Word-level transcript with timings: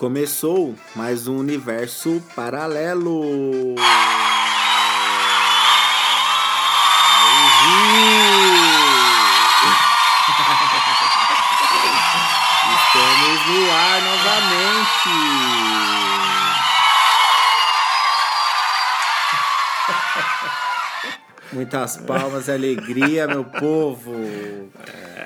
Começou 0.00 0.74
mais 0.96 1.28
um 1.28 1.36
universo 1.36 2.22
paralelo. 2.34 3.74
Estamos 12.78 13.46
no 13.46 13.70
ar 13.70 14.00
novamente. 14.00 15.10
Muitas 21.52 21.98
palmas 21.98 22.48
e 22.48 22.52
alegria, 22.52 23.26
meu 23.26 23.44
povo. 23.44 24.14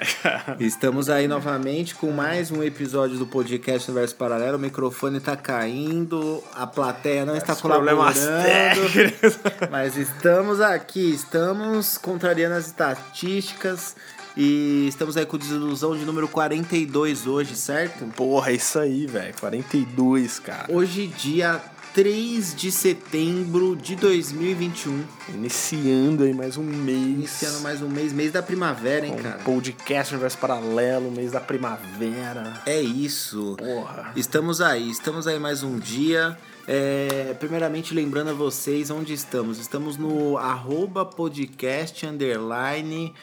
Estamos 0.61 1.09
aí 1.09 1.27
novamente 1.27 1.95
com 1.95 2.11
mais 2.11 2.51
um 2.51 2.63
episódio 2.63 3.19
do 3.19 3.27
podcast 3.27 3.91
Universo 3.91 4.15
Paralelo. 4.15 4.57
O 4.57 4.61
microfone 4.61 5.19
está 5.19 5.37
caindo, 5.37 6.43
a 6.55 6.67
plateia 6.67 7.25
não 7.25 7.37
está 7.37 7.53
Os 7.53 7.61
colaborando. 7.61 8.01
Mas 9.71 9.97
estamos 9.97 10.61
aqui, 10.61 11.13
estamos 11.13 11.99
contrariando 11.99 12.55
as 12.57 12.67
estatísticas 12.67 13.97
e 14.37 14.87
estamos 14.89 15.17
aí 15.17 15.25
com 15.25 15.39
desilusão 15.39 15.97
de 15.97 16.05
número 16.05 16.29
42 16.29 17.27
hoje, 17.27 17.57
certo? 17.57 18.05
Porra, 18.17 18.51
é 18.51 18.55
isso 18.55 18.79
aí, 18.79 19.07
velho. 19.07 19.35
42, 19.39 20.39
cara. 20.41 20.67
Hoje, 20.69 21.07
dia 21.07 21.61
3 21.95 22.57
de 22.57 22.73
setembro 22.73 23.77
de 23.77 23.95
2021. 23.95 25.05
Iniciando 25.29 26.25
aí 26.25 26.35
mais 26.35 26.57
um 26.57 26.65
mês. 26.65 26.99
Iniciando 26.99 27.61
mais 27.61 27.81
um 27.83 27.89
mês, 27.89 28.13
mês 28.13 28.33
da 28.33 28.43
primavera, 28.43 29.07
hein, 29.07 29.13
com 29.13 29.23
cara? 29.23 29.39
podcast 29.45 30.13
Universo 30.13 30.37
Paralelo, 30.39 31.09
mês 31.13 31.31
da 31.31 31.41
primavera. 31.41 32.61
É 32.67 32.81
isso. 32.81 33.55
Porra. 33.57 34.11
Estamos 34.17 34.61
aí, 34.61 34.91
estamos 34.91 35.29
aí 35.29 35.39
mais 35.39 35.63
um 35.63 35.79
dia. 35.79 36.37
É, 36.67 37.37
primeiramente 37.39 37.95
lembrando 37.95 38.31
a 38.31 38.35
vocês 38.35 38.91
onde 38.91 39.13
estamos. 39.13 39.61
Estamos 39.61 39.97
no 39.97 40.37
arroba 40.37 41.05
podcast 41.07 42.05
underline 42.05 43.15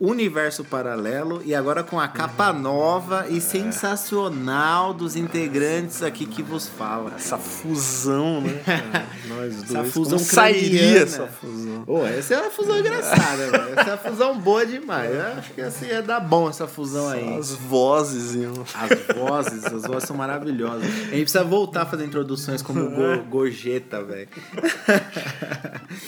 Universo 0.00 0.64
Paralelo 0.64 1.42
e 1.44 1.54
agora 1.54 1.82
com 1.82 2.00
a 2.00 2.08
capa 2.08 2.54
nova 2.54 3.26
e 3.28 3.38
sensacional 3.38 4.94
dos 4.94 5.14
integrantes 5.14 6.02
aqui 6.02 6.24
que 6.24 6.42
vos 6.42 6.66
fala. 6.66 7.12
Essa 7.16 7.36
fusão, 7.36 8.40
né? 8.40 8.60
cara? 8.64 9.06
Nós 9.28 9.56
dois. 9.56 9.70
Essa 9.70 9.84
fusão 9.84 10.18
Como 10.18 10.30
sairia 10.30 11.02
essa 11.02 11.26
fusão? 11.26 11.82
Pô, 11.84 12.06
essa 12.06 12.34
é 12.34 12.40
uma 12.40 12.50
fusão 12.50 12.78
engraçada, 12.78 13.50
velho. 13.50 13.78
Essa 13.78 13.90
é 13.90 13.92
uma 13.92 13.98
fusão 13.98 14.38
boa 14.40 14.64
demais. 14.64 15.14
Eu 15.14 15.22
acho 15.38 15.52
que 15.52 15.60
assim 15.60 15.86
ia 15.86 16.00
dar 16.02 16.20
bom 16.20 16.48
essa 16.48 16.66
fusão 16.66 17.06
aí. 17.06 17.36
As 17.36 17.50
vozes 17.50 18.34
iam. 18.34 18.54
As 18.74 19.16
vozes, 19.16 19.64
as 19.66 19.82
vozes 19.82 20.04
são 20.04 20.16
maravilhosas. 20.16 20.82
A 20.84 20.86
gente 20.88 21.22
precisa 21.24 21.44
voltar 21.44 21.82
a 21.82 21.86
fazer 21.86 22.06
introduções 22.06 22.62
como 22.62 22.88
go, 22.88 23.22
gorjeta, 23.28 24.02
velho. 24.02 24.28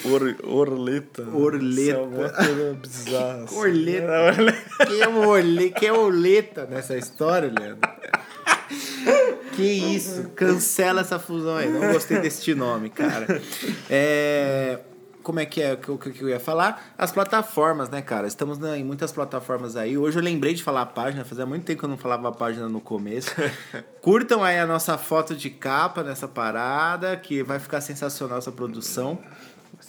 Or, 0.05 0.35
orleta. 0.45 1.23
Orleta. 1.31 1.83
Isso 1.83 1.91
é 1.91 1.95
alguma 1.95 2.29
coisa 2.31 2.75
bizarra. 2.81 3.45
assim. 3.45 3.55
Orleta. 3.57 3.82
Quem 4.87 5.03
é, 5.03 5.71
quem 5.71 5.89
é 5.89 5.93
oleta 5.93 6.67
nessa 6.67 6.97
história, 6.97 7.53
Leandro? 7.57 7.89
Que 9.55 9.63
isso, 9.63 10.31
cancela 10.35 11.03
essa 11.03 11.19
fusão 11.19 11.57
aí. 11.57 11.69
Não 11.69 11.93
gostei 11.93 12.19
deste 12.21 12.55
nome, 12.55 12.89
cara. 12.89 13.41
É, 13.91 14.79
como 15.23 15.39
é 15.41 15.45
que 15.47 15.61
é 15.61 15.75
o 15.75 15.77
que, 15.77 15.89
eu- 15.91 15.99
que 15.99 16.23
eu 16.23 16.29
ia 16.29 16.41
falar? 16.41 16.93
As 16.97 17.13
plataformas, 17.13 17.91
né, 17.91 18.01
cara? 18.01 18.27
Estamos 18.27 18.59
na- 18.59 18.79
em 18.79 18.83
muitas 18.85 19.13
plataformas 19.13 19.77
aí. 19.77 19.97
Hoje 19.99 20.19
eu 20.19 20.23
lembrei 20.23 20.55
de 20.55 20.63
falar 20.63 20.83
a 20.83 20.87
página, 20.87 21.23
fazia 21.25 21.45
muito 21.45 21.65
tempo 21.65 21.81
que 21.81 21.85
eu 21.85 21.89
não 21.91 21.99
falava 21.99 22.29
a 22.29 22.33
página 22.33 22.67
no 22.69 22.81
começo. 22.81 23.31
Curtam 24.01 24.43
aí 24.43 24.59
a 24.59 24.67
nossa 24.67 24.97
foto 24.97 25.35
de 25.37 25.51
capa 25.51 26.03
nessa 26.03 26.27
parada, 26.27 27.15
que 27.17 27.43
vai 27.43 27.59
ficar 27.59 27.81
sensacional 27.83 28.39
essa 28.39 28.51
produção. 28.51 29.19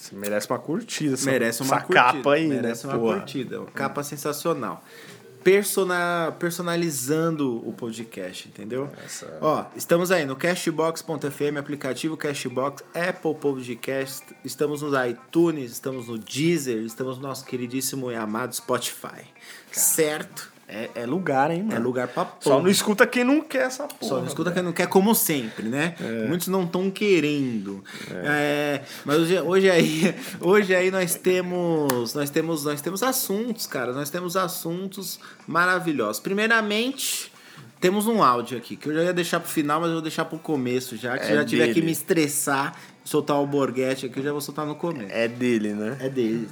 Você 0.04 0.16
merece 0.16 0.50
uma 0.50 0.60
curtida. 0.60 1.14
Essa, 1.14 1.32
Merece 1.32 1.62
uma 1.62 1.76
essa 1.78 1.86
curtida. 1.86 2.04
capa 2.14 2.34
aí, 2.34 2.48
Merece 2.48 2.86
né? 2.88 2.94
uma 2.94 3.00
porra? 3.00 3.18
curtida. 3.20 3.62
Uma 3.62 3.72
capa 3.72 4.04
sensacional. 4.04 4.84
Persona, 5.44 6.34
personalizando 6.40 7.68
o 7.68 7.74
podcast, 7.74 8.48
entendeu? 8.48 8.90
Essa- 9.04 9.38
Ó, 9.42 9.66
estamos 9.76 10.10
aí 10.12 10.26
no 10.26 10.36
Cashbox.fm, 10.38 11.58
aplicativo 11.58 12.16
Cashbox, 12.16 12.82
Apple 12.96 13.36
Podcast, 13.36 14.24
estamos 14.44 14.82
no 14.82 15.06
iTunes, 15.06 15.72
estamos 15.72 16.08
no 16.08 16.18
Deezer, 16.18 16.78
estamos 16.84 17.18
no 17.18 17.24
nosso 17.24 17.46
queridíssimo 17.46 18.10
e 18.12 18.16
amado 18.16 18.54
Spotify. 18.56 19.26
Certo? 19.72 20.53
É, 20.68 20.90
é 20.96 21.06
lugar, 21.06 21.52
hein, 21.52 21.62
mano? 21.62 21.76
É 21.76 21.80
lugar 21.80 22.08
pra 22.08 22.24
Só 22.40 22.52
porra. 22.52 22.64
não 22.64 22.70
escuta 22.70 23.06
quem 23.06 23.24
não 23.24 23.42
quer 23.42 23.68
essa 23.68 23.84
porra. 23.84 24.10
Só 24.10 24.18
não 24.20 24.26
escuta 24.28 24.52
quem 24.52 24.64
não 24.64 24.72
quer, 24.72 24.88
como 24.88 25.14
sempre, 25.14 25.68
né? 25.68 25.94
Muitos 26.28 26.48
não 26.48 26.64
estão 26.64 26.90
querendo. 26.90 27.84
É, 28.10 28.82
mas 29.06 29.18
hoje, 29.20 29.40
hoje 29.42 29.70
aí, 29.70 30.16
hoje 30.40 30.74
aí 30.74 30.90
nós 30.90 31.16
temos, 31.16 32.14
nós 32.14 32.30
temos, 32.30 32.64
nós 32.64 32.82
temos 32.82 33.04
assuntos, 33.04 33.68
cara. 33.68 33.92
Nós 33.94 34.10
temos 34.10 34.36
assuntos 34.38 35.20
maravilhosos. 35.46 36.20
Primeiramente, 36.22 37.32
temos 37.80 38.08
um 38.08 38.24
áudio 38.24 38.58
aqui 38.58 38.76
que 38.78 38.88
eu 38.88 38.94
já 38.94 39.04
ia 39.04 39.14
deixar 39.14 39.40
pro 39.42 39.50
final, 39.50 39.80
mas 39.82 39.90
eu 39.90 39.96
vou 39.96 40.02
deixar 40.02 40.26
pro 40.26 40.40
começo 40.40 40.96
já. 40.96 41.18
Que 41.18 41.26
É 41.32 41.36
já 41.36 41.46
tiver 41.46 41.74
que 41.74 41.82
me 41.82 41.92
estressar, 41.92 42.74
soltar 43.04 43.38
o 43.42 43.46
borguete 43.46 44.06
aqui, 44.06 44.20
eu 44.20 44.24
já 44.24 44.32
vou 44.32 44.42
soltar 44.42 44.66
no 44.66 44.76
começo. 44.76 45.12
É 45.12 45.28
dele, 45.28 45.74
né? 45.74 45.98
É 46.00 46.10
dele. 46.10 46.48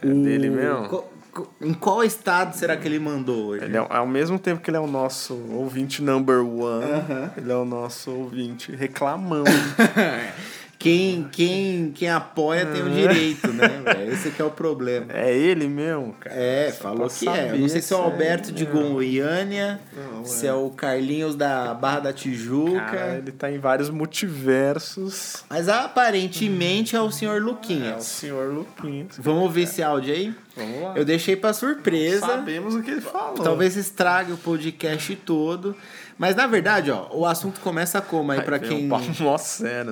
É 0.00 0.06
dele 0.06 0.48
mesmo? 0.48 0.88
Co- 0.88 1.17
Em 1.60 1.74
qual 1.74 2.02
estado 2.04 2.54
será 2.54 2.76
que 2.76 2.86
ele 2.86 2.98
mandou 2.98 3.46
hoje? 3.48 3.64
Ele 3.64 3.76
é, 3.76 3.86
ao 3.88 4.06
mesmo 4.06 4.38
tempo 4.38 4.60
que 4.60 4.70
ele 4.70 4.76
é 4.76 4.80
o 4.80 4.86
nosso 4.86 5.34
ouvinte 5.52 6.02
number 6.02 6.40
one, 6.44 6.84
Aham. 6.84 7.30
ele 7.36 7.52
é 7.52 7.56
o 7.56 7.64
nosso 7.64 8.10
ouvinte 8.10 8.72
reclamão. 8.74 9.44
Quem, 10.78 11.28
quem, 11.32 11.90
quem 11.92 12.08
apoia 12.08 12.64
tem 12.64 12.82
o 12.82 12.88
direito, 12.88 13.52
né? 13.52 13.66
velho? 13.84 14.12
Esse 14.12 14.30
que 14.30 14.40
é 14.40 14.44
o 14.44 14.50
problema. 14.50 15.06
é 15.12 15.36
ele 15.36 15.66
mesmo, 15.66 16.14
cara. 16.20 16.36
É, 16.36 16.70
Só 16.70 16.82
falou 16.82 17.08
que 17.08 17.28
é. 17.28 17.50
Eu 17.50 17.58
não 17.58 17.68
sei 17.68 17.80
se 17.80 17.92
é 17.92 17.96
o 17.96 17.98
saber 17.98 18.12
Alberto 18.12 18.52
de 18.52 18.62
é. 18.62 18.66
Goiânia, 18.66 19.80
Não, 19.96 20.24
se 20.24 20.46
é 20.46 20.54
o 20.54 20.70
Carlinhos 20.70 21.34
da 21.34 21.74
Barra 21.74 22.00
da 22.00 22.12
Tijuca. 22.12 22.80
Cara, 22.80 23.18
ele 23.18 23.32
tá 23.32 23.50
em 23.50 23.58
vários 23.58 23.90
multiversos. 23.90 25.44
Mas 25.50 25.68
aparentemente 25.68 26.94
é 26.94 27.00
o 27.00 27.10
senhor 27.10 27.38
É 27.38 27.40
o 27.40 27.44
Luquinhas. 27.44 28.04
senhor 28.04 28.52
Luquinhas. 28.52 29.16
Vamos 29.18 29.42
ouvir 29.42 29.62
esse 29.62 29.82
áudio 29.82 30.14
aí? 30.14 30.34
Vamos 30.56 30.82
lá. 30.82 30.92
Eu 30.96 31.04
deixei 31.04 31.34
pra 31.36 31.52
surpresa. 31.52 32.26
Sabemos 32.26 32.74
o 32.74 32.82
que 32.82 32.90
ele 32.92 33.00
falou. 33.00 33.42
Talvez 33.42 33.76
estrague 33.76 34.32
o 34.32 34.36
podcast 34.36 35.14
todo. 35.16 35.74
Mas 36.18 36.34
na 36.34 36.46
verdade, 36.46 36.90
ó, 36.90 37.06
o 37.12 37.24
assunto 37.24 37.60
começa 37.60 38.00
como 38.00 38.32
aí 38.32 38.40
vem 38.42 38.58
quem. 38.58 38.88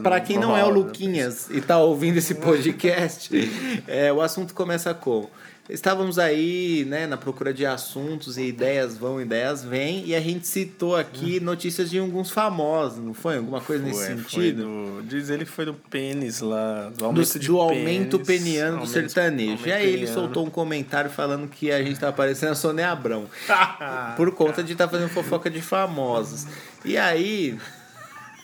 Pra 0.02 0.16
né? 0.16 0.20
quem 0.20 0.38
não 0.38 0.56
é 0.56 0.64
o. 0.64 0.68
Luquinhas 0.68 1.48
e 1.50 1.60
tá 1.60 1.78
ouvindo 1.78 2.18
esse 2.18 2.34
podcast, 2.34 3.30
é, 3.86 4.12
o 4.12 4.20
assunto 4.20 4.52
começa 4.52 4.92
como? 4.92 5.30
Estávamos 5.68 6.18
aí, 6.18 6.84
né, 6.88 7.06
na 7.06 7.16
procura 7.16 7.52
de 7.52 7.66
assuntos 7.66 8.38
e 8.38 8.42
ideias 8.44 8.96
vão, 8.96 9.20
ideias 9.20 9.64
vêm, 9.64 10.04
e 10.06 10.14
a 10.14 10.20
gente 10.20 10.46
citou 10.46 10.94
aqui 10.94 11.40
notícias 11.40 11.90
de 11.90 11.98
alguns 11.98 12.30
famosos, 12.30 12.98
não 13.04 13.12
foi? 13.12 13.36
Alguma 13.38 13.60
coisa 13.60 13.82
nesse 13.84 13.98
Foi, 13.98 14.06
sentido? 14.16 14.28
foi 14.28 14.52
do- 14.52 15.02
diz 15.08 15.28
ele 15.28 15.44
que 15.44 15.50
foi 15.50 15.64
do 15.64 15.74
pênis 15.74 16.40
lá, 16.40 16.90
do 16.90 16.98
Do, 16.98 17.04
aumento 17.06 17.38
do 17.40 17.60
aumento 17.60 18.18
pênis, 18.20 18.42
peniano 18.44 18.70
do 18.76 18.82
aumento- 18.82 18.92
sertanejo. 18.92 19.50
aumento 19.52 19.66
E 19.68 19.72
aí 19.72 19.86
ele 19.88 19.98
peniano. 20.06 20.14
soltou 20.14 20.46
um 20.46 20.50
comentário 20.50 21.10
falando 21.10 21.48
que 21.48 21.72
a 21.72 21.82
gente 21.82 21.98
tá 21.98 22.12
parecendo 22.12 22.52
a 22.52 22.54
Sônia 22.54 22.90
Abrão. 22.90 23.26
por 24.16 24.30
conta 24.32 24.62
de 24.62 24.72
estar 24.72 24.88
fazendo 24.88 25.08
fofoca 25.08 25.50
de 25.50 25.60
famosos. 25.60 26.46
E 26.84 26.96
aí 26.96 27.58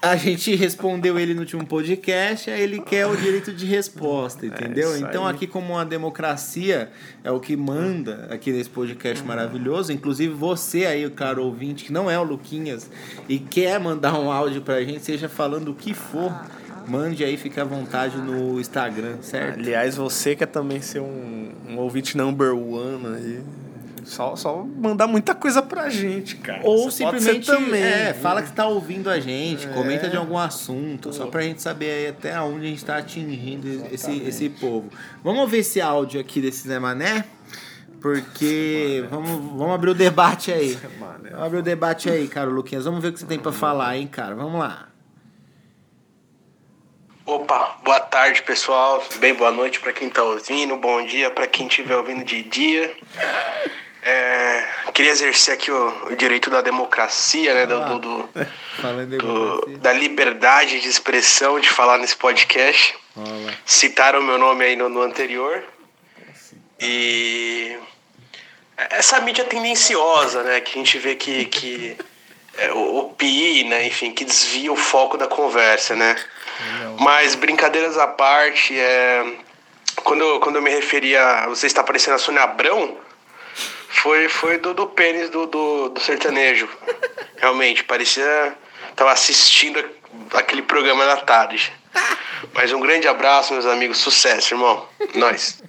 a 0.05 0.17
gente 0.17 0.53
respondeu 0.57 1.17
ele 1.17 1.33
no 1.33 1.43
último 1.43 1.65
podcast, 1.65 2.51
aí 2.51 2.61
ele 2.61 2.81
quer 2.81 3.07
o 3.07 3.17
direito 3.17 3.53
de 3.53 3.65
resposta, 3.65 4.45
entendeu? 4.45 4.93
É 4.95 4.99
então 4.99 5.25
aqui 5.25 5.47
como 5.47 5.75
uma 5.75 5.85
democracia 5.85 6.91
é 7.23 7.31
o 7.31 7.39
que 7.39 7.57
manda 7.57 8.27
aqui 8.29 8.51
nesse 8.51 8.69
podcast 8.69 9.25
maravilhoso, 9.25 9.93
inclusive 9.93 10.35
você 10.35 10.87
aí, 10.87 11.07
o 11.07 11.13
caro 11.13 11.45
ouvinte, 11.45 11.85
que 11.85 11.93
não 11.93 12.11
é 12.11 12.19
o 12.19 12.25
Luquinhas 12.25 12.91
e 13.29 13.39
quer 13.39 13.79
mandar 13.79 14.19
um 14.19 14.33
áudio 14.33 14.61
pra 14.61 14.83
gente, 14.83 15.05
seja 15.05 15.29
falando 15.29 15.69
o 15.69 15.75
que 15.75 15.95
for, 15.95 16.35
mande 16.89 17.23
aí, 17.23 17.37
fique 17.37 17.61
à 17.61 17.65
vontade 17.65 18.17
no 18.17 18.61
Instagram, 18.61 19.19
certo? 19.23 19.61
Aliás, 19.61 19.97
você 19.97 20.35
quer 20.35 20.47
também 20.47 20.81
ser 20.81 20.99
um, 20.99 21.53
um 21.69 21.79
ouvinte 21.79 22.17
number 22.17 22.53
one 22.53 23.07
aí. 23.07 23.41
Só, 24.05 24.35
só 24.37 24.65
mandar 24.65 25.07
muita 25.07 25.35
coisa 25.35 25.63
pra 25.63 25.89
gente, 25.89 26.37
cara. 26.37 26.61
Ou 26.65 26.91
Você 26.91 26.99
simplesmente 27.05 27.47
também. 27.47 27.83
é, 27.83 28.13
fala 28.15 28.43
que 28.43 28.53
tá 28.53 28.67
ouvindo 28.67 29.09
a 29.09 29.21
gente, 29.21 29.67
É. 29.67 29.71
comenta 29.71 30.09
de 30.09 30.17
algum 30.17 30.37
assunto, 30.39 31.13
só 31.13 31.27
pra 31.27 31.43
gente 31.43 31.63
saber 31.63 31.91
aí 31.91 32.07
até 32.09 32.41
onde 32.41 32.67
a 32.67 32.69
gente 32.69 32.85
tá 32.85 32.97
atingindo 32.97 33.69
esse, 33.69 33.95
Exatamente. 33.95 34.29
esse 34.29 34.49
povo. 34.49 34.91
Vamos 35.23 35.51
ver 35.51 35.59
esse 35.59 35.81
áudio 35.81 36.21
aqui 36.21 36.41
desse 36.41 36.67
Zé 36.67 36.79
Mané? 36.79 37.25
Porque 38.01 39.05
vamos, 39.09 39.31
vamos 39.57 39.75
abrir 39.75 39.91
o 39.91 39.95
debate 39.95 40.51
aí. 40.53 40.77
Mané. 40.99 41.31
Vamos 41.31 41.47
abrir 41.47 41.59
o 41.59 41.63
debate 41.63 42.11
aí, 42.11 42.27
cara, 42.27 42.51
Luquinhas. 42.51 42.85
Vamos 42.85 43.01
ver 43.01 43.09
o 43.09 43.13
que 43.13 43.21
você 43.21 43.27
tem 43.27 43.39
pra 43.39 43.53
falar, 43.53 43.97
hein, 43.97 44.09
cara. 44.09 44.35
Vamos 44.35 44.59
lá. 44.59 44.89
Opa, 47.25 47.79
boa 47.85 48.01
tarde 48.01 48.43
pessoal, 48.43 49.01
bem 49.21 49.33
boa 49.35 49.53
noite 49.53 49.79
pra 49.79 49.93
quem 49.93 50.11
tá 50.11 50.25
ouvindo, 50.25 50.77
bom 50.77 51.07
dia 51.07 51.31
pra 51.31 51.47
quem 51.47 51.69
estiver 51.69 51.97
ouvindo 51.97 52.25
de 52.25 52.43
dia. 52.43 52.93
É, 54.05 54.65
queria 54.93 55.13
exercer 55.13 55.55
aqui 55.55 55.71
o, 55.71 56.07
o 56.11 56.17
direito 56.17 56.51
da 56.51 56.61
democracia, 56.61 57.55
né? 57.55 57.67
Do, 57.67 57.81
do, 57.85 57.99
do, 58.01 58.29
do- 58.83 59.07
democracia. 59.07 59.79
da 59.79 59.93
liberdade 59.93 60.81
de 60.81 60.89
expressão 60.89 61.61
de 61.61 61.69
falar 61.69 61.99
nesse 61.99 62.17
podcast. 62.17 62.97
Rola. 63.17 63.55
Citaram 63.65 64.19
o 64.21 64.23
meu 64.25 64.39
nome 64.39 64.65
aí 64.65 64.75
no, 64.77 64.89
no 64.89 65.03
anterior. 65.03 65.63
E 66.81 67.77
essa 68.77 69.21
mídia 69.21 69.45
tendenciosa, 69.45 70.43
né? 70.43 70.61
Que 70.61 70.73
a 70.73 70.83
gente 70.83 70.99
vê 70.99 71.15
que, 71.15 71.45
que 71.45 71.97
é, 72.59 72.73
opina, 72.73 73.83
enfim, 73.85 74.13
que 74.13 74.25
desvia 74.25 74.73
o 74.73 74.77
foco 74.77 75.17
da 75.17 75.29
conversa, 75.29 75.95
né? 75.95 76.17
Mas 76.99 77.35
brincadeiras 77.35 77.97
à 77.99 78.07
parte, 78.09 78.79
é, 78.79 79.37
quando, 80.03 80.23
eu- 80.23 80.41
quando 80.41 80.57
eu 80.57 80.63
me 80.63 80.71
referia 80.71 81.25
a 81.25 81.47
você 81.49 81.67
está 81.69 81.83
parecendo 81.85 82.17
a 82.17 82.19
Sônia 82.19 82.43
Abrão, 82.43 82.97
foi, 83.93 84.29
foi 84.29 84.59
do, 84.59 84.73
do 84.73 84.87
pênis 84.87 85.29
do, 85.29 85.47
do, 85.47 85.91
do 85.91 86.01
sertanejo. 86.01 86.69
Realmente, 87.37 87.85
parecia. 87.85 88.57
Tava 88.97 89.13
assistindo 89.13 89.85
aquele 90.35 90.63
programa 90.63 91.05
da 91.07 91.19
tarde. 91.19 91.73
Mas 92.55 92.73
um 92.73 92.81
grande 92.81 93.07
abraço, 93.07 93.53
meus 93.53 93.67
amigos. 93.67 93.99
Sucesso, 93.99 94.55
irmão. 94.55 94.89
Nós. 95.15 95.63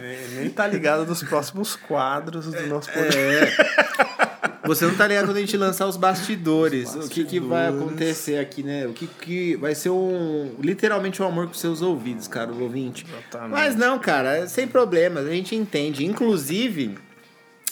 Nem, 0.00 0.28
nem 0.40 0.50
tá 0.50 0.66
ligado 0.66 1.04
dos 1.04 1.22
próximos 1.22 1.76
quadros 1.76 2.46
do 2.46 2.66
nosso 2.66 2.90
É. 2.90 4.25
Você 4.66 4.86
não 4.86 4.94
tá 4.94 5.06
ligado 5.06 5.26
quando 5.26 5.36
a 5.36 5.40
gente 5.40 5.56
lançar 5.56 5.86
os 5.86 5.96
bastidores. 5.96 6.94
O 6.94 7.08
que, 7.08 7.24
que 7.24 7.40
vai 7.40 7.66
bastidores. 7.66 7.88
acontecer 7.88 8.38
aqui, 8.38 8.62
né? 8.62 8.86
O 8.86 8.92
que, 8.92 9.06
que 9.06 9.56
vai 9.56 9.74
ser 9.74 9.90
um. 9.90 10.54
Literalmente 10.60 11.22
um 11.22 11.26
amor 11.26 11.46
com 11.46 11.54
seus 11.54 11.82
ouvidos, 11.82 12.28
cara, 12.28 12.52
o 12.52 12.62
ouvinte. 12.62 13.06
Exatamente. 13.08 13.52
Mas 13.52 13.76
não, 13.76 13.98
cara, 13.98 14.38
é 14.38 14.46
sem 14.46 14.66
problemas, 14.66 15.26
a 15.26 15.30
gente 15.30 15.54
entende. 15.54 16.04
Inclusive. 16.04 16.98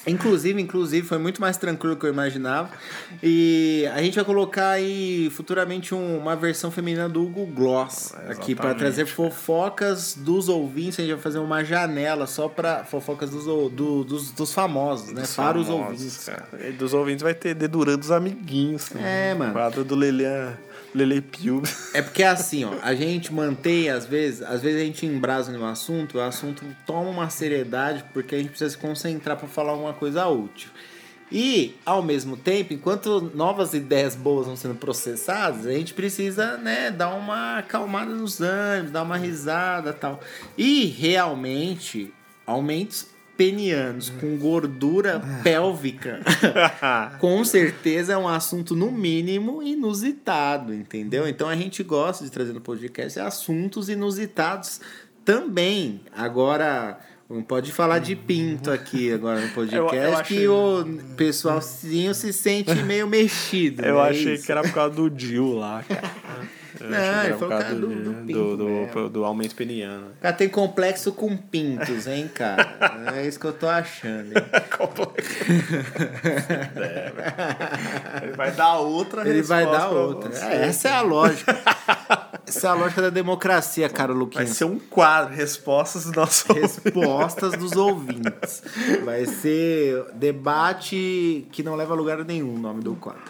Inclusive, 0.07 0.61
inclusive, 0.61 1.07
foi 1.07 1.19
muito 1.19 1.41
mais 1.41 1.57
tranquilo 1.57 1.95
do 1.95 1.99
que 2.01 2.07
eu 2.07 2.11
imaginava. 2.13 2.71
E 3.23 3.89
a 3.95 4.03
gente 4.03 4.15
vai 4.17 4.25
colocar 4.25 4.71
aí 4.71 5.31
futuramente 5.31 5.95
um- 5.95 6.19
uma 6.19 6.37
versão 6.37 6.71
feminina 6.71 7.09
do 7.09 7.23
Google 7.25 7.47
Gloss 7.47 8.13
aqui 8.29 8.55
para 8.55 8.67
Exatamente, 8.71 8.79
trazer 8.79 9.07
fofocas 9.07 10.15
dos 10.17 10.49
ouvintes. 10.49 10.99
A 10.99 11.03
gente 11.03 11.13
vai 11.15 11.23
fazer 11.23 11.39
uma 11.39 11.65
janela 11.65 12.27
só 12.27 12.49
para 12.49 12.85
fofocas 12.85 13.31
dos, 13.31 13.45
do- 13.45 14.05
dos, 14.05 14.31
dos 14.31 14.53
famosos, 14.53 15.09
né? 15.13 15.23
para 15.35 15.59
os 15.59 15.67
Famosos, 15.67 15.69
ouvintes. 15.71 16.25
cara. 16.27 16.73
Dos 16.79 16.93
ouvintes 16.95 17.23
vai 17.23 17.35
ter 17.35 17.55
dedurando 17.55 18.03
os 18.03 18.11
amiguinhos. 18.11 18.89
também. 18.89 19.07
É, 19.07 19.35
mano. 19.35 19.53
Quadro 19.53 19.85
do 19.85 19.95
Lele, 19.95 20.25
Lele. 20.95 21.25
É 21.93 22.01
porque 22.01 22.23
é 22.23 22.29
assim, 22.29 22.65
ó, 22.65 22.73
a 22.81 22.95
gente 22.95 23.35
mantém, 23.35 23.91
às 23.91 24.07
vezes, 24.07 24.43
às 24.43 24.63
vezes 24.63 24.81
a 24.81 24.85
gente 24.85 25.05
embrasa 25.05 25.51
no 25.51 25.67
assunto, 25.67 26.19
o 26.19 26.21
assunto 26.21 26.65
toma 26.87 27.11
uma 27.11 27.29
seriedade 27.29 28.05
porque 28.13 28.37
a 28.37 28.39
gente 28.39 28.51
precisa 28.51 28.71
se 28.71 28.79
concentrar 28.79 29.37
para 29.37 29.49
falar 29.49 29.75
uma 29.75 29.93
coisa 29.93 30.27
útil. 30.29 30.71
E, 31.33 31.75
ao 31.85 32.01
mesmo 32.01 32.37
tempo, 32.37 32.73
enquanto 32.73 33.33
novas 33.35 33.75
ideias 33.75 34.15
boas 34.15 34.47
vão 34.47 34.55
sendo 34.55 34.77
processadas, 34.77 35.67
a 35.67 35.73
gente 35.73 35.93
precisa, 35.93 36.57
né, 36.59 36.93
dar 36.93 37.09
uma 37.15 37.59
acalmada 37.59 38.15
nos 38.15 38.41
ânimos, 38.41 38.93
dar 38.93 39.03
uma 39.03 39.17
risada 39.17 39.93
tal. 39.93 40.21
E, 40.57 40.85
realmente, 40.85 42.13
aumentos 42.47 43.09
penianos 43.37 44.11
com 44.11 44.37
gordura 44.37 45.21
pélvica 45.43 46.21
com 47.19 47.45
certeza 47.45 48.13
é 48.13 48.17
um 48.17 48.29
assunto, 48.29 48.77
no 48.77 48.91
mínimo, 48.93 49.63
inusitado, 49.63 50.73
entendeu? 50.73 51.29
Então 51.29 51.49
a 51.49 51.57
gente 51.57 51.83
gosta 51.83 52.25
de 52.25 52.31
trazer 52.31 52.53
no 52.53 52.61
podcast 52.61 53.19
assuntos 53.21 53.89
inusitados 53.89 54.81
também. 55.25 56.01
Agora, 56.17 56.99
não 57.29 57.43
pode 57.43 57.73
falar 57.73 57.99
de 57.99 58.15
pinto 58.15 58.71
aqui 58.71 59.13
agora 59.13 59.41
no 59.41 59.49
podcast, 59.53 59.97
Eu- 59.97 60.03
eu 60.03 60.11
que 60.11 60.21
achei- 60.21 60.49
o 60.49 60.85
pessoalzinho 61.17 62.15
se 62.15 62.33
sente 62.33 62.75
meio 62.85 63.07
mexido. 63.09 63.85
Eu 63.85 63.97
né? 63.97 64.11
achei 64.11 64.35
Isso. 64.35 64.47
que 64.47 64.53
era 64.53 64.63
por 64.63 64.73
causa 64.73 64.95
do 64.95 65.09
Dil 65.11 65.55
lá, 65.55 65.83
cara. 65.89 66.11
Não, 66.91 66.99
era 66.99 67.25
ele 67.25 67.35
o 67.35 67.39
causa 67.49 67.65
cara 67.65 67.75
do- 67.77 67.87
do 67.89 68.13
do, 68.13 68.27
pinto 68.27 68.57
do, 68.57 68.65
mesmo. 68.67 69.09
do 69.09 69.25
aumento 69.25 69.55
peniano. 69.55 70.09
O 70.19 70.23
cara 70.23 70.35
tem 70.35 70.49
complexo 70.49 71.13
com 71.13 71.37
pintos, 71.37 72.07
hein, 72.07 72.31
cara? 72.33 73.13
É 73.17 73.27
isso 73.27 73.39
que 73.41 73.47
eu 73.47 73.53
tô 73.53 73.67
achando, 73.69 74.27
hein? 74.29 74.35
Ele 78.23 78.33
vai 78.37 78.51
dar 78.53 78.79
outra 78.79 79.29
Ele 79.29 79.43
vai 79.43 79.65
dar 79.67 79.89
outra. 79.91 80.31
É, 80.53 80.67
essa 80.67 80.89
é 80.89 80.93
a 80.93 81.01
lógica. 81.03 81.57
essa 82.47 82.67
é 82.67 82.71
a 82.71 82.75
lógica 82.75 83.03
da 83.03 83.11
democracia, 83.11 83.89
cara, 83.89 84.13
Vai 84.13 84.19
Luquinhas. 84.21 84.51
ser 84.51 84.65
um 84.65 84.79
quadro, 84.79 85.35
respostas 85.35 86.05
do 86.07 86.13
nosso 86.13 86.53
Respostas 86.53 87.57
dos 87.59 87.73
ouvintes. 87.73 88.63
Vai 89.05 89.25
ser 89.27 90.05
debate 90.15 91.47
que 91.53 91.63
não 91.63 91.75
leva 91.77 91.95
a 91.95 91.97
lugar 91.97 92.25
nenhum, 92.25 92.55
o 92.55 92.59
nome 92.59 92.83
do 92.83 92.95
quadro. 92.97 93.23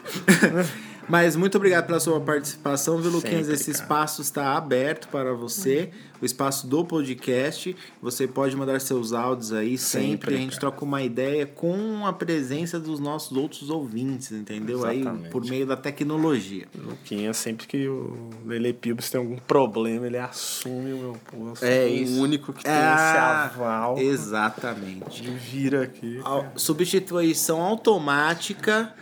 Mas 1.08 1.36
muito 1.36 1.56
obrigado 1.56 1.86
pela 1.86 2.00
sua 2.00 2.20
participação, 2.20 2.98
viu, 2.98 3.10
Luquinhas? 3.10 3.48
Esse 3.48 3.70
cara. 3.72 3.78
espaço 3.82 4.22
está 4.22 4.56
aberto 4.56 5.08
para 5.08 5.34
você, 5.34 5.90
o 6.20 6.24
espaço 6.24 6.66
do 6.66 6.84
podcast. 6.84 7.76
Você 8.00 8.26
pode 8.26 8.56
mandar 8.56 8.80
seus 8.80 9.12
áudios 9.12 9.52
aí 9.52 9.76
sempre. 9.76 10.04
Sempre, 10.14 10.34
a 10.34 10.38
gente 10.38 10.50
cara. 10.50 10.60
troca 10.60 10.84
uma 10.84 11.02
ideia 11.02 11.46
com 11.46 12.06
a 12.06 12.12
presença 12.12 12.80
dos 12.80 12.98
nossos 13.00 13.36
outros 13.36 13.68
ouvintes, 13.70 14.32
entendeu? 14.32 14.84
Aí 14.84 15.00
Exatamente. 15.00 15.30
por 15.30 15.44
meio 15.44 15.66
da 15.66 15.76
tecnologia. 15.76 16.66
Luquinha, 16.76 17.32
sempre 17.34 17.66
que 17.66 17.86
o 17.88 18.30
Lele 18.46 18.72
Pilbs 18.72 19.10
tem 19.10 19.20
algum 19.20 19.36
problema, 19.36 20.06
ele 20.06 20.18
assume 20.18 20.92
o 20.92 20.98
meu 20.98 21.16
posto. 21.30 21.64
É 21.64 21.84
o 21.84 21.88
isso. 21.88 22.20
único 22.20 22.52
que 22.52 22.64
tem 22.64 22.72
Ah, 22.72 23.48
esse 23.50 23.58
aval. 23.58 23.98
Exatamente. 23.98 25.22
Ele 25.22 25.36
vira 25.36 25.82
aqui. 25.82 26.20
Substituição 26.56 27.60
automática 27.60 28.94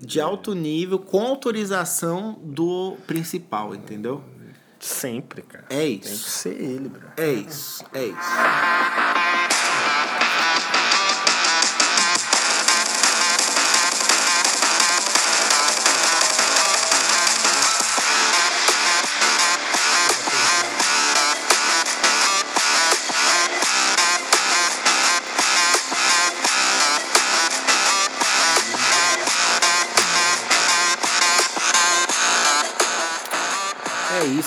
de 0.00 0.20
alto 0.20 0.54
nível 0.54 0.98
com 0.98 1.20
autorização 1.20 2.38
do 2.42 2.96
principal, 3.06 3.74
entendeu? 3.74 4.22
Sempre, 4.78 5.42
cara. 5.42 5.66
É 5.68 5.80
Tem 5.82 5.98
que 5.98 6.06
isso. 6.06 6.30
ser 6.30 6.60
ele, 6.60 6.88
bro. 6.88 7.06
É 7.16 7.30
isso. 7.30 7.84
É 7.92 8.04
isso. 8.06 9.49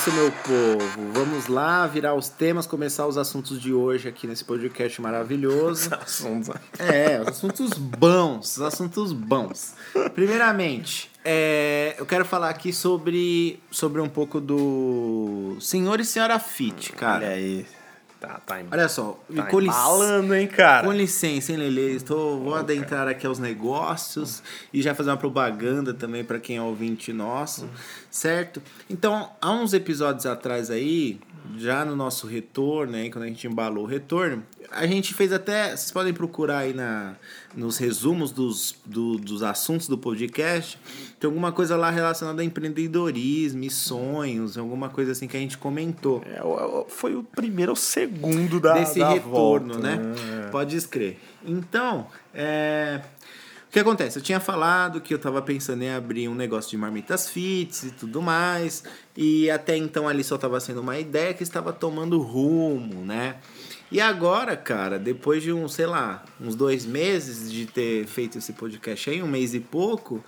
Isso, 0.04 0.12
meu 0.12 0.32
povo. 0.32 1.14
Vamos 1.14 1.48
lá 1.48 1.88
virar 1.88 2.14
os 2.14 2.28
temas, 2.28 2.68
começar 2.68 3.08
os 3.08 3.18
assuntos 3.18 3.62
de 3.62 3.74
hoje 3.74 4.10
aqui 4.10 4.28
nesse 4.28 4.44
podcast 4.44 5.02
maravilhoso. 5.02 5.90
Assuntos. 5.96 6.50
É, 6.78 7.22
os 7.22 7.28
assuntos 7.30 7.74
bons, 7.78 8.58
os 8.58 8.62
assuntos 8.62 9.14
bons. 9.14 9.76
Primeiramente, 10.14 11.10
é, 11.24 11.96
eu 11.98 12.06
quero 12.06 12.26
falar 12.26 12.50
aqui 12.50 12.74
sobre, 12.74 13.62
sobre 13.72 14.02
um 14.02 14.10
pouco 14.10 14.42
do 14.42 15.56
Senhor 15.62 15.98
e 16.02 16.06
Senhora 16.06 16.38
Fit, 16.38 16.92
cara. 16.92 17.26
Olha 17.26 17.36
aí. 17.36 17.66
Tá, 18.24 18.40
tá, 18.46 18.62
em- 18.62 18.68
Olha 18.72 18.88
só, 18.88 19.20
tá 19.36 19.44
com, 19.48 19.60
embalando, 19.62 20.34
hein, 20.34 20.48
cara? 20.48 20.88
com 20.88 20.94
licença, 20.94 21.52
hein, 21.52 21.58
Lele? 21.58 21.94
Estou, 21.98 22.40
vou 22.42 22.56
adentrar 22.56 23.06
aqui 23.06 23.28
aos 23.28 23.38
negócios 23.38 24.42
e 24.74 24.82
já 24.82 24.96
fazer 24.96 25.10
uma 25.10 25.18
propaganda 25.18 25.94
também 25.94 26.24
para 26.24 26.40
quem 26.40 26.56
é 26.56 26.62
ouvinte 26.62 27.12
nosso, 27.12 27.68
certo? 28.10 28.62
Então, 28.90 29.30
há 29.42 29.52
uns 29.52 29.74
episódios 29.74 30.26
atrás 30.26 30.72
aí, 30.72 31.20
já 31.58 31.84
no 31.84 31.98
nosso 31.98 32.26
retorno, 32.26 32.96
aí, 32.96 33.12
quando 33.12 33.26
a 33.26 33.28
gente 33.28 33.46
embalou 33.46 33.84
o 33.84 33.88
retorno, 33.88 34.42
a 34.72 34.86
gente 34.88 35.14
fez 35.14 35.32
até. 35.34 35.70
Vocês 35.76 35.92
podem 35.92 36.14
procurar 36.14 36.60
aí 36.60 36.74
na, 36.74 37.16
nos 37.56 37.78
resumos 37.78 38.32
dos, 38.32 38.76
do- 38.86 39.18
dos 39.18 39.44
assuntos 39.44 39.88
do 39.88 39.98
podcast. 39.98 40.78
Tem 41.20 41.28
alguma 41.28 41.52
coisa 41.52 41.76
lá 41.78 41.90
relacionada 41.90 42.42
a 42.42 42.46
empreendedorismo 42.46 43.64
e 43.64 43.70
sonhos, 43.70 44.58
alguma 44.58 44.90
coisa 44.90 45.12
assim 45.12 45.28
que 45.28 45.38
a 45.38 45.40
gente 45.40 45.58
comentou 45.58 46.22
É, 46.26 46.42
foi 46.88 47.16
o 47.16 47.24
primeiro 47.24 47.72
ou 47.72 47.76
segundo 47.76 48.60
da, 48.60 48.74
desse 48.74 49.00
da 49.00 49.10
retorno, 49.14 49.74
volta, 49.76 49.88
né? 49.88 50.00
É. 50.48 50.50
Pode 50.50 50.76
escrever. 50.76 51.20
Então, 51.46 52.08
é... 52.34 53.02
o 53.68 53.72
que 53.72 53.80
acontece? 53.80 54.18
Eu 54.20 54.24
tinha 54.24 54.40
falado 54.40 55.02
que 55.02 55.14
eu 55.14 55.20
tava 55.20 55.42
pensando 55.42 55.82
em 55.84 55.90
abrir 55.92 56.28
um 56.28 56.36
negócio 56.36 56.70
de 56.72 56.78
marmitas 56.78 57.30
fits 57.30 57.84
e 57.84 57.92
tudo 57.92 58.22
mais, 58.22 58.84
e 59.16 59.50
até 59.50 59.76
então 59.78 60.08
ali 60.08 60.24
só 60.24 60.38
tava 60.38 60.60
sendo 60.60 60.82
uma 60.82 60.98
ideia 61.00 61.34
que 61.34 61.44
estava 61.44 61.72
tomando 61.74 62.20
rumo, 62.20 63.04
né? 63.06 63.36
E 63.94 64.02
agora, 64.02 64.58
cara, 64.58 64.98
depois 64.98 65.44
de 65.44 65.54
um, 65.54 65.68
sei 65.68 65.86
lá, 65.86 66.24
uns 66.42 66.56
dois 66.56 66.84
meses 66.84 67.52
de 67.52 67.68
ter 67.68 68.08
feito 68.08 68.40
esse 68.40 68.52
podcast 68.52 69.08
aí, 69.08 69.22
um 69.22 69.28
mês 69.28 69.54
e 69.54 69.60
pouco, 69.60 70.24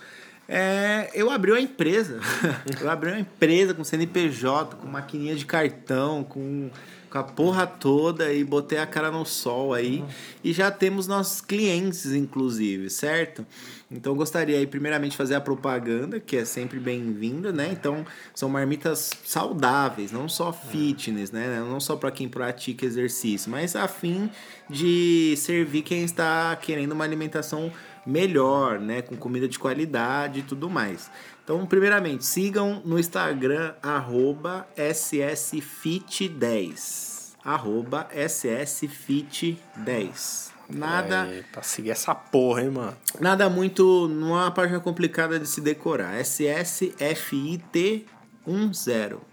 É, 0.48 1.10
eu 1.16 1.32
abri 1.32 1.50
uma 1.50 1.60
empresa. 1.60 2.20
eu 2.80 2.88
abri 2.88 3.10
uma 3.10 3.20
empresa 3.20 3.74
com 3.74 3.84
CNPJ, 3.84 4.76
com 4.76 4.86
maquininha 4.88 5.36
de 5.36 5.44
cartão, 5.44 6.24
com, 6.24 6.70
com 7.10 7.18
a 7.18 7.24
porra 7.24 7.66
toda 7.66 8.32
e 8.32 8.44
botei 8.44 8.78
a 8.78 8.86
cara 8.86 9.10
no 9.10 9.26
sol 9.26 9.74
aí. 9.74 10.06
E 10.44 10.54
já 10.54 10.70
temos 10.70 11.08
nossos 11.08 11.42
clientes, 11.42 12.06
inclusive, 12.14 12.92
certo? 12.92 13.44
Então 13.90 14.14
eu 14.14 14.16
gostaria 14.16 14.58
aí, 14.58 14.66
primeiramente, 14.66 15.12
de 15.12 15.18
fazer 15.18 15.36
a 15.36 15.42
propaganda, 15.42 16.20
que 16.20 16.38
é 16.38 16.44
sempre 16.44 16.80
bem-vinda, 16.80 17.52
né? 17.52 17.70
Então, 17.72 18.04
são 18.34 18.50
marmitas 18.50 19.12
saudáveis, 19.24 20.12
não 20.12 20.28
só 20.28 20.52
fitness, 20.52 21.32
né? 21.32 21.60
Não 21.60 21.80
só 21.80 21.96
para 21.96 22.10
quem 22.10 22.28
pratica 22.28 22.84
exercício, 22.84 23.52
mas 23.52 23.76
a 23.76 23.88
fim 23.88 24.28
de 24.68 25.36
servir 25.38 25.84
quem 25.84 26.04
está 26.04 26.56
querendo 26.56 26.94
uma 26.94 27.04
alimentação 27.04 27.72
melhor, 28.06 28.80
né? 28.80 29.04
Com 29.04 29.16
comida 29.16 29.48
de 29.48 29.60
qualidade 29.60 30.40
e 30.40 30.44
tudo 30.44 30.68
mais. 30.68 31.12
Então, 31.44 31.64
primeiramente, 31.68 32.26
sigam 32.26 32.82
no 32.84 32.98
Instagram, 32.98 33.76
arroba 33.84 34.68
ssfit10. 34.76 37.36
Arroba 37.44 38.08
ssfit10. 38.16 40.55
Nada. 40.70 41.28
É, 41.28 41.44
pra 41.52 41.62
seguir 41.62 41.92
essa 41.92 42.16
porra, 42.16 42.64
hein, 42.64 42.70
mano? 42.70 42.96
Nada 43.20 43.50
muito. 43.50 44.08
Não 44.08 44.30
é 44.30 44.44
uma 44.44 44.52
página 44.52 44.80
complicada 44.80 45.40
de 45.40 45.48
se 45.48 45.62
decorar. 45.62 46.20
SSFIT 46.20 48.06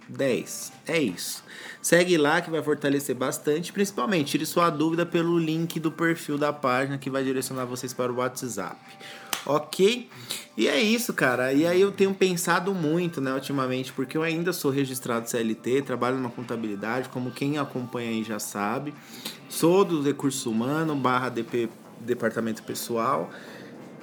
10. 0.09 0.73
É 0.87 0.99
isso. 0.99 1.45
Segue 1.81 2.17
lá 2.17 2.41
que 2.41 2.51
vai 2.51 2.63
fortalecer 2.63 3.15
bastante. 3.15 3.73
Principalmente, 3.73 4.33
tire 4.33 4.47
sua 4.47 4.71
dúvida 4.71 5.05
pelo 5.05 5.39
link 5.39 5.79
do 5.79 5.91
perfil 5.91 6.39
da 6.39 6.53
página 6.53 6.97
que 6.99 7.11
vai 7.11 7.23
direcionar 7.23 7.67
vocês 7.67 7.93
para 7.93 8.13
o 8.13 8.17
WhatsApp. 8.17 8.77
Ok? 9.45 10.09
E 10.57 10.69
é 10.69 10.81
isso, 10.81 11.13
cara. 11.15 11.53
E 11.53 11.67
aí 11.67 11.81
eu 11.81 11.91
tenho 11.91 12.15
pensado 12.15 12.75
muito, 12.75 13.21
né, 13.21 13.33
ultimamente, 13.33 13.93
porque 13.93 14.17
eu 14.17 14.23
ainda 14.23 14.53
sou 14.53 14.71
registrado 14.71 15.29
CLT, 15.29 15.83
trabalho 15.83 16.17
numa 16.17 16.31
contabilidade, 16.31 17.09
como 17.09 17.31
quem 17.31 17.59
acompanha 17.59 18.11
aí 18.11 18.23
já 18.23 18.39
sabe. 18.39 18.95
Sou 19.49 19.85
do 19.85 20.03
recurso 20.03 20.51
humano 20.51 20.95
barra 20.95 21.29
DP, 21.29 21.69
departamento 22.01 22.63
pessoal. 22.63 23.31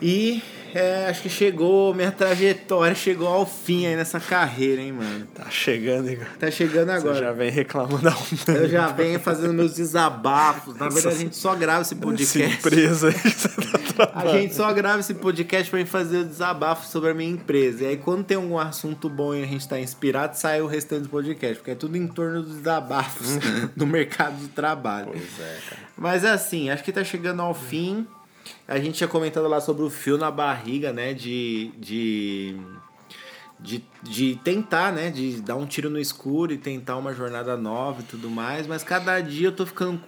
E 0.01 0.41
é, 0.74 1.08
acho 1.08 1.24
que 1.24 1.29
chegou, 1.29 1.94
minha 1.96 2.12
trajetória 2.12 2.94
chegou 2.94 3.27
ao 3.27 3.46
fim 3.46 3.88
aí 3.88 3.96
nessa 3.96 4.20
carreira, 4.20 4.82
hein, 4.82 4.91
mano. 4.94 5.25
Tá 5.34 5.50
chegando, 5.50 6.10
Igor. 6.10 6.27
Tá 6.39 6.51
chegando 6.51 6.91
agora. 6.91 7.15
Você 7.15 7.22
já 7.22 7.32
vem 7.32 7.50
reclamando 7.50 8.08
há 8.08 8.12
um 8.12 8.53
Eu 8.53 8.70
já 8.70 8.88
venho 8.89 9.20
fazendo 9.20 9.53
meus 9.53 9.74
desabafos. 9.74 10.75
Na 10.75 10.89
verdade, 10.89 11.15
a 11.15 11.20
gente 11.20 11.36
só 11.36 11.56
grava 11.56 11.82
esse 11.82 11.96
podcast. 11.96 12.41
Essa 12.41 12.53
empresa 12.53 13.08
aí 13.08 13.13
que 13.13 13.29
você 13.29 13.50
tá 13.94 14.12
A 14.13 14.27
gente 14.27 14.56
só 14.56 14.72
grava 14.72 15.00
esse 15.00 15.13
podcast 15.13 15.70
pra 15.70 15.79
gente 15.79 15.89
fazer 15.89 16.20
o 16.20 16.25
desabafo 16.25 16.88
sobre 16.88 17.10
a 17.10 17.13
minha 17.13 17.32
empresa. 17.32 17.84
E 17.84 17.88
aí, 17.88 17.98
quando 17.98 18.24
tem 18.24 18.38
algum 18.38 18.58
assunto 18.58 19.10
bom 19.10 19.34
e 19.34 19.44
a 19.44 19.48
gente 19.48 19.68
tá 19.68 19.79
inspirado, 19.79 20.38
sai 20.38 20.62
o 20.62 20.68
restante 20.68 21.03
do 21.03 21.10
podcast. 21.10 21.56
Porque 21.56 21.72
é 21.72 21.75
tudo 21.75 21.98
em 21.98 22.08
torno 22.08 22.44
dos 22.44 22.58
desabafos 22.58 23.38
do 23.75 23.88
mercado 23.88 24.38
de 24.38 24.48
trabalho. 24.50 25.08
Pois 25.12 25.39
é, 25.39 25.58
cara. 25.70 25.82
Mas 25.98 26.24
assim, 26.24 26.70
acho 26.70 26.84
que 26.84 26.91
tá 26.91 27.03
chegando 27.03 27.41
ao 27.41 27.53
fim. 27.53 28.08
A 28.69 28.77
gente 28.77 28.97
tinha 28.97 29.07
comentado 29.07 29.47
lá 29.47 29.59
sobre 29.59 29.83
o 29.83 29.89
fio 29.89 30.15
na 30.15 30.29
barriga, 30.29 30.93
né? 30.93 31.11
De, 31.11 31.71
de, 31.75 32.55
de, 33.59 33.83
de 34.03 34.39
tentar, 34.43 34.93
né? 34.93 35.09
De 35.09 35.41
dar 35.41 35.55
um 35.55 35.65
tiro 35.65 35.89
no 35.89 35.99
escuro 35.99 36.53
e 36.53 36.57
tentar 36.57 36.95
uma 36.97 37.11
jornada 37.11 37.57
nova 37.57 38.01
e 38.01 38.03
tudo 38.03 38.29
mais. 38.29 38.67
Mas 38.67 38.83
cada 38.83 39.19
dia 39.21 39.47
eu 39.47 39.51
tô 39.51 39.65
ficando. 39.65 39.99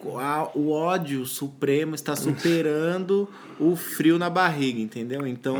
o 0.53 0.69
ódio 0.69 1.25
supremo 1.25 1.95
está 1.95 2.15
superando 2.15 3.27
o 3.59 3.75
frio 3.75 4.19
na 4.19 4.29
barriga, 4.29 4.79
entendeu? 4.79 5.25
Então. 5.25 5.57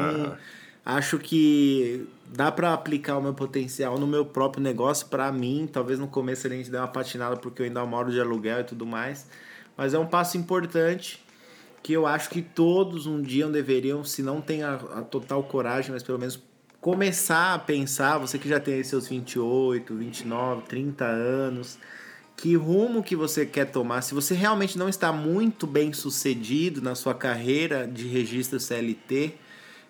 Acho 0.84 1.20
que 1.20 2.08
dá 2.26 2.52
para 2.52 2.74
aplicar 2.74 3.18
o 3.18 3.22
meu 3.22 3.36
potencial 3.36 4.00
no 4.00 4.08
meu 4.08 4.26
próprio 4.26 4.64
negócio 4.64 5.08
para 5.08 5.32
mim. 5.32 5.70
Talvez 5.72 6.00
no 6.00 6.08
começo 6.08 6.46
a 6.48 6.50
gente 6.50 6.72
dê 6.72 6.78
uma 6.78 6.88
patinada 6.88 7.38
porque 7.38 7.62
eu 7.62 7.66
ainda 7.66 7.86
moro 7.86 8.12
de 8.12 8.20
aluguel 8.20 8.62
e 8.62 8.64
tudo 8.64 8.86
mais. 8.86 9.28
Mas 9.78 9.94
é 9.94 10.00
um 10.00 10.08
passo 10.08 10.38
importante 10.38 11.24
que 11.84 11.94
eu 11.94 12.06
acho 12.06 12.30
que 12.30 12.42
todos 12.42 13.08
um 13.08 13.22
dia 13.22 13.48
deveriam, 13.48 14.04
se 14.04 14.22
não 14.22 14.40
tem 14.42 14.64
a, 14.64 14.76
a, 14.76 15.02
total 15.02 15.44
coragem, 15.44 15.92
mas 15.92 16.04
pelo 16.04 16.20
menos 16.20 16.42
começar 16.80 17.54
a 17.54 17.60
pensar, 17.60 18.18
você 18.18 18.38
que 18.38 18.48
já 18.48 18.60
tem 18.60 18.84
seus 18.84 19.08
28, 19.08 19.96
29, 19.96 20.64
30 20.64 21.06
anos, 21.06 21.78
que 22.38 22.56
rumo 22.56 23.04
que 23.04 23.16
você 23.16 23.46
quer 23.46 23.66
tomar. 23.66 24.02
Se 24.02 24.14
você 24.14 24.34
realmente 24.34 24.78
não 24.78 24.90
está 24.90 25.12
muito 25.12 25.68
bem 25.68 25.94
sucedido 25.94 26.82
na 26.82 26.96
sua 26.96 27.14
carreira 27.14 27.88
de 27.88 28.08
registro 28.08 28.60
CLT, 28.60 29.36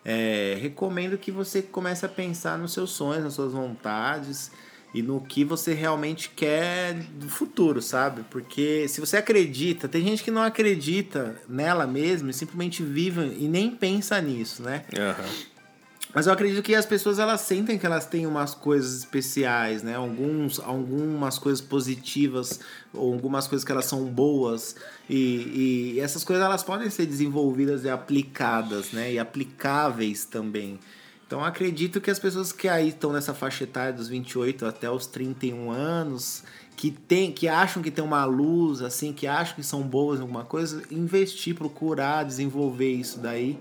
é, 0.04 0.58
recomendo 0.60 1.18
que 1.18 1.32
você 1.32 1.62
comece 1.62 2.06
a 2.06 2.10
pensar 2.10 2.58
nos 2.58 2.74
seus 2.74 2.92
sonhos, 2.92 3.24
nas 3.24 3.34
suas 3.34 3.54
vontades 3.54 4.52
e 4.94 5.02
no 5.02 5.22
que 5.22 5.44
você 5.44 5.74
realmente 5.74 6.30
quer 6.30 6.94
do 6.94 7.30
futuro, 7.30 7.82
sabe? 7.82 8.24
Porque 8.30 8.88
se 8.88 9.00
você 9.00 9.18
acredita, 9.18 9.88
tem 9.88 10.04
gente 10.04 10.24
que 10.24 10.32
não 10.32 10.42
acredita 10.42 11.40
nela 11.48 11.88
mesma 11.88 12.32
e 12.32 12.34
simplesmente 12.34 12.84
vive 12.84 13.38
e 13.40 13.48
nem 13.48 13.72
pensa 13.72 14.20
nisso, 14.20 14.62
né? 14.62 14.84
Uhum. 14.94 15.52
Mas 16.14 16.28
eu 16.28 16.34
acredito 16.34 16.62
que 16.62 16.76
as 16.76 16.86
pessoas 16.86 17.20
elas 17.20 17.40
sentem 17.42 17.78
que 17.78 17.86
elas 17.86 18.06
têm 18.06 18.28
umas 18.28 18.54
coisas 18.54 18.98
especiais, 18.98 19.82
né? 19.82 19.96
Alguns, 19.96 20.60
algumas 20.60 21.40
coisas 21.40 21.62
positivas, 21.62 22.60
ou 22.94 23.14
algumas 23.14 23.48
coisas 23.48 23.64
que 23.64 23.72
elas 23.72 23.86
são 23.86 24.04
boas. 24.06 24.76
E, 25.10 25.94
e 25.96 26.00
essas 26.02 26.26
coisas 26.26 26.44
elas 26.44 26.64
podem 26.64 26.90
ser 26.90 27.06
desenvolvidas 27.06 27.86
e 27.86 27.90
aplicadas, 27.90 28.92
né? 28.92 29.14
E 29.14 29.20
aplicáveis 29.20 30.26
também. 30.26 30.80
Então 31.32 31.46
acredito 31.46 32.02
que 32.02 32.12
as 32.12 32.20
pessoas 32.20 32.52
que 32.52 32.68
aí 32.68 32.90
estão 32.90 33.14
nessa 33.14 33.34
faixa 33.34 33.64
etária 33.64 33.94
dos 33.94 34.10
28 34.10 34.66
até 34.66 34.92
os 34.92 35.06
31 35.06 35.72
anos, 35.72 36.44
que 36.76 36.92
tem, 36.92 37.32
que 37.32 37.48
acham 37.48 37.82
que 37.82 37.90
tem 37.90 38.04
uma 38.04 38.26
luz, 38.26 38.82
assim, 38.82 39.14
que 39.14 39.26
acham 39.26 39.56
que 39.56 39.64
são 39.64 39.82
boas 39.82 40.20
em 40.20 40.24
alguma 40.24 40.44
coisa, 40.44 40.84
investir, 40.92 41.56
procurar 41.56 42.26
desenvolver 42.26 42.92
isso 42.92 43.18
daí 43.18 43.58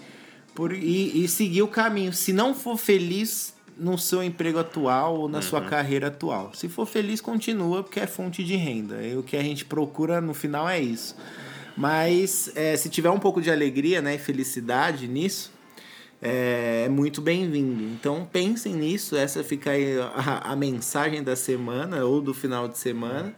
por, 0.53 0.73
e, 0.73 1.23
e 1.25 1.29
seguir 1.29 1.63
o 1.63 1.69
caminho. 1.69 2.13
Se 2.13 2.33
não 2.33 2.57
for 2.57 2.77
feliz 2.77 3.55
no 3.79 3.97
seu 3.97 4.21
emprego 4.21 4.59
atual 4.59 5.21
ou 5.21 5.29
na 5.29 5.39
uhum. 5.39 5.43
sua 5.43 5.61
carreira 5.61 6.09
atual. 6.09 6.51
Se 6.53 6.69
for 6.69 6.87
feliz, 6.87 7.21
continua, 7.21 7.85
porque 7.85 8.01
é 8.01 8.07
fonte 8.09 8.43
de 8.43 8.57
renda. 8.57 9.01
E 9.01 9.17
o 9.17 9.23
que 9.23 9.37
a 9.37 9.43
gente 9.45 9.65
procura 9.65 10.21
no 10.21 10.35
final 10.35 10.69
é 10.69 10.81
isso. 10.81 11.15
Mas 11.77 12.51
é, 12.57 12.77
se 12.77 12.89
tiver 12.89 13.11
um 13.11 13.21
pouco 13.21 13.41
de 13.41 13.49
alegria 13.49 14.03
né, 14.03 14.17
e 14.17 14.19
felicidade 14.19 15.07
nisso, 15.07 15.53
é, 16.23 16.85
é 16.87 16.89
muito 16.89 17.21
bem-vindo. 17.21 17.83
Então 17.85 18.29
pensem 18.31 18.75
nisso, 18.75 19.17
essa 19.17 19.43
fica 19.43 19.71
aí 19.71 19.99
a, 19.99 20.53
a, 20.53 20.57
mensagem 20.57 21.23
da 21.23 21.35
semana 21.35 22.05
ou 22.05 22.21
do 22.21 22.35
final 22.35 22.69
de 22.69 22.79
semana, 22.79 23.35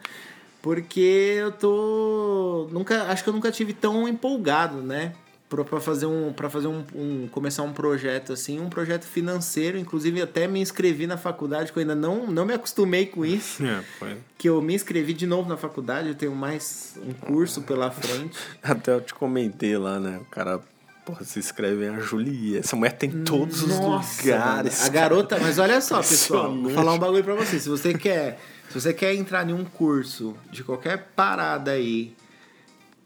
porque 0.61 1.37
eu 1.39 1.53
tô 1.53 2.69
nunca, 2.73 3.05
acho 3.05 3.23
que 3.23 3.29
eu 3.29 3.35
nunca 3.35 3.51
tive 3.51 3.73
tão 3.73 4.09
empolgado, 4.09 4.79
né? 4.79 5.13
para 5.57 5.81
fazer 5.81 6.07
um 6.07 6.33
para 6.33 6.49
fazer 6.49 6.67
um, 6.67 6.83
um, 6.95 7.29
começar 7.31 7.63
um 7.63 7.73
projeto 7.73 8.33
assim 8.33 8.59
um 8.59 8.71
projeto 8.71 9.05
financeiro 9.05 9.79
inclusive 9.79 10.23
até 10.23 10.47
me 10.47 10.61
inscrevi 10.61 11.07
na 11.07 11.19
faculdade 11.19 11.71
que 11.71 11.79
eu 11.79 11.83
ainda 11.83 11.95
não 11.95 12.27
não 12.27 12.47
me 12.47 12.55
acostumei 12.55 13.05
com 13.05 13.25
isso 13.25 13.63
é, 13.65 14.17
que 14.39 14.49
eu 14.49 14.63
me 14.63 14.75
inscrevi 14.75 15.13
de 15.13 15.27
novo 15.27 15.49
na 15.49 15.59
faculdade 15.59 16.09
eu 16.09 16.15
tenho 16.15 16.35
mais 16.35 16.99
um 17.07 17.13
curso 17.13 17.61
pela 17.63 17.91
frente 17.91 18.39
até 18.63 18.95
eu 18.95 19.01
te 19.03 19.13
comentei 19.13 19.77
lá 19.77 20.01
né 20.01 20.19
o 20.23 20.25
cara 20.25 20.59
Porra, 21.05 21.25
se 21.25 21.41
escreve 21.41 21.89
a 21.89 21.99
Julia. 21.99 22.61
Essa 22.61 22.77
mulher 22.77 22.93
tem 22.93 23.11
todos 23.25 23.63
Nossa, 23.63 24.13
os 24.13 24.19
lugares. 24.19 24.79
Mano. 24.79 24.87
A 24.87 24.93
garota, 24.93 25.39
mas 25.41 25.59
olha 25.59 25.81
só, 25.81 25.99
pessoal, 26.03 26.55
vou 26.55 26.71
falar 26.71 26.93
um 26.95 26.99
bagulho 26.99 27.25
pra 27.25 27.35
você. 27.35 27.59
Se 27.59 27.69
você 27.69 27.93
quer, 27.93 28.39
se 28.69 28.81
você 28.81 28.95
quer 28.95 29.15
entrar 29.15 29.49
em 29.49 29.53
um 29.53 29.65
curso 29.65 30.37
de 30.51 30.63
qualquer 30.63 31.09
parada 31.17 31.73
aí, 31.73 32.15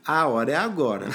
a 0.05 0.27
hora 0.27 0.53
é 0.53 0.57
agora. 0.57 1.09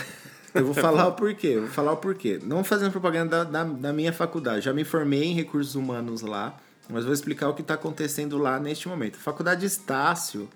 Eu 0.53 0.65
vou 0.65 0.73
falar 0.73 1.07
o 1.07 1.13
porquê. 1.13 1.47
Eu 1.47 1.61
vou 1.61 1.69
falar 1.69 1.91
o 1.93 1.97
porquê. 1.97 2.39
Não 2.43 2.63
fazendo 2.63 2.91
propaganda 2.91 3.45
da, 3.45 3.63
da, 3.63 3.63
da 3.63 3.93
minha 3.93 4.11
faculdade. 4.11 4.65
Já 4.65 4.73
me 4.73 4.83
formei 4.83 5.23
em 5.23 5.33
recursos 5.33 5.75
humanos 5.75 6.21
lá, 6.21 6.57
mas 6.89 7.05
vou 7.05 7.13
explicar 7.13 7.47
o 7.47 7.53
que 7.53 7.61
está 7.61 7.75
acontecendo 7.75 8.37
lá 8.37 8.59
neste 8.59 8.87
momento. 8.87 9.17
Faculdade 9.17 9.65
Estácio 9.65 10.49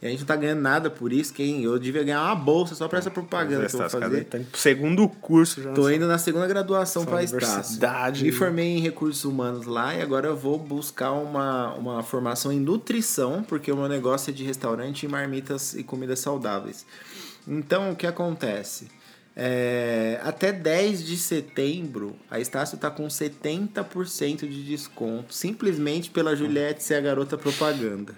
e 0.00 0.06
a 0.06 0.10
gente 0.10 0.20
não 0.20 0.26
tá 0.26 0.36
ganhando 0.36 0.60
nada 0.60 0.90
por 0.90 1.12
isso. 1.12 1.32
Quem 1.32 1.62
eu 1.62 1.78
devia 1.78 2.02
ganhar 2.02 2.22
uma 2.22 2.34
bolsa 2.34 2.74
só 2.74 2.86
para 2.86 2.98
essa 2.98 3.10
propaganda 3.10 3.66
que 3.66 3.74
eu 3.74 3.80
vou 3.80 3.88
fazer. 3.88 4.24
Tá 4.24 4.38
segundo 4.52 5.08
curso 5.08 5.62
já. 5.62 5.72
Tô 5.72 5.88
indo 5.88 6.06
na 6.06 6.18
segunda 6.18 6.46
graduação 6.46 7.04
para 7.04 7.22
Estácio. 7.22 7.78
Me 8.24 8.32
formei 8.32 8.76
em 8.76 8.80
recursos 8.80 9.24
humanos 9.24 9.66
lá 9.66 9.94
e 9.94 10.02
agora 10.02 10.28
eu 10.28 10.36
vou 10.36 10.58
buscar 10.58 11.12
uma, 11.12 11.72
uma 11.74 12.02
formação 12.02 12.52
em 12.52 12.60
nutrição, 12.60 13.42
porque 13.42 13.72
o 13.72 13.76
meu 13.76 13.88
negócio 13.88 14.30
é 14.30 14.32
de 14.32 14.44
restaurante 14.44 15.04
e 15.04 15.08
marmitas 15.08 15.74
e 15.74 15.82
comidas 15.82 16.18
saudáveis. 16.18 16.84
Então, 17.48 17.92
o 17.92 17.96
que 17.96 18.06
acontece? 18.06 18.88
É, 19.38 20.18
até 20.24 20.50
10 20.50 21.04
de 21.04 21.16
setembro, 21.18 22.16
a 22.30 22.40
Estácio 22.40 22.76
está 22.76 22.90
com 22.90 23.06
70% 23.06 24.48
de 24.48 24.64
desconto, 24.64 25.34
simplesmente 25.34 26.10
pela 26.10 26.34
Juliette 26.34 26.82
ser 26.82 26.94
a 26.94 27.00
garota 27.02 27.36
propaganda. 27.36 28.14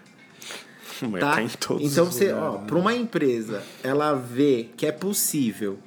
Tá? 1.21 1.37
tá 1.37 1.43
então, 1.81 2.05
você, 2.07 2.33
ó, 2.33 2.59
para 2.59 2.76
uma 2.76 2.95
empresa, 2.95 3.62
ela 3.83 4.14
vê 4.14 4.69
que 4.76 4.87
é 4.87 4.93
possível 4.93 5.78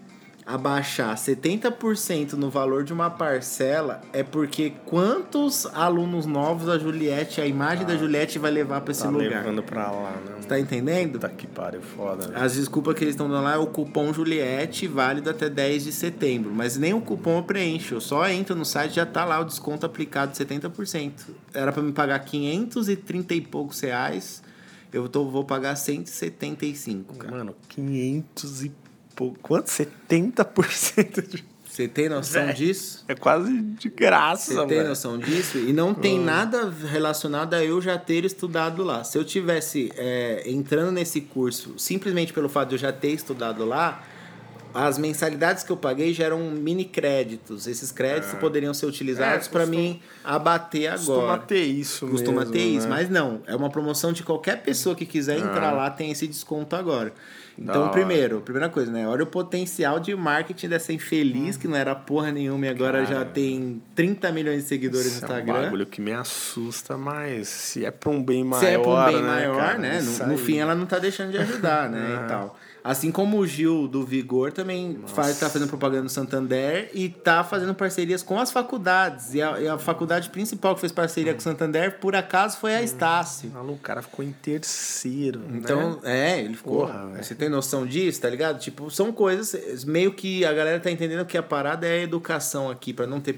abaixar 0.46 1.16
70% 1.16 2.34
no 2.34 2.50
valor 2.50 2.84
de 2.84 2.92
uma 2.92 3.10
parcela 3.10 4.02
é 4.12 4.24
porque 4.24 4.74
quantos 4.86 5.66
alunos 5.68 6.26
novos 6.26 6.68
a 6.68 6.78
Juliette, 6.78 7.40
a 7.40 7.46
imagem 7.46 7.86
da 7.86 7.96
Juliette 7.96 8.40
vai 8.40 8.52
levar 8.52 8.82
para 8.82 8.92
esse 8.92 9.04
Tá 9.04 9.10
lugar? 9.10 9.30
levando 9.30 9.64
pra 9.64 9.90
lá, 9.92 10.12
né? 10.12 10.36
Tá 10.48 10.60
entendendo? 10.60 11.14
Puta 11.14 11.30
que 11.30 11.48
pariu, 11.48 11.82
foda. 11.82 12.28
né? 12.28 12.34
As 12.36 12.56
desculpas 12.56 12.96
que 12.96 13.04
eles 13.04 13.14
estão 13.14 13.30
dando 13.30 13.44
lá 13.44 13.54
é 13.54 13.58
o 13.58 13.68
cupom 13.68 14.12
Juliette, 14.14 14.88
válido 14.88 15.30
até 15.30 15.48
10 15.50 15.86
de 15.86 15.92
setembro. 15.92 16.52
Mas 16.54 16.76
nem 16.76 16.94
o 16.94 17.00
cupom 17.02 17.38
eu 17.38 17.44
preencho. 17.44 17.96
Eu 17.96 18.02
só 18.02 18.28
entro 18.28 18.56
no 18.56 18.66
site 18.66 18.96
já 18.96 19.06
tá 19.06 19.24
lá 19.24 19.40
o 19.40 19.46
desconto 19.46 19.86
aplicado 19.86 20.32
de 20.32 20.38
70%. 20.38 21.12
Era 21.54 21.72
para 21.72 21.84
me 21.84 21.92
pagar 21.94 22.20
530 22.20 23.34
e 23.36 23.42
poucos 23.42 23.80
reais. 23.80 24.42
Eu 24.94 25.08
tô, 25.08 25.26
vou 25.30 25.44
pagar 25.46 25.76
175, 25.76 27.16
cara. 27.16 27.32
Mano, 27.32 27.56
500 27.70 28.66
e 28.66 28.72
pouco. 29.16 29.40
Quanto? 29.42 29.68
70% 29.68 31.28
de... 31.28 31.52
Você 31.64 31.88
tem 31.88 32.10
noção 32.10 32.48
Véi. 32.48 32.54
disso? 32.54 33.06
É 33.08 33.16
quase 33.16 33.62
de 33.62 33.88
graça, 33.88 34.54
Você 34.54 34.60
tem 34.68 34.78
velho. 34.78 34.90
noção 34.90 35.18
disso? 35.18 35.58
E 35.58 35.72
não 35.72 35.94
tem 35.94 36.20
nada 36.20 36.70
relacionado 36.70 37.54
a 37.54 37.64
eu 37.64 37.82
já 37.82 37.98
ter 37.98 38.26
estudado 38.26 38.84
lá. 38.84 39.06
Se 39.06 39.18
eu 39.18 39.24
tivesse 39.24 39.90
é, 39.96 40.44
entrando 40.48 40.92
nesse 40.92 41.22
curso 41.22 41.76
simplesmente 41.78 42.34
pelo 42.34 42.50
fato 42.50 42.70
de 42.70 42.76
eu 42.76 42.80
já 42.80 42.92
ter 42.92 43.12
estudado 43.12 43.64
lá, 43.64 44.04
as 44.74 44.98
mensalidades 44.98 45.64
que 45.64 45.72
eu 45.72 45.78
paguei 45.78 46.14
já 46.14 46.26
eram 46.26 46.40
mini 46.52 46.86
créditos. 46.86 47.68
Esses 47.68 47.92
créditos 47.92 48.34
poderiam 48.40 48.74
ser 48.74 48.86
utilizados 48.86 49.48
É, 49.48 49.50
para 49.50 49.66
mim 49.66 50.02
abater 50.24 50.88
agora. 50.88 51.00
Costuma 51.22 51.38
ter 51.40 51.64
isso 51.64 52.08
Costuma 52.08 52.40
mesmo, 52.42 52.54
ter 52.54 52.60
isso, 52.64 52.88
né? 52.88 52.96
mas 52.96 53.10
não. 53.10 53.42
É 53.48 53.56
uma 53.56 53.70
promoção 53.70 54.12
de 54.14 54.24
qualquer 54.24 54.62
pessoa 54.64 54.96
que 54.96 55.06
quiser 55.06 55.38
entrar 55.38 55.72
lá 55.72 55.90
tem 55.90 56.12
esse 56.12 56.28
desconto 56.28 56.76
agora. 56.76 57.14
Então, 57.60 57.90
primeiro, 57.90 58.42
primeira 58.42 58.70
coisa, 58.70 58.92
né? 58.92 59.08
Olha 59.08 59.24
o 59.24 59.28
potencial 59.28 60.00
de 60.00 60.16
marketing 60.16 60.70
dessa 60.70 60.94
infeliz 60.94 61.58
que 61.58 61.68
não 61.68 61.76
era 61.76 61.94
porra 61.94 62.32
nenhuma 62.32 62.66
e 62.66 62.70
agora 62.70 63.06
já 63.06 63.24
tem 63.26 63.82
30 63.94 64.32
milhões 64.32 64.64
de 64.64 64.70
seguidores 64.70 65.06
Isso 65.08 65.22
no 65.22 65.28
É 65.28 65.36
um 65.36 65.38
Instagram. 65.40 65.62
bagulho 65.66 65.86
que 65.86 66.02
me 66.02 66.14
assusta, 66.14 66.98
mas 66.98 67.50
se 67.50 67.86
é 67.86 67.92
pra 67.92 68.10
um 68.10 68.24
bem 68.24 68.44
maior, 68.44 68.62
Se 68.62 68.68
é 68.68 68.80
pra 68.80 68.90
um 68.90 69.06
bem 69.06 69.22
né, 69.22 69.28
maior, 69.28 69.58
cara? 69.58 69.78
né? 69.78 70.02
No, 70.02 70.28
no 70.28 70.38
fim, 70.38 70.58
ela 70.58 70.74
não 70.74 70.86
tá 70.88 70.98
deixando 70.98 71.32
de 71.32 71.38
ajudar, 71.38 71.90
né? 71.90 72.22
e 72.26 72.28
tal. 72.30 72.58
Assim 72.84 73.12
como 73.12 73.38
o 73.38 73.46
Gil 73.46 73.88
do 73.88 74.04
Vigor 74.04 74.52
também 74.52 75.00
faz, 75.08 75.40
tá 75.40 75.50
fazendo 75.50 75.70
propaganda 75.70 76.04
no 76.04 76.10
Santander 76.10 76.90
e 76.94 77.10
tá 77.10 77.44
fazendo 77.44 77.76
parcerias 77.76 78.24
com 78.24 78.40
as 78.40 78.52
faculdades. 78.52 79.34
E 79.36 79.42
a, 79.42 79.60
e 79.62 79.68
a 79.68 79.78
faculdade 79.78 80.30
principal 80.30 80.74
que 80.74 80.82
fez 80.82 80.92
parceria 80.92 81.34
com 81.34 81.40
o 81.40 81.44
Santander, 81.44 82.00
por 82.00 82.16
acaso, 82.16 82.58
foi 82.58 82.76
a 82.76 82.82
Estácio. 82.82 83.52
Maluco, 83.52 83.74
O 83.74 83.78
cara 83.80 84.02
ficou 84.02 84.26
em 84.26 84.32
terceiro, 84.32 85.42
Então, 85.54 86.00
né? 86.02 86.38
é, 86.38 86.40
ele 86.40 86.56
ficou. 86.56 86.88
Porra, 86.88 87.06
velho. 87.08 87.24
você 87.24 87.36
tem 87.36 87.50
noção 87.50 87.86
disso, 87.86 88.20
tá 88.22 88.30
ligado? 88.30 88.60
Tipo, 88.60 88.90
são 88.90 89.12
coisas. 89.12 89.86
Meio 89.86 90.14
que 90.14 90.44
a 90.44 90.52
galera 90.54 90.80
tá 90.80 90.90
entendendo 90.90 91.26
que 91.26 91.38
a 91.38 91.44
parada 91.44 91.86
é 91.88 92.00
a 92.00 92.04
educação 92.04 92.70
aqui, 92.70 92.94
pra 92.94 93.06
não 93.06 93.20
ter, 93.20 93.36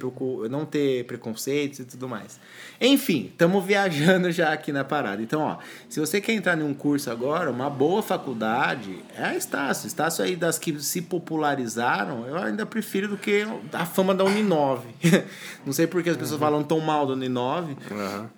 não 0.49 0.65
ter 0.65 1.05
preconceitos 1.05 1.79
e 1.79 1.85
tudo 1.85 2.07
mais. 2.07 2.39
Enfim, 2.79 3.27
estamos 3.31 3.63
viajando 3.65 4.31
já 4.31 4.53
aqui 4.53 4.71
na 4.71 4.83
parada. 4.83 5.21
Então, 5.21 5.41
ó, 5.41 5.57
se 5.89 5.99
você 5.99 6.21
quer 6.21 6.33
entrar 6.33 6.57
em 6.57 6.63
um 6.63 6.73
curso 6.73 7.11
agora, 7.11 7.51
uma 7.51 7.69
boa 7.69 8.01
faculdade 8.01 8.99
é 9.17 9.32
a 9.33 9.37
Estácio. 9.37 9.87
Estácio 9.87 10.23
aí 10.23 10.35
das 10.35 10.57
que 10.57 10.79
se 10.81 11.01
popularizaram, 11.01 12.25
eu 12.27 12.37
ainda 12.37 12.65
prefiro 12.65 13.07
do 13.07 13.17
que 13.17 13.45
a 13.71 13.85
fama 13.85 14.13
da 14.13 14.23
Uninove. 14.23 14.87
não 15.65 15.73
sei 15.73 15.87
por 15.87 16.01
que 16.01 16.09
as 16.09 16.17
pessoas 16.17 16.39
falam 16.39 16.63
tão 16.63 16.79
mal 16.79 17.05
da 17.05 17.13
Uninove. 17.13 17.75
Aham. 17.91 18.29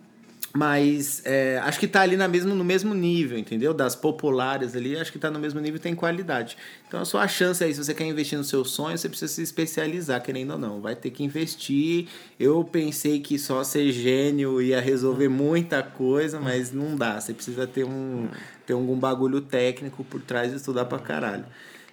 Mas 0.55 1.21
é, 1.25 1.59
acho 1.63 1.77
que 1.77 1.85
tá 1.85 1.99
ali 1.99 2.15
na 2.15 2.29
mesmo, 2.29 2.55
no 2.55 2.63
mesmo 2.63 2.93
nível, 2.93 3.37
entendeu? 3.37 3.73
Das 3.73 3.93
populares 3.93 4.73
ali, 4.73 4.95
acho 4.95 5.11
que 5.11 5.19
tá 5.19 5.29
no 5.29 5.37
mesmo 5.37 5.59
nível 5.59 5.75
e 5.75 5.79
tem 5.79 5.93
qualidade. 5.93 6.55
Então 6.87 7.01
a 7.01 7.03
sua 7.03 7.27
chance 7.27 7.61
aí, 7.61 7.73
se 7.73 7.83
você 7.83 7.93
quer 7.93 8.05
investir 8.05 8.37
no 8.37 8.43
seu 8.45 8.63
sonho, 8.63 8.97
você 8.97 9.09
precisa 9.09 9.33
se 9.33 9.41
especializar, 9.41 10.23
querendo 10.23 10.51
ou 10.51 10.57
não. 10.57 10.79
Vai 10.79 10.95
ter 10.95 11.09
que 11.09 11.25
investir. 11.25 12.07
Eu 12.39 12.63
pensei 12.63 13.19
que 13.19 13.37
só 13.37 13.65
ser 13.65 13.91
gênio 13.91 14.61
ia 14.61 14.79
resolver 14.79 15.27
muita 15.27 15.83
coisa, 15.83 16.39
mas 16.39 16.71
não 16.71 16.95
dá. 16.95 17.19
Você 17.19 17.33
precisa 17.33 17.67
ter 17.67 17.83
um 17.83 18.29
ter 18.65 18.73
algum 18.73 18.97
bagulho 18.97 19.41
técnico 19.41 20.03
por 20.03 20.21
trás 20.21 20.51
e 20.51 20.55
estudar 20.55 20.85
pra 20.85 20.99
caralho. 20.99 21.45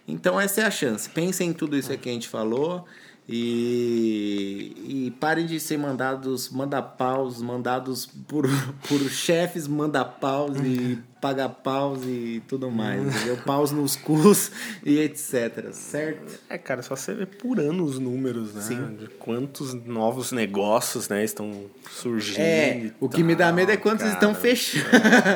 Então 0.06 0.40
essa 0.40 0.62
é 0.62 0.64
a 0.64 0.70
chance. 0.70 1.08
Pensem 1.08 1.50
em 1.50 1.52
tudo 1.52 1.76
isso 1.76 1.96
que 1.98 2.08
a 2.08 2.12
gente 2.12 2.28
falou. 2.28 2.86
E, 3.28 4.74
e 5.06 5.10
parem 5.20 5.46
de 5.46 5.60
ser 5.60 5.78
mandados, 5.78 6.50
manda 6.50 6.82
paus, 6.82 7.40
mandados 7.40 8.04
por, 8.04 8.46
por 8.88 8.98
chefes 9.08 9.68
manda 9.68 10.04
paus 10.04 10.58
e 10.58 10.98
paga 11.22 11.48
paus 11.48 12.00
e 12.04 12.42
tudo 12.48 12.68
mais, 12.68 13.00
entendeu? 13.00 13.36
Paus 13.46 13.70
nos 13.70 13.94
cus 13.94 14.50
e 14.84 14.98
etc, 14.98 15.72
certo? 15.72 16.40
É, 16.50 16.58
cara, 16.58 16.82
só 16.82 16.96
você 16.96 17.14
ver 17.14 17.26
por 17.26 17.60
ano 17.60 17.84
os 17.84 17.96
números, 17.96 18.52
né? 18.52 18.60
Sim. 18.60 18.96
De 18.98 19.06
quantos 19.06 19.72
novos 19.72 20.32
negócios, 20.32 21.08
né, 21.08 21.22
estão 21.22 21.66
surgindo. 21.88 22.40
É, 22.40 22.90
o 23.00 23.08
que 23.08 23.22
me 23.22 23.36
dá 23.36 23.46
tal, 23.46 23.54
medo 23.54 23.70
é 23.70 23.76
quantos 23.76 24.02
cara. 24.02 24.14
estão 24.14 24.34
fechando. 24.34 24.84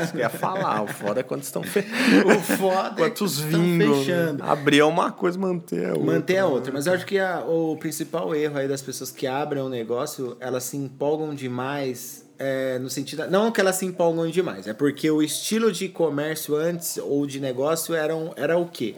Isso 0.02 0.10
que 0.12 0.18
eu 0.18 0.22
ia 0.22 0.28
falar, 0.28 0.82
o 0.82 0.88
foda 0.88 1.20
é 1.20 1.22
quantos 1.22 1.46
estão 1.46 1.62
fechando. 1.62 1.86
O 2.26 2.40
foda 2.40 3.02
é 3.02 3.08
Quantos 3.08 3.36
que 3.38 3.44
estão 3.44 3.60
vingam. 3.62 3.88
né? 3.88 3.94
fechando. 4.04 4.42
Abrir 4.42 4.80
é 4.80 4.84
uma 4.84 5.12
coisa, 5.12 5.38
manter 5.38 5.84
é 5.84 5.88
outra. 5.92 6.04
Manter 6.04 6.38
a 6.38 6.42
né? 6.42 6.44
outra. 6.46 6.72
Mas 6.72 6.86
eu 6.88 6.94
acho 6.94 7.06
que 7.06 7.16
a- 7.18 7.44
o 7.46 7.76
principal 7.76 8.34
erro 8.34 8.58
aí 8.58 8.66
das 8.66 8.82
pessoas 8.82 9.12
que 9.12 9.24
abrem 9.24 9.62
um 9.62 9.68
negócio, 9.68 10.36
elas 10.40 10.64
se 10.64 10.76
empolgam 10.76 11.32
demais. 11.32 12.25
É, 12.38 12.78
no 12.78 12.88
sentido. 12.90 13.28
Não 13.30 13.50
que 13.50 13.60
elas 13.60 13.76
se 13.76 13.86
empolgam 13.86 14.28
demais, 14.30 14.66
é 14.66 14.72
porque 14.74 15.10
o 15.10 15.22
estilo 15.22 15.70
de 15.72 15.88
comércio 15.88 16.54
antes 16.56 16.98
ou 16.98 17.26
de 17.26 17.40
negócio 17.40 17.94
era, 17.94 18.14
um- 18.16 18.32
era 18.36 18.56
o 18.58 18.66
quê? 18.68 18.94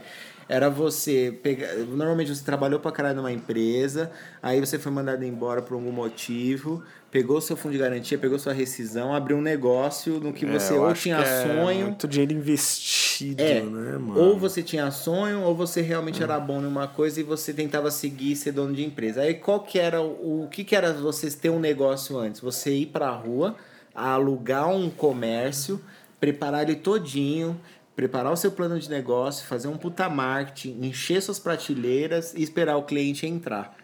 Era 0.49 0.71
você 0.71 1.39
pegar. 1.43 1.75
Normalmente 1.75 2.35
você 2.35 2.43
trabalhou 2.43 2.81
pra 2.81 2.91
caralho 2.91 3.17
numa 3.17 3.31
empresa, 3.31 4.11
aí 4.43 4.59
você 4.61 4.79
foi 4.79 4.91
mandado 4.91 5.23
embora 5.25 5.61
por 5.61 5.75
algum 5.75 5.93
motivo, 5.93 6.83
pegou 7.11 7.41
seu 7.41 7.57
fundo 7.57 7.73
de 7.73 7.79
garantia, 7.79 8.19
pegou 8.19 8.39
sua 8.39 8.53
rescisão, 8.53 9.15
abriu 9.15 9.37
um 9.39 9.41
negócio 9.43 10.21
no 10.21 10.33
que 10.33 10.45
É, 10.45 10.59
você 10.59 10.75
ou 10.75 10.93
tinha 10.93 11.17
é 11.17 11.43
sonho. 11.43 11.87
Muito 11.87 12.07
dinheiro 12.07 12.33
investido, 12.35 13.43
É, 13.43 13.61
né, 13.63 13.99
mano? 13.99 14.21
ou 14.21 14.39
você 14.39 14.63
tinha 14.63 14.91
sonho, 14.91 15.41
ou 15.43 15.55
você 15.55 15.81
realmente 15.81 16.23
era 16.23 16.39
bom 16.39 16.61
numa 16.61 16.87
coisa 16.87 17.21
e 17.21 17.23
você 17.23 17.53
tentava 17.53 17.91
seguir 17.91 18.33
e 18.33 18.37
ser 18.37 18.53
dono 18.53 18.75
de 18.75 18.85
empresa. 18.85 19.23
Aí 19.23 19.35
qual 19.35 19.61
que 19.61 19.79
era 19.79 20.03
o, 20.03 20.45
o 20.45 20.49
que 20.49 20.65
que 20.65 20.77
era 20.77 20.93
vocês 20.93 21.35
ter 21.35 21.51
um 21.51 21.59
negócio 21.59 22.19
antes? 22.19 22.41
Você 22.41 22.73
ir 22.73 22.87
pra 22.87 23.11
rua, 23.11 23.57
alugar 23.95 24.69
um 24.69 24.91
comércio, 24.91 25.81
preparar 26.21 26.63
ele 26.69 26.77
todinho, 26.77 27.59
preparar 27.97 28.33
o 28.33 28.37
seu 28.37 28.51
plano 28.53 28.79
de 28.79 28.91
negócio, 28.91 29.47
fazer 29.47 29.69
um 29.69 29.77
puta 29.77 30.09
marketing, 30.11 30.79
encher 30.83 31.23
suas 31.23 31.39
prateleiras 31.39 32.35
e 32.35 32.43
esperar 32.43 32.77
o 32.77 32.83
cliente 32.83 33.27
entrar 33.27 33.78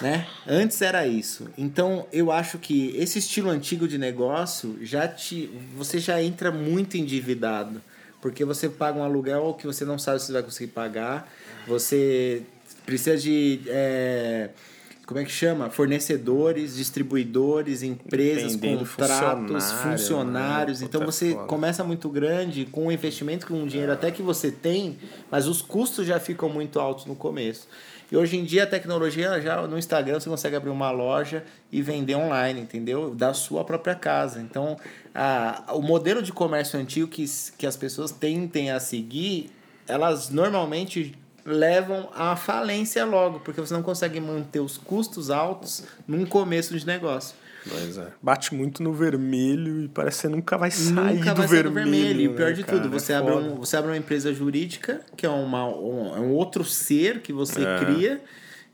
né? 0.00 0.26
Antes 0.46 0.80
era 0.80 1.06
isso. 1.06 1.48
Então, 1.56 2.06
eu 2.12 2.32
acho 2.32 2.58
que 2.58 2.94
esse 2.96 3.18
estilo 3.18 3.50
antigo 3.50 3.86
de 3.86 3.98
negócio 3.98 4.78
já 4.82 5.06
te 5.06 5.50
você 5.76 5.98
já 5.98 6.22
entra 6.22 6.50
muito 6.50 6.96
endividado, 6.96 7.80
porque 8.20 8.44
você 8.44 8.68
paga 8.68 8.98
um 8.98 9.04
aluguel 9.04 9.54
que 9.54 9.66
você 9.66 9.84
não 9.84 9.98
sabe 9.98 10.22
se 10.22 10.32
vai 10.32 10.42
conseguir 10.42 10.72
pagar, 10.72 11.30
você 11.66 12.42
precisa 12.86 13.16
de 13.16 13.60
é, 13.66 14.50
como 15.12 15.22
é 15.22 15.24
que 15.24 15.30
chama? 15.30 15.68
Fornecedores, 15.68 16.76
distribuidores, 16.76 17.82
empresas, 17.82 18.56
contratos, 18.56 19.70
funcionário, 19.70 19.98
funcionários. 19.98 20.80
né? 20.80 20.86
Então 20.88 21.02
é 21.02 21.04
você 21.04 21.32
foda. 21.32 21.46
começa 21.46 21.84
muito 21.84 22.08
grande 22.08 22.64
com 22.64 22.86
um 22.86 22.92
investimento, 22.92 23.46
com 23.46 23.54
um 23.54 23.66
dinheiro 23.66 23.92
até 23.92 24.10
que 24.10 24.22
você 24.22 24.50
tem, 24.50 24.98
mas 25.30 25.46
os 25.46 25.60
custos 25.60 26.06
já 26.06 26.18
ficam 26.18 26.48
muito 26.48 26.80
altos 26.80 27.04
no 27.04 27.14
começo. 27.14 27.68
E 28.10 28.16
hoje 28.16 28.36
em 28.36 28.44
dia 28.44 28.64
a 28.64 28.66
tecnologia 28.66 29.40
já 29.40 29.66
no 29.66 29.78
Instagram 29.78 30.18
você 30.18 30.28
consegue 30.28 30.56
abrir 30.56 30.70
uma 30.70 30.90
loja 30.90 31.44
e 31.70 31.80
vender 31.80 32.14
online, 32.14 32.60
entendeu? 32.60 33.14
Da 33.14 33.32
sua 33.32 33.64
própria 33.64 33.94
casa. 33.94 34.40
Então, 34.40 34.76
a, 35.14 35.72
o 35.74 35.82
modelo 35.82 36.22
de 36.22 36.32
comércio 36.32 36.78
antigo 36.78 37.08
que, 37.08 37.24
que 37.56 37.66
as 37.66 37.76
pessoas 37.76 38.10
tentem 38.10 38.70
a 38.70 38.80
seguir, 38.80 39.50
elas 39.86 40.30
normalmente 40.30 41.14
levam 41.44 42.08
à 42.14 42.36
falência 42.36 43.04
logo, 43.04 43.40
porque 43.40 43.60
você 43.60 43.74
não 43.74 43.82
consegue 43.82 44.20
manter 44.20 44.60
os 44.60 44.76
custos 44.78 45.30
altos 45.30 45.84
num 46.06 46.24
começo 46.24 46.76
de 46.78 46.86
negócio. 46.86 47.34
Pois 47.68 47.96
é. 47.96 48.08
Bate 48.20 48.52
muito 48.54 48.82
no 48.82 48.92
vermelho 48.92 49.82
e 49.84 49.88
parece 49.88 50.16
que 50.16 50.22
você 50.22 50.28
nunca 50.28 50.58
vai 50.58 50.70
sair 50.70 50.92
Nunca 51.18 51.32
do 51.32 51.38
vai 51.38 51.48
sair 51.48 51.62
vermelho. 51.62 51.68
do 51.68 51.74
vermelho. 51.74 52.20
E 52.22 52.28
o 52.28 52.34
pior 52.34 52.48
né, 52.48 52.52
de 52.54 52.64
cara? 52.64 52.78
tudo, 52.80 52.90
você, 52.90 53.12
É 53.12 53.16
abre 53.16 53.32
foda. 53.34 53.46
um, 53.46 53.54
você 53.56 53.76
abre 53.76 53.90
uma 53.92 53.96
empresa 53.96 54.32
jurídica, 54.34 55.00
que 55.16 55.24
é, 55.24 55.28
uma, 55.28 55.66
um, 55.68 56.16
é 56.16 56.18
um 56.20 56.32
outro 56.32 56.64
ser 56.64 57.20
que 57.20 57.32
você 57.32 57.64
É. 57.64 57.78
cria, 57.78 58.20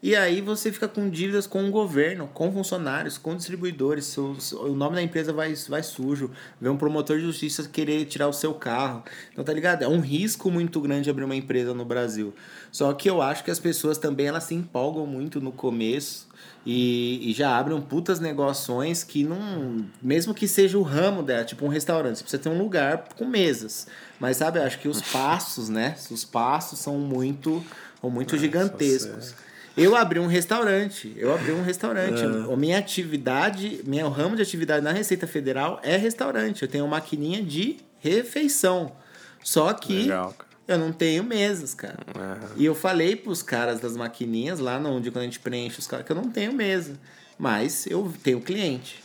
E 0.01 0.15
aí 0.15 0.41
você 0.41 0.71
fica 0.71 0.87
com 0.87 1.11
dívidas 1.11 1.45
com 1.45 1.67
o 1.67 1.73
governo, 1.73 2.29
com 2.33 2.53
funcionários, 2.53 3.19
com 3.19 3.35
distribuidores. 3.35 4.05
Seu, 4.05 4.37
o 4.61 4.69
nome 4.69 4.95
da 4.95 5.03
empresa 5.03 5.33
vai, 5.33 5.53
vai 5.69 5.83
sujo. 5.83 6.31
Vê 6.61 6.69
um 6.69 6.77
promotor 6.77 7.17
de 7.17 7.25
justiça 7.25 7.69
querer 7.69 8.05
tirar 8.05 8.29
o 8.29 8.33
seu 8.33 8.55
carro. 8.55 9.03
Então, 9.33 9.45
tá 9.45 9.53
ligado? 9.53 9.83
É 9.83 9.89
um 9.89 9.99
risco 10.01 10.53
muito 10.53 10.81
grande 10.81 11.11
abrir 11.11 11.25
uma 11.25 11.35
empresa 11.35 11.75
no 11.75 11.85
Brasil. 11.85 12.33
Só 12.71 12.93
que 12.93 13.11
eu 13.11 13.21
acho 13.21 13.43
que 13.43 13.51
as 13.51 13.59
pessoas 13.59 13.99
também 13.99 14.29
elas 14.29 14.45
se 14.45 14.55
empolgam 14.55 15.05
muito 15.05 15.41
no 15.41 15.51
começo 15.51 16.29
e, 16.65 17.29
e 17.29 17.33
já 17.33 17.59
abrem 17.59 17.81
putas 17.81 18.21
negócios 18.21 19.03
que 19.03 19.25
não. 19.25 19.85
Mesmo 20.01 20.33
que 20.33 20.47
seja 20.47 20.79
o 20.79 20.83
ramo 20.83 21.25
dela, 21.25 21.45
tipo 21.45 21.67
um 21.67 21.69
restaurante, 21.69 22.19
você 22.19 22.23
precisa 22.23 22.43
ter 22.43 22.49
um 22.51 22.59
lugar 22.59 23.09
com 23.17 23.25
mesas. 23.25 23.89
Mas 24.21 24.37
sabe, 24.37 24.61
eu 24.61 24.63
acho 24.63 24.79
que 24.79 24.87
os 24.87 25.03
passos, 25.11 25.69
né? 25.69 25.97
Os 26.09 26.25
passos 26.25 26.79
são 26.79 26.99
muito, 26.99 27.65
são 28.01 28.09
muito 28.09 28.39
gigantescos. 28.39 29.35
Eu 29.79 29.97
abri 29.97 30.19
um 30.19 30.27
restaurante. 30.27 31.12
Eu 31.17 31.33
abri 31.33 31.53
um 31.53 31.62
restaurante. 31.62 32.23
A 32.23 32.57
minha 32.57 32.79
atividade, 32.79 33.81
meu 33.87 34.09
ramo 34.09 34.37
de 34.37 34.43
atividade 34.43 34.85
na 34.85 34.93
Receita 34.93 35.27
Federal 35.27 35.81
é 35.83 35.97
restaurante. 35.97 36.62
Eu 36.62 36.69
tenho 36.69 36.85
uma 36.85 36.97
maquininha 36.97 37.43
de 37.43 37.77
refeição. 38.01 38.93
Só 39.43 39.73
que 39.73 40.03
Legal, 40.03 40.35
eu 40.67 40.79
não 40.79 40.93
tenho 40.93 41.25
mesas, 41.25 41.75
cara. 41.75 41.99
Aham. 42.14 42.51
E 42.57 42.64
eu 42.64 42.75
falei 42.75 43.17
pros 43.17 43.43
caras 43.43 43.81
das 43.81 43.97
maquininhas 43.97 44.59
lá 44.59 44.79
onde 44.79 45.11
quando 45.11 45.23
a 45.23 45.25
gente 45.25 45.41
preenche 45.41 45.79
os 45.79 45.87
caras 45.87 46.05
que 46.05 46.12
eu 46.12 46.17
não 46.17 46.31
tenho 46.31 46.53
mesa. 46.53 46.95
Mas 47.38 47.87
eu 47.87 48.12
tenho 48.23 48.41
cliente. 48.41 49.01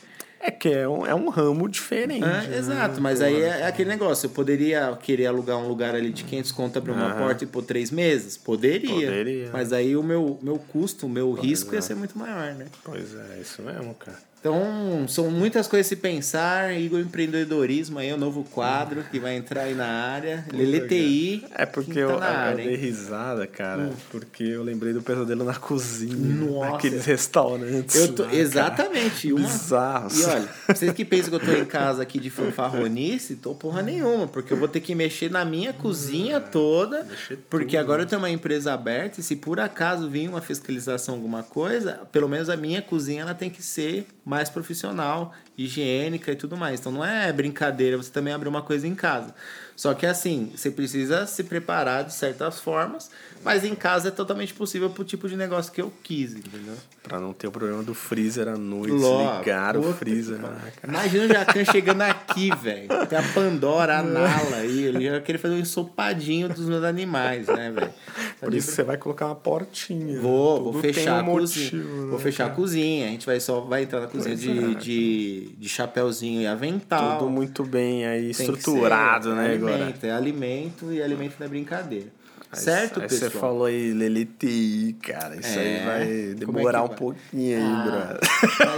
É 0.45 0.51
que 0.51 0.67
é 0.67 0.85
um, 0.85 1.05
é 1.05 1.15
um 1.15 1.29
ramo 1.29 1.69
diferente. 1.69 2.25
Ah, 2.25 2.41
né? 2.41 2.57
exato, 2.57 2.99
mas 2.99 3.21
aí 3.21 3.41
é, 3.41 3.61
é 3.61 3.65
aquele 3.65 3.89
negócio. 3.89 4.25
Eu 4.25 4.31
poderia 4.31 4.97
querer 5.01 5.27
alugar 5.27 5.57
um 5.57 5.69
lugar 5.69 5.95
ali 5.95 6.11
de 6.11 6.25
500 6.25 6.51
conto, 6.51 6.77
abrir 6.77 6.91
uma 6.91 7.15
porta 7.15 7.45
e 7.45 7.47
pôr 7.47 7.63
três 7.63 7.89
meses? 7.89 8.37
Poderia. 8.37 8.89
Poderia. 8.89 9.49
Mas 9.53 9.71
aí 9.71 9.95
o 9.95 10.03
meu, 10.03 10.37
meu 10.41 10.59
custo, 10.59 11.05
o 11.05 11.09
meu 11.09 11.31
risco 11.31 11.73
ia 11.73 11.81
ser 11.81 11.95
muito 11.95 12.17
maior, 12.17 12.53
né? 12.55 12.65
Pois 12.83 13.15
é, 13.15 13.39
isso 13.39 13.61
mesmo, 13.61 13.93
cara. 13.95 14.32
Então, 14.43 15.07
são 15.07 15.31
muitas 15.31 15.69
coisas 15.69 15.87
a 15.87 15.89
se 15.89 15.95
pensar. 15.95 16.77
Igor 16.77 16.99
Empreendedorismo 16.99 17.97
aí 17.97 18.09
é 18.09 18.13
o 18.13 18.17
novo 18.17 18.43
quadro 18.43 19.01
que 19.09 19.17
vai 19.17 19.37
entrar 19.37 19.61
aí 19.61 19.73
na 19.73 19.85
área. 19.85 20.43
LLTI. 20.51 21.45
É 21.55 21.65
porque 21.65 21.93
que 21.93 21.99
eu, 21.99 22.09
tá 22.09 22.13
eu 22.15 22.21
área, 22.21 22.55
dei 22.57 22.73
hein? 22.73 22.75
risada, 22.75 23.47
cara, 23.47 23.91
porque 24.11 24.43
eu 24.43 24.61
lembrei 24.61 24.91
do 24.91 25.01
pesadelo 25.01 25.45
na 25.45 25.55
cozinha, 25.55 26.13
Nossa. 26.45 26.71
naqueles 26.71 27.05
restaurantes. 27.05 27.95
Eu 27.95 28.13
tô, 28.13 28.23
lá, 28.23 28.29
cara. 28.29 28.41
exatamente. 28.41 29.31
Uma, 29.31 29.47
Bizarros. 29.47 30.19
E 30.19 30.25
olha, 30.25 30.49
vocês 30.67 30.91
que 30.91 31.05
pensam 31.05 31.29
que 31.29 31.35
eu 31.35 31.53
tô 31.55 31.61
em 31.61 31.65
casa 31.65 32.03
aqui 32.03 32.19
de 32.19 32.29
fanfarronice, 32.29 33.37
tô 33.37 33.55
porra 33.55 33.81
nenhuma, 33.81 34.27
porque 34.27 34.51
eu 34.51 34.57
vou 34.57 34.67
ter 34.67 34.81
que 34.81 34.93
mexer 34.93 35.31
na 35.31 35.45
minha 35.45 35.71
cozinha 35.71 36.41
toda, 36.41 37.07
porque 37.49 37.77
agora 37.77 38.01
eu 38.01 38.05
tenho 38.05 38.19
uma 38.19 38.29
empresa 38.29 38.73
aberta 38.73 39.21
e 39.21 39.23
se 39.23 39.37
por 39.37 39.61
acaso 39.61 40.09
vir 40.09 40.27
uma 40.27 40.41
fiscalização, 40.41 41.15
alguma 41.15 41.43
coisa, 41.43 42.01
pelo 42.11 42.27
menos 42.27 42.49
a 42.49 42.57
minha 42.57 42.81
cozinha 42.81 43.21
ela 43.21 43.33
tem 43.33 43.49
que 43.49 43.63
ser 43.63 44.05
mais 44.25 44.49
profissional, 44.49 45.33
higiênica 45.57 46.31
e 46.31 46.35
tudo 46.35 46.55
mais. 46.55 46.79
Então 46.79 46.91
não 46.91 47.03
é 47.03 47.31
brincadeira 47.31 47.97
você 47.97 48.11
também 48.11 48.33
abrir 48.33 48.49
uma 48.49 48.61
coisa 48.61 48.87
em 48.87 48.95
casa. 48.95 49.33
Só 49.75 49.93
que 49.93 50.05
assim, 50.05 50.51
você 50.55 50.71
precisa 50.71 51.25
se 51.25 51.43
preparar 51.43 52.03
de 52.03 52.13
certas 52.13 52.59
formas, 52.59 53.09
mas 53.43 53.63
em 53.63 53.75
casa 53.75 54.07
é 54.07 54.11
totalmente 54.11 54.53
possível 54.53 54.89
pro 54.89 55.03
tipo 55.03 55.27
de 55.27 55.35
negócio 55.35 55.71
que 55.71 55.81
eu 55.81 55.91
quis, 56.03 56.33
entendeu? 56.33 56.75
Pra 57.01 57.19
não 57.19 57.33
ter 57.33 57.47
o 57.47 57.51
problema 57.51 57.83
do 57.83 57.93
freezer 57.93 58.47
à 58.47 58.55
noite, 58.57 58.93
Ló, 58.93 59.39
ligar 59.39 59.75
o 59.77 59.93
freezer. 59.93 60.37
né, 60.37 60.71
cara? 60.81 60.93
Imagina 60.93 61.25
o 61.25 61.27
Jacan 61.27 61.65
chegando 61.65 62.01
aqui, 62.01 62.49
velho. 62.55 62.87
Tem 63.07 63.17
a 63.19 63.23
Pandora, 63.33 63.99
a 63.99 64.03
Nala 64.03 64.57
aí. 64.57 64.83
Ele 64.85 65.05
já 65.05 65.19
querer 65.21 65.37
fazer 65.37 65.55
um 65.55 65.59
ensopadinho 65.59 66.47
dos 66.49 66.65
meus 66.67 66.83
animais, 66.83 67.47
né, 67.47 67.71
velho? 67.71 67.87
Tá 67.91 67.93
Por 68.39 68.51
de 68.51 68.57
isso 68.57 68.71
você 68.71 68.83
vai 68.83 68.97
colocar 68.97 69.25
uma 69.27 69.35
portinha. 69.35 70.19
Vou, 70.19 70.71
vou 70.71 70.81
tem 70.81 70.93
fechar 70.93 71.15
um 71.15 71.19
a 71.19 71.23
cozinha. 71.39 71.65
motivo, 71.83 72.07
Vou 72.07 72.17
né, 72.17 72.23
fechar 72.23 72.43
a 72.43 72.47
cara? 72.47 72.55
cozinha. 72.59 73.05
A 73.07 73.09
gente 73.09 73.25
vai 73.25 73.39
só 73.39 73.59
vai 73.61 73.83
entrar 73.83 73.99
na 74.01 74.07
cozinha 74.07 74.35
de, 74.35 74.75
de, 74.75 75.49
de 75.57 75.69
chapéuzinho 75.69 76.41
e 76.41 76.47
avental. 76.47 77.19
Tudo 77.19 77.29
muito 77.29 77.63
bem 77.63 78.05
aí 78.05 78.21
Tem 78.21 78.29
estruturado, 78.31 79.29
ser, 79.29 79.35
né, 79.35 79.51
é 79.51 79.55
agora? 79.55 79.73
alimento, 79.75 80.03
É 80.05 80.11
alimento 80.11 80.93
e 80.93 81.01
alimento 81.01 81.35
não 81.39 81.45
é 81.45 81.49
brincadeira. 81.49 82.07
Aí- 82.53 82.59
certo, 82.59 83.01
aí 83.01 83.07
pessoal? 83.07 83.31
você 83.31 83.37
falou 83.39 83.65
aí 83.65 83.91
LLTI, 83.93 84.95
cara. 85.01 85.35
Isso 85.35 85.59
É, 85.59 85.61
aí 85.61 85.85
vai 85.85 86.01
é 86.31 86.33
demorar 86.35 86.79
que 86.79 86.85
um 86.85 86.87
vai? 86.87 86.97
pouquinho 86.97 87.57
aí, 87.57 87.63
Ah, 87.63 87.83
brother. 87.83 88.19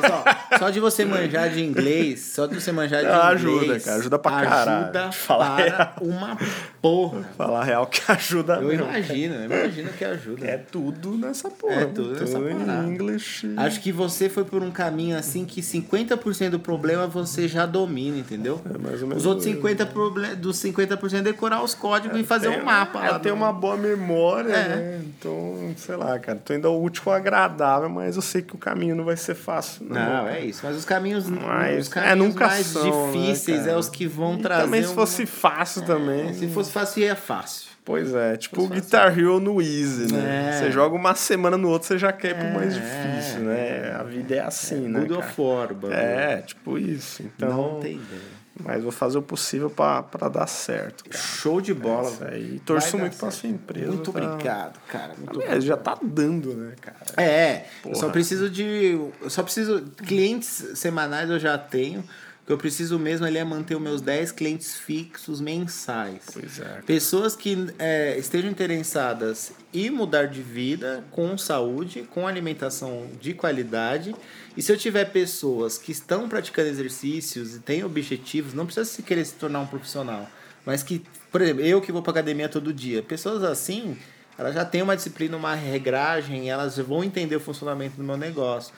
Mas, 0.02 0.12
ó, 0.12 0.58
só 0.60 0.70
de 0.70 0.80
você 0.80 1.06
manjar 1.06 1.50
de 1.50 1.64
inglês, 1.64 2.22
só 2.22 2.46
de 2.46 2.56
você 2.60 2.72
manjar 2.72 3.02
de 3.02 3.08
Ah, 3.08 3.34
inglês. 3.34 3.46
ajuda, 3.46 3.80
cara, 3.80 3.98
ajuda 3.98 4.20
pra 4.20 4.32
caralho. 4.32 4.72
Ajuda 4.86 5.12
Fala 5.12 5.56
para 5.56 5.94
uma 6.02 6.38
porra. 6.82 7.24
Falar 7.38 7.64
real 7.64 7.88
que 7.88 8.02
ajuda 8.12 8.56
Eu 8.56 8.68
mesmo. 8.68 8.86
imagino, 8.86 9.36
eu 9.36 9.46
imagino 9.46 9.90
que 9.94 10.06
ajuda. 10.06 10.46
É 10.46 10.58
tudo 10.58 11.18
nessa 11.18 11.50
porra. 11.50 11.82
É 11.82 11.86
tudo 11.86 12.20
nessa 12.20 12.40
parada. 12.40 12.84
em 12.88 12.90
inglês. 12.92 13.42
Acho 13.58 13.82
que 13.82 13.92
você 13.92 14.30
foi 14.30 14.44
por 14.46 14.62
um 14.64 14.72
caminho 14.72 15.18
assim 15.18 15.46
que 15.46 15.62
50% 15.62 16.52
do 16.52 16.60
problema 16.60 17.08
você 17.08 17.48
já 17.48 17.66
domina, 17.66 18.18
entendeu? 18.18 18.62
É 18.74 18.78
mais 18.78 19.02
ou 19.02 19.08
menos 19.08 19.24
Os 19.24 19.28
outros 19.28 19.46
isso. 19.46 19.56
50% 19.56 19.86
proble- 19.94 20.36
dos 20.36 20.58
50% 20.58 21.20
é 21.20 21.22
decorar 21.22 21.64
os 21.64 21.74
códigos 21.74 22.20
e 22.20 22.24
fazer 22.24 22.50
Tem- 22.50 22.62
um 22.62 22.66
mapa 22.66 23.00
lá. 23.00 23.08
É, 23.16 23.20
tem 23.20 23.32
no- 23.32 23.38
uma 23.38 23.52
boa 23.52 23.65
memória, 23.76 24.54
É. 24.54 24.68
né? 24.70 25.02
Então, 25.04 25.74
sei 25.78 25.96
lá, 25.96 26.18
cara. 26.20 26.38
Tô 26.44 26.54
indo 26.54 26.68
ao 26.68 26.82
útil 26.82 27.04
ao 27.08 27.14
agradável, 27.14 27.90
mas 27.90 28.16
eu 28.16 28.22
sei 28.22 28.42
que 28.42 28.54
o 28.54 28.58
caminho 28.58 28.96
não 28.96 29.04
vai 29.04 29.18
ser 29.18 29.34
fácil. 29.36 29.86
Não, 29.90 29.96
Não, 29.96 30.28
é 30.28 30.42
isso. 30.42 30.62
Mas 30.64 30.76
os 30.76 30.86
caminhos, 30.86 31.28
Mas, 31.28 31.84
os 31.84 31.88
caminhos 31.90 32.12
é, 32.14 32.16
nunca 32.16 32.48
mais 32.48 32.66
são, 32.68 33.08
né, 33.08 33.12
difíceis 33.12 33.60
cara? 33.62 33.72
é 33.72 33.78
os 33.78 33.90
que 33.90 34.06
vão 34.08 34.36
E 34.36 34.42
trazer. 34.42 34.64
também 34.64 34.84
se 34.84 34.90
um- 34.90 34.94
fosse 34.94 35.26
fácil 35.26 35.82
também. 35.84 36.34
Se 36.34 36.48
fosse 36.50 36.72
fácil, 36.72 37.02
ia 37.04 37.16
fácil. 37.16 37.74
Pois 37.84 38.16
é, 38.16 38.36
tipo 38.36 38.64
o 38.64 38.68
Guitar 38.68 39.16
Hero 39.18 39.40
no 39.40 39.62
Easy, 39.62 40.12
né? 40.12 40.50
É. 40.50 40.58
Você 40.60 40.72
joga 40.72 40.96
uma 40.96 41.14
semana 41.14 41.56
no 41.56 41.70
outro, 41.70 41.88
você 41.88 42.00
já 42.00 42.12
quer 42.12 42.32
ir 42.32 42.36
pro 42.36 42.48
mais 42.52 42.76
É. 42.76 42.80
difícil, 42.80 43.42
né? 43.42 43.96
A 44.00 44.02
vida 44.02 44.36
é 44.36 44.40
assim, 44.40 44.88
né? 44.88 45.02
Good 45.02 45.14
cara? 45.14 45.26
of 45.28 45.42
War, 45.42 45.68
bagulho. 45.76 45.94
É, 45.94 46.38
tipo 46.42 46.80
isso. 46.80 47.22
Então, 47.24 47.50
Não 47.74 47.80
tem 47.80 47.94
ideia. 47.98 48.22
Mas 48.64 48.84
vou 48.84 48.92
fazer 48.92 49.18
o 49.18 49.22
possível 49.22 49.70
pra 49.70 50.02
dar 50.30 50.48
certo, 50.48 51.04
cara. 51.04 51.22
Show 51.24 51.60
de 51.60 51.74
bola, 51.74 52.10
Isso 52.10 52.20
velho. 52.20 52.34
aí. 52.34 52.60
Torço 52.60 52.98
muito 52.98 53.16
certo. 53.16 53.34
sua 53.34 53.50
empresa. 53.50 53.88
Muito 53.88 54.12
tá? 54.12 54.20
obrigado, 54.20 54.80
cara. 54.88 55.14
Muito 55.18 55.42
Aliás, 55.42 55.64
já 55.64 55.76
tá 55.76 55.98
dando, 56.02 56.54
né, 56.54 56.74
cara? 56.80 56.98
É, 57.18 57.66
eu 57.86 57.96
só 57.96 58.10
preciso 58.10 58.50
de. 58.50 58.98
Eu 59.22 59.30
só 59.30 59.44
preciso. 59.44 59.82
Clientes 59.98 60.72
semanais 60.76 61.30
eu 61.30 61.40
já 61.40 61.58
tenho. 61.58 62.00
O 62.00 62.46
que 62.46 62.54
eu 62.54 62.58
preciso 62.60 63.00
mesmo 63.00 63.26
é 63.26 63.44
manter 63.44 63.76
os 63.76 63.82
meus 63.82 64.02
10 64.02 64.32
clientes 64.32 64.76
fixos 64.76 65.42
mensais. 65.42 66.22
Pois 66.32 66.60
é. 66.60 66.82
Pessoas 66.86 67.36
que 67.36 67.74
é, 67.80 68.16
estejam 68.20 68.52
interessadas 68.52 69.52
em 69.74 69.90
mudar 69.90 70.28
de 70.28 70.44
vida 70.44 71.04
com 71.10 71.36
saúde, 71.40 72.08
com 72.14 72.28
alimentação 72.28 73.08
de 73.20 73.34
qualidade. 73.34 74.16
E 74.56 74.62
se 74.62 74.72
eu 74.72 74.78
tiver 74.78 75.06
pessoas 75.06 75.78
que 75.78 75.92
estão 75.92 76.30
praticando 76.30 76.70
exercícios 76.70 77.56
e 77.56 77.60
têm 77.60 77.84
objetivos, 77.84 78.54
não 78.54 78.66
precisa 78.66 78.86
se 78.86 79.04
querer 79.04 79.26
se 79.26 79.34
tornar 79.34 79.60
um 79.60 79.68
profissional, 79.68 80.30
mas 80.66 80.82
que, 80.82 81.04
por 81.32 81.42
exemplo, 81.42 81.64
eu 81.64 81.82
que 81.82 81.92
vou 81.92 82.02
para 82.02 82.12
academia 82.12 82.48
todo 82.48 82.74
dia, 82.74 83.04
pessoas 83.04 83.44
assim, 83.44 83.98
elas 84.38 84.56
já 84.56 84.64
têm 84.64 84.82
uma 84.82 84.96
disciplina, 84.96 85.36
uma 85.36 85.56
regragem, 85.56 86.50
elas 86.50 86.78
vão 86.78 87.04
entender 87.04 87.36
o 87.36 87.40
funcionamento 87.40 87.98
do 87.98 88.04
meu 88.04 88.18
negócio. 88.18 88.74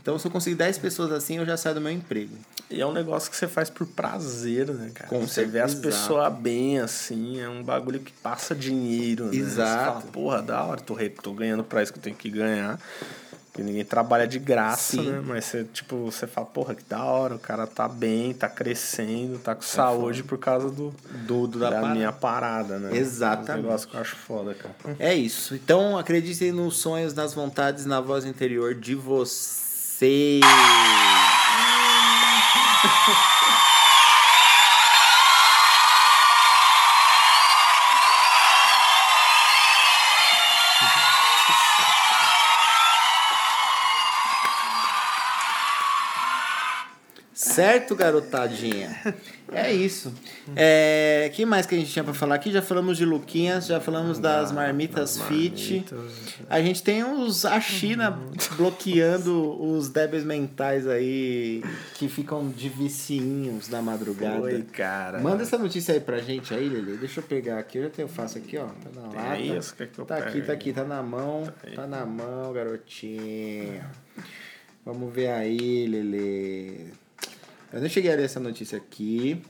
Então, 0.00 0.18
se 0.18 0.26
eu 0.26 0.30
conseguir 0.30 0.56
10 0.56 0.78
pessoas 0.78 1.12
assim, 1.12 1.36
eu 1.36 1.44
já 1.44 1.58
saio 1.58 1.74
do 1.74 1.80
meu 1.80 1.92
emprego. 1.92 2.34
E 2.70 2.80
é 2.80 2.86
um 2.86 2.92
negócio 2.92 3.30
que 3.30 3.36
você 3.36 3.46
faz 3.46 3.68
por 3.68 3.86
prazer, 3.86 4.68
né, 4.68 4.90
cara? 4.94 5.10
Com 5.10 5.26
você 5.26 5.44
vê 5.44 5.60
as 5.60 5.72
certeza. 5.72 5.98
pessoas 5.98 6.32
bem, 6.32 6.78
assim, 6.78 7.38
é 7.38 7.48
um 7.48 7.62
bagulho 7.62 8.00
que 8.00 8.12
passa 8.12 8.54
dinheiro, 8.54 9.26
né? 9.26 9.36
Exato. 9.36 9.70
Você 9.70 10.00
fala, 10.00 10.12
porra, 10.12 10.42
da 10.42 10.64
hora, 10.64 10.80
tô, 10.80 10.96
tô 11.22 11.32
ganhando 11.34 11.62
pra 11.62 11.82
isso 11.82 11.92
que 11.92 11.98
eu 11.98 12.02
tenho 12.02 12.16
que 12.16 12.30
ganhar. 12.30 12.80
Porque 13.60 13.70
ninguém 13.70 13.84
trabalha 13.84 14.26
de 14.26 14.38
graça, 14.38 14.96
Sim. 14.96 15.10
né? 15.10 15.22
Mas 15.22 15.44
você, 15.44 15.64
tipo, 15.64 16.10
você 16.10 16.26
fala, 16.26 16.46
porra, 16.46 16.74
que 16.74 16.82
da 16.84 17.04
hora, 17.04 17.34
o 17.34 17.38
cara 17.38 17.66
tá 17.66 17.86
bem, 17.86 18.32
tá 18.32 18.48
crescendo, 18.48 19.38
tá 19.38 19.54
com 19.54 19.60
saúde 19.60 20.22
por 20.22 20.38
causa 20.38 20.70
do, 20.70 20.94
Do, 21.26 21.46
do 21.46 21.58
da, 21.58 21.68
da 21.68 21.76
parada. 21.76 21.94
minha 21.94 22.10
parada, 22.10 22.78
né? 22.78 22.96
Exatamente. 22.96 23.60
Um 23.60 23.68
negócio 23.68 23.86
que 23.86 23.94
eu 23.96 24.00
acho 24.00 24.16
foda, 24.16 24.54
cara. 24.54 24.74
É 24.98 25.14
isso. 25.14 25.54
Então 25.54 25.98
acreditem 25.98 26.52
nos 26.52 26.78
sonhos, 26.78 27.12
nas 27.12 27.34
vontades, 27.34 27.84
na 27.84 28.00
voz 28.00 28.24
interior 28.24 28.74
de 28.74 28.94
vocês. 28.94 30.40
Certo, 47.60 47.94
garotadinha? 47.94 48.98
É 49.52 49.72
isso. 49.72 50.14
É, 50.56 51.30
que 51.34 51.44
mais 51.44 51.66
que 51.66 51.74
a 51.74 51.78
gente 51.78 51.90
tinha 51.90 52.04
pra 52.04 52.14
falar 52.14 52.36
aqui? 52.36 52.50
Já 52.52 52.62
falamos 52.62 52.96
de 52.96 53.04
Luquinhas, 53.04 53.66
já 53.66 53.80
falamos 53.80 54.18
das 54.18 54.52
marmitas 54.52 55.20
fit. 55.22 55.84
A 56.48 56.62
gente 56.62 56.82
tem 56.82 57.04
os 57.04 57.44
a 57.44 57.60
China 57.60 58.18
bloqueando 58.56 59.60
os 59.60 59.88
débeis 59.88 60.24
mentais 60.24 60.86
aí 60.86 61.62
que 61.96 62.08
ficam 62.08 62.48
de 62.48 62.68
vicinhos 62.68 63.68
na 63.68 63.82
madrugada. 63.82 64.40
Oi, 64.40 64.62
cara. 64.62 65.20
Manda 65.20 65.42
essa 65.42 65.58
notícia 65.58 65.92
aí 65.94 66.00
pra 66.00 66.18
gente 66.20 66.54
aí, 66.54 66.68
Lele. 66.68 66.96
Deixa 66.96 67.20
eu 67.20 67.24
pegar 67.24 67.58
aqui. 67.58 67.76
Eu 67.78 67.84
já 67.84 67.90
tenho 67.90 68.08
faço 68.08 68.38
aqui, 68.38 68.56
ó. 68.56 68.66
Tá 68.66 68.90
na 68.94 69.06
lata. 69.08 69.32
aí? 69.32 69.50
Você 69.50 69.74
quer 69.74 69.88
que 69.88 69.98
eu 69.98 70.04
Tá 70.06 70.16
aqui, 70.16 70.40
tá 70.40 70.52
aqui, 70.52 70.72
tá 70.72 70.84
na 70.84 71.02
mão. 71.02 71.52
aí. 71.62 71.74
Tá 71.74 71.86
na 71.86 72.06
mão, 72.06 72.52
garotinho. 72.52 73.82
Vamos 74.84 75.12
ver 75.12 75.28
aí, 75.28 75.86
Lele. 75.86 76.99
Eu 77.72 77.80
não 77.80 77.88
cheguei 77.88 78.12
a 78.12 78.16
ler 78.16 78.24
essa 78.24 78.40
notícia 78.40 78.78
aqui. 78.78 79.42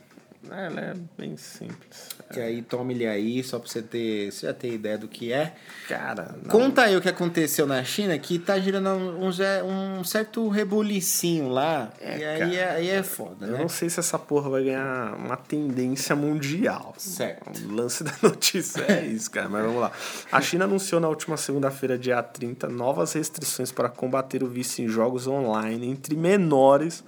É, 0.49 0.65
ela 0.65 0.81
é 0.81 0.93
bem 1.17 1.37
simples. 1.37 2.09
Que 2.33 2.39
aí 2.39 2.61
tome 2.63 2.93
ele 2.93 3.05
aí, 3.05 3.43
só 3.43 3.59
pra 3.59 3.69
você 3.69 3.81
ter. 3.81 4.31
Você 4.31 4.47
já 4.47 4.53
ter 4.53 4.73
ideia 4.73 4.97
do 4.97 5.07
que 5.07 5.31
é. 5.31 5.53
Cara, 5.87 6.35
não, 6.41 6.49
Conta 6.49 6.83
aí 6.83 6.95
o 6.95 7.01
que 7.01 7.09
aconteceu 7.09 7.67
na 7.67 7.83
China, 7.83 8.17
que 8.17 8.39
tá 8.39 8.57
girando 8.57 8.89
um, 8.89 9.27
um 9.27 10.03
certo 10.03 10.47
rebulicinho 10.49 11.49
lá. 11.49 11.91
É, 11.99 12.17
e 12.17 12.23
aí 12.23 12.39
cara. 12.39 12.53
é, 12.55 12.69
aí 12.75 12.89
é 12.89 13.03
foda, 13.03 13.45
eu 13.45 13.51
né? 13.53 13.59
não 13.59 13.69
sei 13.69 13.89
se 13.89 13.99
essa 13.99 14.17
porra 14.17 14.49
vai 14.49 14.63
ganhar 14.63 15.13
uma 15.15 15.37
tendência 15.37 16.15
mundial. 16.15 16.95
Certo. 16.97 17.61
O 17.67 17.73
lance 17.73 18.03
da 18.03 18.13
notícia 18.23 18.83
é 18.87 19.05
isso, 19.05 19.29
cara. 19.29 19.47
Mas 19.47 19.63
vamos 19.63 19.81
lá. 19.81 19.91
A 20.31 20.41
China 20.41 20.65
anunciou 20.65 20.99
na 20.99 21.07
última 21.07 21.37
segunda-feira, 21.37 21.97
dia 21.99 22.21
30, 22.23 22.67
novas 22.67 23.13
restrições 23.13 23.71
para 23.71 23.89
combater 23.89 24.41
o 24.43 24.47
vício 24.47 24.83
em 24.83 24.87
jogos 24.87 25.27
online 25.27 25.87
entre 25.87 26.15
menores 26.15 27.03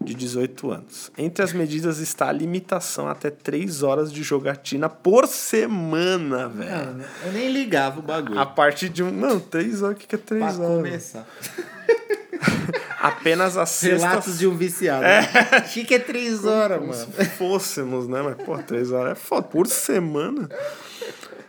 de 0.00 0.14
18 0.14 0.70
anos. 0.70 1.10
Entre 1.16 1.42
as 1.42 1.52
medidas 1.52 1.98
está 1.98 2.28
a 2.28 2.32
limitação 2.32 3.08
até 3.08 3.30
3 3.30 3.82
horas 3.82 4.12
de 4.12 4.22
jogatina 4.22 4.88
por 4.88 5.26
semana, 5.26 6.48
velho. 6.48 7.04
Eu 7.24 7.32
nem 7.32 7.50
ligava 7.52 7.98
o 8.00 8.02
bagulho. 8.02 8.38
A 8.38 8.46
partir 8.46 8.88
de 8.88 9.02
um. 9.02 9.10
Não, 9.10 9.40
3 9.40 9.82
horas, 9.82 9.96
o 9.96 9.98
que, 9.98 10.06
que 10.06 10.14
é 10.14 10.18
3 10.18 10.56
pra 10.56 10.64
horas? 10.64 10.76
começar. 10.76 11.26
Apenas 13.00 13.56
as 13.56 13.70
sextas. 13.70 14.02
Relatos 14.02 14.38
de 14.38 14.46
um 14.46 14.56
viciado. 14.56 15.04
Achei 15.52 15.84
que 15.84 15.94
é 15.94 15.98
três 15.98 16.44
horas, 16.44 16.78
Como 16.78 16.90
mano. 16.92 17.12
se 17.12 17.24
fôssemos, 17.30 18.08
né? 18.08 18.20
Mas, 18.22 18.36
pô, 18.44 18.58
três 18.58 18.90
horas 18.90 19.12
é 19.12 19.14
foda. 19.14 19.42
Por 19.46 19.66
semana. 19.66 20.48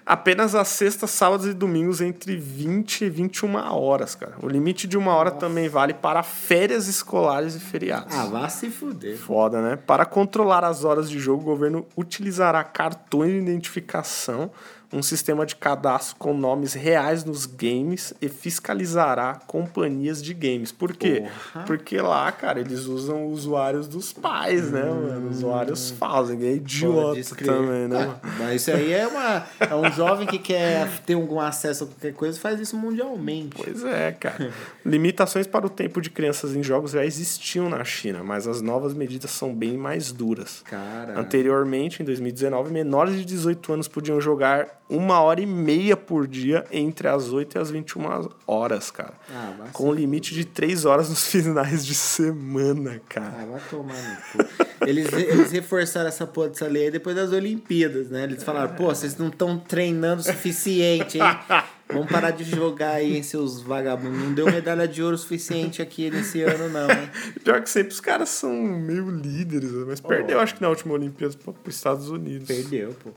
Apenas 0.08 0.56
às 0.56 0.70
sextas, 0.70 1.12
sábados 1.12 1.46
e 1.46 1.54
domingos 1.54 2.00
entre 2.00 2.38
20 2.38 3.02
e 3.02 3.10
21 3.10 3.56
horas, 3.74 4.16
cara. 4.16 4.36
O 4.42 4.48
limite 4.48 4.88
de 4.88 4.98
uma 4.98 5.14
hora 5.14 5.32
também 5.32 5.68
vale 5.68 5.94
para 5.94 6.24
férias 6.24 6.88
escolares 6.88 7.56
e 7.56 7.60
feriados. 7.60 8.16
Ah, 8.16 8.24
vá 8.24 8.48
se 8.48 8.70
fuder. 8.70 9.18
Foda, 9.18 9.62
né? 9.62 9.76
Para 9.76 10.06
controlar 10.06 10.64
as 10.64 10.86
horas 10.86 11.10
de 11.10 11.20
jogo, 11.20 11.42
o 11.42 11.46
governo 11.46 11.86
utilizará 11.98 12.64
cartões 12.64 13.34
de 13.34 13.40
identificação, 13.40 14.50
um 14.92 15.02
sistema 15.04 15.46
de 15.46 15.56
cadastro 15.56 16.16
com 16.18 16.34
nomes 16.34 16.74
reais 16.74 17.24
nos 17.24 17.46
games 17.46 18.14
e 18.22 18.30
fiscalizará 18.30 19.40
companhias 19.46 20.22
de 20.22 20.34
games. 20.34 20.72
Por 20.72 20.96
quê? 20.96 21.26
Porra. 21.52 21.66
Porque 21.66 22.00
lá, 22.00 22.32
cara, 22.32 22.60
eles 22.60 22.86
usam 22.86 23.26
usuários 23.28 23.88
dos 23.88 24.14
pais, 24.14 24.72
né, 24.72 24.84
mano? 24.84 25.30
Usuários 25.30 25.92
falsos. 25.92 26.32
Ninguém 26.32 26.50
é 26.50 26.56
idiota 26.56 27.36
também, 27.36 27.88
né? 27.88 28.18
Ah, 28.24 28.28
mas 28.40 28.62
isso 28.62 28.72
aí 28.72 28.94
é, 28.94 29.08
uma, 29.08 29.46
é 29.60 29.76
um 29.76 29.92
jovem 29.92 30.26
que 30.26 30.40
quer 30.40 30.88
ter 31.06 31.14
algum 31.16 31.40
acesso 31.40 31.84
a 31.84 31.88
qualquer 31.88 32.14
coisa 32.14 32.40
faz 32.40 32.60
isso 32.60 32.78
mundialmente. 32.78 33.58
Pois 33.58 33.84
é, 33.84 34.12
cara. 34.14 34.52
Limitações 34.86 35.48
para 35.48 35.66
o 35.66 35.70
tempo 35.70 36.02
de 36.02 36.10
crianças 36.10 36.56
em 36.56 36.64
jogos 36.64 36.92
já 36.92 37.06
existiam 37.06 37.70
na 37.70 37.84
China, 37.84 38.24
mas 38.24 38.48
as 38.48 38.62
novas 38.62 38.94
medidas 38.94 39.32
são 39.32 39.54
bem 39.54 39.78
mais 39.78 40.12
duras. 40.12 40.62
Cara. 40.64 41.20
Anteriormente, 41.20 42.02
em 42.02 42.06
2019, 42.06 42.72
menores 42.72 43.16
de 43.16 43.26
18 43.26 43.74
anos 43.74 43.88
podiam 43.88 44.22
jogar 44.22 44.78
uma 44.90 45.22
hora 45.22 45.42
e 45.42 45.46
meia 45.46 45.98
por 45.98 46.28
dia 46.28 46.66
entre 46.72 47.08
as 47.08 47.32
8 47.32 47.58
e 47.58 47.60
as 47.60 47.70
21 47.70 48.30
horas, 48.46 48.90
cara. 48.90 49.14
Ah, 49.34 49.54
vai 49.58 49.70
Com 49.74 49.90
um 49.90 49.94
limite 49.94 50.34
de 50.34 50.46
3 50.46 50.86
horas 50.86 51.10
nos 51.10 51.28
finais 51.28 51.86
de 51.86 51.94
semana, 51.94 53.02
cara. 53.10 53.34
Ah, 53.42 53.46
vai 53.46 53.62
tomar 53.70 53.94
no 53.94 54.44
cu. 54.44 54.68
Eles, 54.86 55.12
eles 55.12 55.52
reforçaram 55.52 56.08
essa 56.08 56.26
porra 56.26 56.50
dessa 56.50 56.68
lei 56.68 56.86
aí 56.86 56.92
depois 56.92 57.16
das 57.16 57.32
Olimpíadas, 57.32 58.10
né? 58.10 58.24
Eles 58.24 58.44
falaram, 58.44 58.76
pô, 58.76 58.86
vocês 58.86 59.18
não 59.18 59.28
estão 59.28 59.58
treinando 59.58 60.22
o 60.22 60.24
suficiente, 60.24 61.18
hein? 61.18 61.40
Vamos 61.90 62.12
parar 62.12 62.32
de 62.32 62.44
jogar 62.44 62.92
aí, 62.96 63.16
hein, 63.16 63.24
seus 63.24 63.62
vagabundos. 63.62 64.20
Não 64.20 64.34
deu 64.34 64.46
medalha 64.46 64.86
de 64.88 65.02
ouro 65.02 65.18
suficiente 65.18 65.82
aqui 65.82 66.12
nesse 66.12 66.42
ano, 66.42 66.68
não, 66.70 66.90
hein? 66.90 67.10
Pior 67.44 67.62
que 67.62 67.70
sempre 67.70 67.94
os 67.94 68.02
caras 68.02 68.28
são 68.30 68.52
meio 68.54 69.10
líderes, 69.10 69.72
né? 69.72 69.86
mas 69.88 70.02
perdeu, 70.02 70.40
acho 70.40 70.56
que 70.56 70.62
na 70.62 70.68
última 70.70 70.94
Olimpíada 70.94 71.34
para 71.44 71.54
os 71.66 71.76
Estados 71.76 72.10
Unidos. 72.10 72.46
Perdeu, 72.48 72.94
pô. 73.02 73.12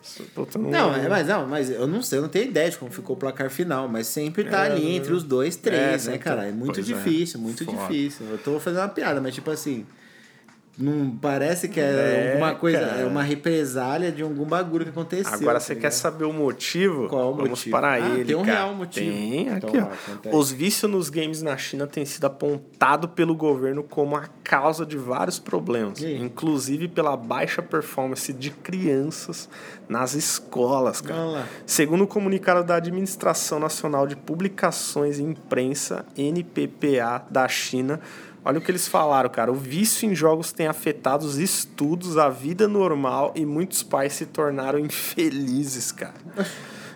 Não, 0.58 0.94
é, 0.94 1.08
mas 1.08 1.26
não, 1.26 1.46
mas 1.46 1.68
eu 1.68 1.86
não 1.86 2.00
sei, 2.00 2.18
eu 2.18 2.22
não 2.22 2.28
tenho 2.28 2.44
ideia 2.46 2.70
de 2.70 2.78
como 2.78 2.90
ficou 2.92 3.16
o 3.16 3.18
placar 3.18 3.50
final, 3.50 3.88
mas 3.88 4.06
sempre 4.06 4.44
tá 4.44 4.66
É, 4.66 4.72
ali 4.72 4.94
entre 4.94 5.12
os 5.12 5.24
dois, 5.24 5.56
É, 5.56 5.60
três, 5.60 5.80
né, 5.80 5.98
sempre 5.98 6.18
cara? 6.20 6.42
tá. 6.42 6.46
É 6.46 6.52
muito 6.52 6.78
é. 6.78 6.82
difícil, 6.82 7.40
muito 7.40 7.64
Foda. 7.64 7.76
difícil. 7.78 8.26
Eu 8.30 8.38
tô 8.38 8.60
fazendo 8.60 8.82
uma 8.82 8.88
piada, 8.88 9.20
mas 9.20 9.34
tipo 9.34 9.50
assim, 9.50 9.84
não 10.80 11.10
parece 11.10 11.68
que 11.68 11.78
é, 11.78 11.84
É, 11.84 12.32
alguma 12.32 12.54
coisa, 12.54 12.80
cara. 12.80 13.00
é 13.02 13.04
uma 13.06 13.22
represália 13.22 14.10
de 14.10 14.22
algum 14.22 14.44
bagulho 14.44 14.84
que 14.84 14.90
aconteceu. 14.90 15.32
Agora 15.32 15.54
tá 15.58 15.60
você 15.60 15.74
quer 15.74 15.78
ligado? 15.80 15.92
saber 15.92 16.24
o 16.24 16.32
motivo? 16.32 17.08
Qual 17.08 17.30
o 17.32 17.34
Vamos 17.34 17.50
motivo? 17.50 17.70
para 17.70 17.92
Ah, 17.92 17.98
ele, 18.00 18.24
tem 18.24 18.34
um 18.36 18.44
cara. 18.44 18.58
real 18.58 18.74
motivo. 18.74 19.10
Tem, 19.10 19.48
Então 19.48 19.68
aqui, 19.68 19.78
vai, 19.80 20.32
ó. 20.32 20.38
Os 20.38 20.50
vícios 20.50 20.90
nos 20.90 21.08
games 21.10 21.42
na 21.42 21.56
China 21.56 21.86
têm 21.86 22.04
sido 22.04 22.24
apontado 22.24 23.08
pelo 23.08 23.34
governo 23.34 23.82
como 23.82 24.16
a 24.16 24.28
causa 24.42 24.86
de 24.86 24.96
vários 24.96 25.38
problemas, 25.38 26.00
inclusive 26.02 26.88
pela 26.88 27.16
baixa 27.16 27.60
performance 27.62 28.32
de 28.32 28.50
crianças 28.50 29.48
nas 29.88 30.14
escolas, 30.14 31.00
cara. 31.00 31.44
Segundo 31.66 32.04
o 32.04 32.06
comunicado 32.06 32.64
da 32.64 32.76
Administração 32.76 33.58
Nacional 33.58 34.06
de 34.06 34.16
Publicações 34.16 35.18
e 35.18 35.22
Imprensa, 35.22 36.04
NPPA, 36.16 37.24
da 37.30 37.46
China, 37.48 38.00
olha 38.44 38.58
o 38.58 38.60
que 38.60 38.70
eles 38.70 38.88
falaram, 38.88 39.28
cara. 39.30 39.50
O 39.50 39.54
vício 39.54 40.10
em 40.10 40.14
jogos 40.14 40.52
tem 40.52 40.66
afetado 40.66 41.24
os 41.24 41.38
estudos, 41.38 42.18
a 42.18 42.28
vida 42.28 42.66
normal 42.66 43.32
e 43.34 43.44
muitos 43.44 43.82
pais 43.82 44.12
se 44.14 44.26
tornaram 44.26 44.78
infelizes, 44.80 45.92
cara. 45.92 46.14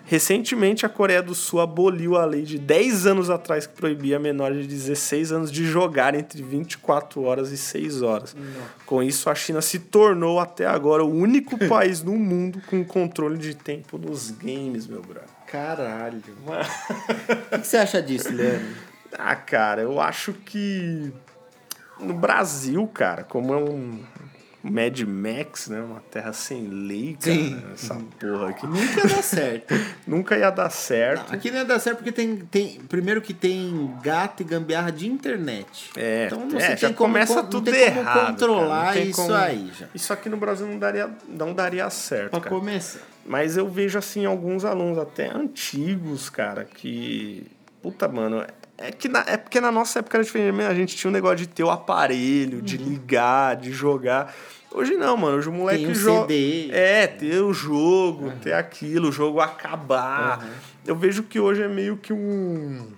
Recentemente, 0.06 0.84
a 0.84 0.88
Coreia 0.88 1.22
do 1.22 1.34
Sul 1.34 1.60
aboliu 1.60 2.16
a 2.16 2.26
lei 2.26 2.42
de 2.42 2.58
10 2.58 3.06
anos 3.06 3.30
atrás 3.30 3.66
que 3.66 3.74
proibia 3.74 4.18
menores 4.18 4.62
de 4.62 4.68
16 4.68 5.32
anos 5.32 5.50
de 5.50 5.64
jogar 5.64 6.14
entre 6.14 6.42
24 6.42 7.22
horas 7.22 7.50
e 7.50 7.56
6 7.56 8.02
horas. 8.02 8.36
Com 8.84 9.02
isso, 9.02 9.30
a 9.30 9.34
China 9.34 9.62
se 9.62 9.78
tornou 9.78 10.38
até 10.38 10.66
agora 10.66 11.02
o 11.02 11.10
único 11.10 11.56
país 11.68 12.02
no 12.02 12.16
mundo 12.16 12.60
com 12.66 12.84
controle 12.84 13.38
de 13.38 13.54
tempo 13.54 13.96
nos 13.96 14.30
games, 14.30 14.86
meu 14.86 15.00
brother. 15.00 15.28
Caralho. 15.46 16.18
O 16.18 17.50
que 17.50 17.58
que 17.60 17.66
você 17.66 17.78
acha 17.78 18.02
disso, 18.02 18.30
Leandro? 18.30 18.66
Ah, 19.18 19.36
cara, 19.36 19.80
eu 19.80 20.00
acho 20.00 20.32
que 20.32 21.12
no 22.00 22.14
Brasil, 22.14 22.86
cara, 22.92 23.24
como 23.24 23.52
é 23.52 23.56
um 23.56 24.00
Mad 24.62 24.98
Max, 25.02 25.68
né? 25.68 25.78
Uma 25.80 26.00
terra 26.00 26.32
sem 26.32 26.66
lei, 26.66 27.18
cara, 27.20 27.36
Sim. 27.36 27.62
essa 27.74 27.94
porra 28.18 28.48
aqui. 28.48 28.66
Nunca 28.66 29.00
ia 29.00 29.06
dar 29.14 29.22
certo. 29.22 29.74
Nunca 30.06 30.38
ia 30.38 30.50
dar 30.50 30.70
certo. 30.70 31.34
Aqui 31.34 31.50
não 31.50 31.58
ia 31.58 31.64
dar 31.66 31.78
certo 31.78 31.98
porque 31.98 32.10
tem, 32.12 32.36
tem. 32.36 32.80
Primeiro 32.88 33.20
que 33.20 33.34
tem 33.34 33.94
gato 34.02 34.40
e 34.40 34.44
gambiarra 34.44 34.90
de 34.90 35.06
internet. 35.06 35.90
É, 35.96 36.26
então 36.26 36.46
não 36.46 36.58
é, 36.58 36.76
já 36.76 36.88
tem 36.88 36.94
como, 36.96 37.12
começa 37.12 37.42
não 37.42 37.50
tudo 37.50 37.70
tem 37.70 37.88
como 37.90 38.00
errado, 38.00 38.14
cara, 38.14 38.26
controlar 38.32 38.86
não 38.86 38.92
tem 38.94 39.10
isso 39.10 39.20
como- 39.22 39.34
aí 39.34 39.70
já. 39.78 39.86
Isso 39.94 40.12
aqui 40.14 40.28
no 40.30 40.36
Brasil 40.38 40.66
não 40.66 40.78
daria, 40.78 41.10
não 41.28 41.52
daria 41.52 41.90
certo, 41.90 42.30
Pra 42.30 42.40
cara. 42.40 42.54
começar. 42.56 43.00
Mas 43.26 43.56
eu 43.58 43.68
vejo, 43.68 43.98
assim, 43.98 44.24
alguns 44.24 44.64
alunos 44.64 44.96
até 44.98 45.28
antigos, 45.30 46.28
cara, 46.30 46.64
que... 46.64 47.46
Puta, 47.82 48.06
mano, 48.08 48.44
é, 48.78 48.90
que 48.92 49.08
na- 49.08 49.24
é 49.26 49.36
porque 49.36 49.60
na 49.60 49.70
nossa 49.70 49.98
época 50.00 50.16
era 50.18 50.24
diferente. 50.24 50.62
A 50.62 50.74
gente 50.74 50.96
tinha 50.96 51.08
um 51.08 51.12
negócio 51.12 51.38
de 51.38 51.46
ter 51.48 51.62
o 51.64 51.70
aparelho, 51.70 52.60
de 52.62 52.76
ligar, 52.76 53.56
de 53.56 53.72
jogar. 53.72 54.34
Hoje 54.72 54.94
não, 54.96 55.16
mano. 55.16 55.36
Hoje 55.38 55.48
o 55.48 55.52
moleque 55.52 55.86
um 55.86 55.94
joga... 55.94 56.26
É, 56.72 57.06
ter 57.06 57.40
o 57.40 57.52
jogo, 57.52 58.32
ter 58.42 58.52
aquilo, 58.54 59.08
o 59.08 59.12
jogo 59.12 59.40
acabar. 59.40 60.44
Eu 60.86 60.96
vejo 60.96 61.22
que 61.22 61.38
hoje 61.38 61.62
é 61.62 61.68
meio 61.68 61.96
que 61.96 62.12
um... 62.12 62.88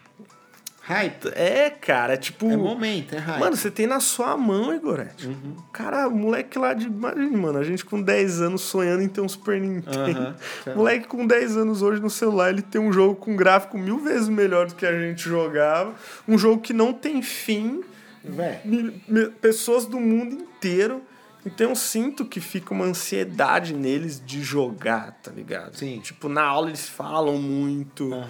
Hype. 0.87 1.29
É, 1.35 1.69
cara, 1.69 2.15
é 2.15 2.17
tipo... 2.17 2.49
É 2.49 2.57
momento, 2.57 3.13
é 3.15 3.19
hype. 3.19 3.41
Mano, 3.41 3.57
você 3.57 3.71
tem 3.73 3.89
na 3.89 3.99
sua 3.99 4.37
mão, 4.37 4.73
Igorete. 4.73 5.27
Uhum. 5.27 5.57
Cara, 5.73 6.07
o 6.07 6.15
moleque 6.15 6.57
lá 6.59 6.73
de. 6.75 6.87
Imagina, 6.87 7.37
mano, 7.37 7.59
a 7.59 7.65
gente 7.65 7.85
com 7.85 8.01
10 8.01 8.41
anos 8.41 8.63
sonhando 8.63 9.03
em 9.03 9.09
ter 9.09 9.21
um 9.21 9.29
Super 9.29 9.61
Nintendo. 9.61 10.21
Aham. 10.21 10.37
Moleque 10.77 11.09
com 11.09 11.27
10 11.27 11.57
anos 11.57 11.83
hoje 11.83 12.01
no 12.01 12.09
celular, 12.09 12.51
ele 12.51 12.63
tem 12.63 12.81
um 12.81 12.93
jogo 12.93 13.17
com 13.17 13.35
gráfico 13.35 13.77
mil 13.77 13.99
vezes 13.99 14.29
melhor 14.29 14.67
do 14.69 14.77
que 14.77 14.87
a 14.87 14.97
gente 14.97 15.23
jogava. 15.23 15.93
Um 16.29 16.39
jogo 16.39 16.63
que 16.63 16.73
não 16.73 16.93
tem 16.93 17.21
fim. 17.21 17.83
Mi- 18.65 19.31
Pessoas 19.41 19.87
do 19.87 19.99
mundo 19.99 20.35
inteiro. 20.37 21.03
Então 21.45 21.71
eu 21.71 21.77
sinto 21.77 22.25
que 22.25 22.41
fica 22.41 22.75
uma 22.75 22.85
ansiedade 22.85 23.73
neles 23.73 24.21
de 24.25 24.43
jogar, 24.43 25.13
tá 25.23 25.31
ligado? 25.31 25.77
Sim. 25.77 26.01
Tipo, 26.01 26.29
na 26.29 26.43
aula 26.43 26.69
eles 26.69 26.89
falam 26.89 27.39
muito. 27.39 28.13
Aham. 28.13 28.27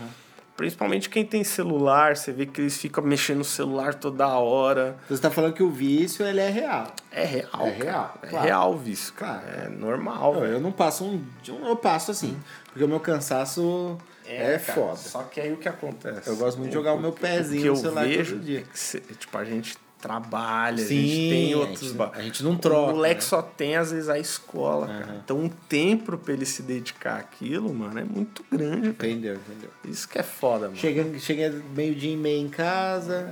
Principalmente 0.57 1.11
quem 1.11 1.25
tem 1.25 1.45
celular, 1.45 2.17
você 2.17 2.33
vê 2.33 2.47
que 2.47 2.61
eles 2.61 2.79
ficam 2.79 3.05
mexendo 3.05 3.39
no 3.39 3.45
celular 3.45 3.95
toda 3.95 4.27
hora. 4.29 4.97
Você 5.09 5.21
tá 5.21 5.31
falando 5.31 5.53
que 5.53 5.63
o 5.63 5.71
vício, 5.71 6.27
ele 6.27 6.41
é 6.41 6.49
real. 6.49 6.87
É 7.13 7.25
real. 7.25 7.51
É 7.53 7.59
cara. 7.59 7.71
real, 7.71 8.19
É 8.23 8.27
claro. 8.27 8.47
real 8.47 8.73
o 8.73 8.77
vício, 8.79 9.13
cara. 9.13 9.43
É 9.65 9.69
normal. 9.69 10.35
Não, 10.35 10.45
eu 10.45 10.61
não 10.61 10.73
passo 10.73 11.05
um... 11.05 11.23
Eu 11.47 11.77
passo 11.77 12.11
assim. 12.11 12.37
Porque 12.67 12.83
o 12.83 12.89
meu 12.89 13.01
cansaço 13.01 13.99
é, 14.27 14.59
cara. 14.59 14.81
foda. 14.81 14.97
Só 14.97 15.23
que 15.25 15.41
aí 15.41 15.53
o 15.53 15.57
que 15.59 15.69
acontece? 15.69 16.29
Eu 16.29 16.37
gosto 16.37 16.57
muito 16.59 16.71
de 16.71 16.75
jogar 16.75 16.95
o 16.95 17.01
meu 17.01 17.13
pezinho 17.13 17.61
que 17.63 17.69
no 17.69 17.75
eu 17.75 17.77
celular 17.77 18.07
vejo 18.07 18.37
todo 18.37 18.45
dia. 18.45 18.61
é 18.61 18.99
que 19.01 19.15
tipo, 19.15 19.37
a 19.39 19.45
gente 19.45 19.77
trabalha, 20.07 20.83
a 20.85 20.87
Sim, 20.87 21.01
gente 21.07 21.29
tem 21.31 21.53
a 21.53 21.57
outros... 21.59 21.81
gente- 21.81 21.95
ba- 21.95 22.13
a 22.15 22.23
gente 22.23 22.43
não 22.45 22.57
troca, 22.57 22.93
O 22.93 22.95
moleque 22.97 23.17
né? 23.17 23.21
só 23.21 23.43
tem, 23.43 23.77
às 23.77 23.91
vezes, 23.91 24.09
a 24.09 24.19
escola, 24.19 24.87
cara. 24.87 25.05
Aham. 25.05 25.21
Então, 25.25 25.39
um 25.41 25.49
tempo 25.49 26.17
pra 26.17 26.33
ele 26.33 26.47
se 26.47 26.63
dedicar 26.63 27.17
àquilo, 27.19 27.73
mano, 27.75 27.99
é 27.99 28.05
muito 28.05 28.45
grande. 28.51 28.89
Entendeu, 28.89 29.35
entendeu. 29.35 29.71
Isso 29.85 30.09
que 30.09 30.19
é 30.19 30.23
foda, 30.23 30.67
mano. 30.67 30.77
Chega, 30.77 31.19
chega 31.19 31.55
meio-dia 31.75 32.13
e 32.13 32.17
meia 32.17 32.41
em 32.41 32.49
casa, 32.49 33.29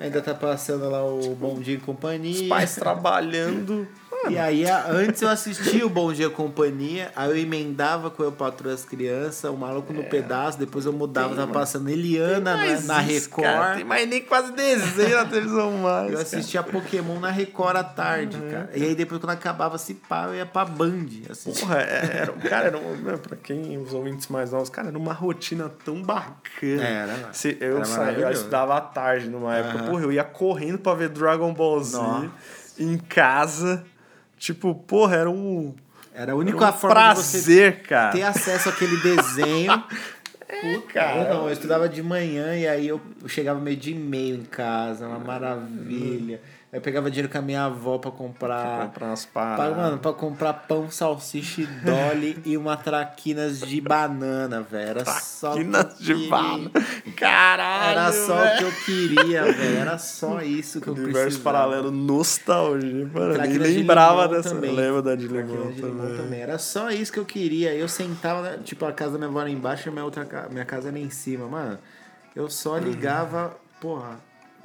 ainda 0.00 0.20
tá 0.20 0.34
passando 0.34 0.88
lá 0.90 1.04
o 1.04 1.34
Bom 1.34 1.60
Dia 1.60 1.74
e 1.74 1.78
Companhia. 1.78 2.42
Os 2.42 2.48
pais 2.48 2.74
trabalhando... 2.74 3.86
E 4.30 4.38
aí, 4.38 4.64
antes 4.88 5.22
eu 5.22 5.28
assistia 5.28 5.86
o 5.86 5.88
Bom 5.88 6.12
Dia 6.12 6.28
Companhia, 6.28 7.12
aí 7.14 7.30
eu 7.30 7.36
emendava 7.36 8.10
com 8.10 8.22
Eu 8.22 8.32
Patrulho 8.32 8.74
as 8.74 8.84
Crianças, 8.84 9.50
o 9.50 9.56
Maluco 9.56 9.92
no 9.92 10.04
Pedaço, 10.04 10.58
depois 10.58 10.84
eu 10.86 10.92
mudava, 10.92 11.28
Tem, 11.28 11.36
tava 11.36 11.46
mano. 11.48 11.60
passando 11.60 11.88
Eliana 11.88 12.56
na, 12.56 12.80
na 12.80 12.98
Record. 12.98 13.46
cara, 13.46 13.74
tem 13.76 13.84
mais 13.84 14.08
nem 14.08 14.22
quase 14.22 14.52
desenho 14.52 15.16
na 15.16 15.24
televisão 15.26 15.70
mais, 15.78 16.04
Eu 16.06 16.10
cara. 16.12 16.22
assistia 16.22 16.62
Pokémon 16.62 17.20
na 17.20 17.30
Record 17.30 17.76
à 17.76 17.84
tarde, 17.84 18.38
cara. 18.50 18.70
E 18.74 18.82
aí 18.82 18.94
depois 18.94 19.20
quando 19.20 19.30
acabava 19.30 19.78
se 19.78 19.94
pá, 19.94 20.24
eu 20.26 20.34
ia 20.36 20.46
pra 20.46 20.64
Band 20.64 21.06
assistir. 21.30 21.60
Porra, 21.60 21.80
é- 21.80 22.10
era, 22.22 22.32
cara, 22.32 22.66
era, 22.66 22.78
um- 22.78 23.18
pra 23.18 23.36
quem 23.36 23.78
os 23.78 23.92
ouvintes 23.92 24.28
mais 24.28 24.50
novos, 24.52 24.68
cara, 24.68 24.88
era 24.88 24.98
uma 24.98 25.12
rotina 25.12 25.70
tão 25.84 26.02
bacana. 26.02 26.82
Era, 26.82 27.12
mano. 27.12 27.28
Se, 27.32 27.56
eu, 27.60 27.76
Era 27.76 27.84
saía, 27.84 28.18
eu 28.24 28.30
estudava 28.30 28.76
à 28.76 28.80
tarde 28.80 29.28
numa 29.28 29.54
época, 29.56 29.84
porra, 29.84 30.02
eu 30.02 30.12
ia 30.12 30.24
correndo 30.24 30.78
pra 30.78 30.94
ver 30.94 31.08
Dragon 31.10 31.52
Ball 31.52 31.82
Z 31.82 31.96
Nossa. 31.96 32.30
em 32.78 32.96
casa. 32.98 33.84
Tipo, 34.46 34.76
porra, 34.76 35.16
era 35.16 35.28
um, 35.28 35.74
Era 36.14 36.20
a 36.20 36.22
era 36.22 36.36
única 36.36 36.68
um 36.68 36.72
forma 36.72 37.14
de 37.14 37.16
você 37.20 37.38
prazer, 37.38 37.82
cara. 37.82 38.12
ter 38.12 38.22
acesso 38.22 38.68
àquele 38.68 38.96
desenho. 38.98 39.72
cara. 40.92 41.24
Eu 41.24 41.34
não, 41.34 41.46
eu 41.46 41.52
estudava 41.52 41.88
de 41.88 42.00
manhã 42.00 42.56
e 42.56 42.64
aí 42.68 42.86
eu 42.86 43.00
chegava 43.26 43.58
meio 43.58 43.76
dia 43.76 43.92
e 43.92 43.98
meio 43.98 44.36
em 44.36 44.44
casa, 44.44 45.08
uma 45.08 45.18
maravilha. 45.18 46.36
Aí 46.36 46.55
eu 46.72 46.80
pegava 46.80 47.10
dinheiro 47.10 47.30
com 47.32 47.38
a 47.38 47.42
minha 47.42 47.64
avó 47.64 47.96
pra 47.98 48.10
comprar. 48.10 48.86
Comprar 48.88 49.06
umas 49.06 49.24
Pra, 49.24 49.42
paradas. 49.56 49.76
mano, 49.76 49.98
pra 49.98 50.12
comprar 50.12 50.52
pão, 50.52 50.90
salsicha 50.90 51.62
e 51.62 51.66
dolly 51.66 52.38
e 52.44 52.56
uma 52.56 52.76
traquinas 52.76 53.60
de 53.60 53.80
banana, 53.80 54.60
velho. 54.62 54.88
Era 54.90 55.04
só. 55.04 55.52
o 55.52 55.54
que 55.54 55.60
eu 55.60 55.64
Quinas 55.64 55.98
de 55.98 56.14
bala. 56.28 56.70
Caralho, 57.16 57.90
Era 57.98 58.12
só 58.12 58.34
o 58.34 58.38
velho. 58.42 58.58
que 58.58 58.64
eu 58.64 58.72
queria, 58.84 59.42
velho. 59.52 59.76
Era 59.78 59.96
só 59.98 60.42
isso 60.42 60.80
que 60.80 60.88
eu 60.88 60.94
Universo 60.94 61.22
precisava. 61.22 61.44
paralelo, 61.44 61.90
nostalgia. 61.90 63.06
Mano, 63.12 63.26
nem 63.28 63.34
Traquinas 63.36 63.68
de 63.68 63.78
lembrava 63.78 64.22
limão 64.24 64.36
dessa. 64.36 64.54
também. 64.54 64.74
Lembra 64.74 65.02
da 65.02 65.14
de 65.14 65.28
Traquinas 65.28 65.50
limão 65.56 65.72
de 65.72 65.80
limão 65.80 66.06
também. 66.06 66.16
também. 66.24 66.40
Era 66.40 66.58
só 66.58 66.90
isso 66.90 67.12
que 67.12 67.18
eu 67.18 67.24
queria. 67.24 67.74
Eu 67.74 67.88
sentava, 67.88 68.42
né, 68.42 68.58
tipo, 68.62 68.84
a 68.84 68.92
casa 68.92 69.12
da 69.12 69.18
minha 69.18 69.30
avó 69.30 69.40
era 69.40 69.50
embaixo 69.50 69.88
e 69.88 69.90
a 69.90 69.92
minha, 69.92 70.04
outra, 70.04 70.26
minha 70.50 70.64
casa 70.64 70.88
era 70.88 70.98
em 70.98 71.10
cima. 71.10 71.46
Mano, 71.46 71.78
eu 72.34 72.50
só 72.50 72.76
ligava, 72.76 73.56
porra, 73.80 74.16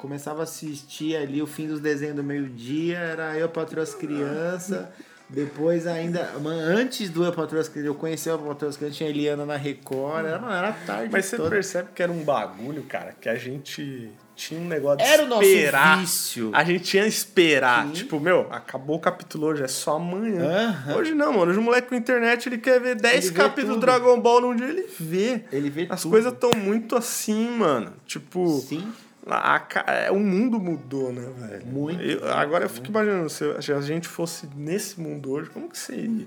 começava 0.02 0.40
a 0.42 0.44
assistir 0.44 1.16
ali 1.16 1.42
o 1.42 1.48
fim 1.48 1.68
dos 1.68 1.80
desenhos 1.80 2.16
do 2.16 2.24
meio-dia, 2.24 2.98
era 2.98 3.38
eu 3.38 3.48
patroa 3.48 3.84
as 3.84 3.94
crianças. 3.94 4.86
Depois 5.30 5.88
ainda, 5.88 6.30
mano, 6.42 6.60
antes 6.78 7.10
do 7.10 7.24
Eu 7.24 7.32
Patroa 7.32 7.62
as 7.62 7.70
Crianças, 7.70 7.88
eu 7.88 7.96
conheci 7.96 8.28
o 8.28 8.34
Eu 8.34 8.40
Patroa 8.40 8.70
as 8.70 8.76
Crianças, 8.76 8.98
tinha 8.98 9.10
Eliana 9.10 9.46
na 9.46 9.56
Record, 9.56 10.26
era, 10.26 10.38
mano, 10.40 10.52
era 10.54 10.74
tarde 10.74 11.08
Mas 11.10 11.26
você 11.26 11.38
toda. 11.38 11.50
percebe 11.52 11.88
que 11.96 12.04
era 12.04 12.12
um 12.12 12.22
bagulho, 12.22 12.84
cara, 12.84 13.16
que 13.20 13.30
a 13.30 13.36
gente 13.36 14.10
tinha 14.36 14.60
um 14.60 14.66
negócio 14.68 14.98
de 14.98 15.04
Era 15.06 15.24
o 15.24 15.28
nosso 15.28 15.44
esperar. 15.44 16.00
vício. 16.00 16.52
A 16.54 16.66
gente 16.66 16.84
tinha 16.84 17.04
que 17.04 17.10
esperar. 17.10 17.86
Sim. 17.88 17.94
Tipo, 17.94 18.20
meu, 18.20 18.46
acabou 18.52 18.98
o 18.98 19.00
capítulo 19.00 19.48
hoje, 19.48 19.64
é 19.64 19.70
só 19.70 19.96
amanhã. 19.96 20.44
Aham. 20.44 20.96
Hoje 20.98 21.14
não, 21.14 21.32
mano. 21.32 21.52
Hoje 21.52 21.60
o 21.60 21.62
moleque 21.62 21.88
com 21.88 21.96
internet, 21.96 22.50
ele 22.50 22.58
quer 22.58 22.82
ver 22.82 22.96
10 22.96 23.16
Ele 23.28 23.34
vê 23.34 23.42
capítulos 23.42 23.78
do. 23.78 23.80
Dragon 23.82 24.20
Ball 24.20 24.42
num 24.42 24.54
dia, 24.54 24.68
ele 24.68 24.86
vê. 25.00 25.46
Ele 25.50 25.70
vê 25.70 25.88
As 25.90 26.02
tudo. 26.02 26.12
coisas 26.12 26.34
estão 26.34 26.52
muito 26.58 26.98
assim, 26.98 27.48
mano. 27.52 27.94
Tipo, 28.06 28.60
Sim. 28.60 28.92
A, 29.26 29.60
ca- 29.60 29.86
é, 29.88 30.12
o 30.12 30.20
mundo 30.20 30.60
mudou, 30.60 31.12
né, 31.14 31.28
velho? 31.38 31.66
Muito. 31.68 32.02
Eu- 32.02 32.32
agora 32.34 32.66
eu 32.66 32.70
fico 32.70 32.88
imaginando, 32.88 33.30
se 33.30 33.44
se 33.62 33.72
a 33.72 33.82
gente 33.82 34.08
fosse 34.08 34.48
nesse 34.56 35.00
mundo 35.00 35.32
hoje, 35.32 35.50
como 35.50 35.70
que 35.70 35.78
seria? 35.78 36.26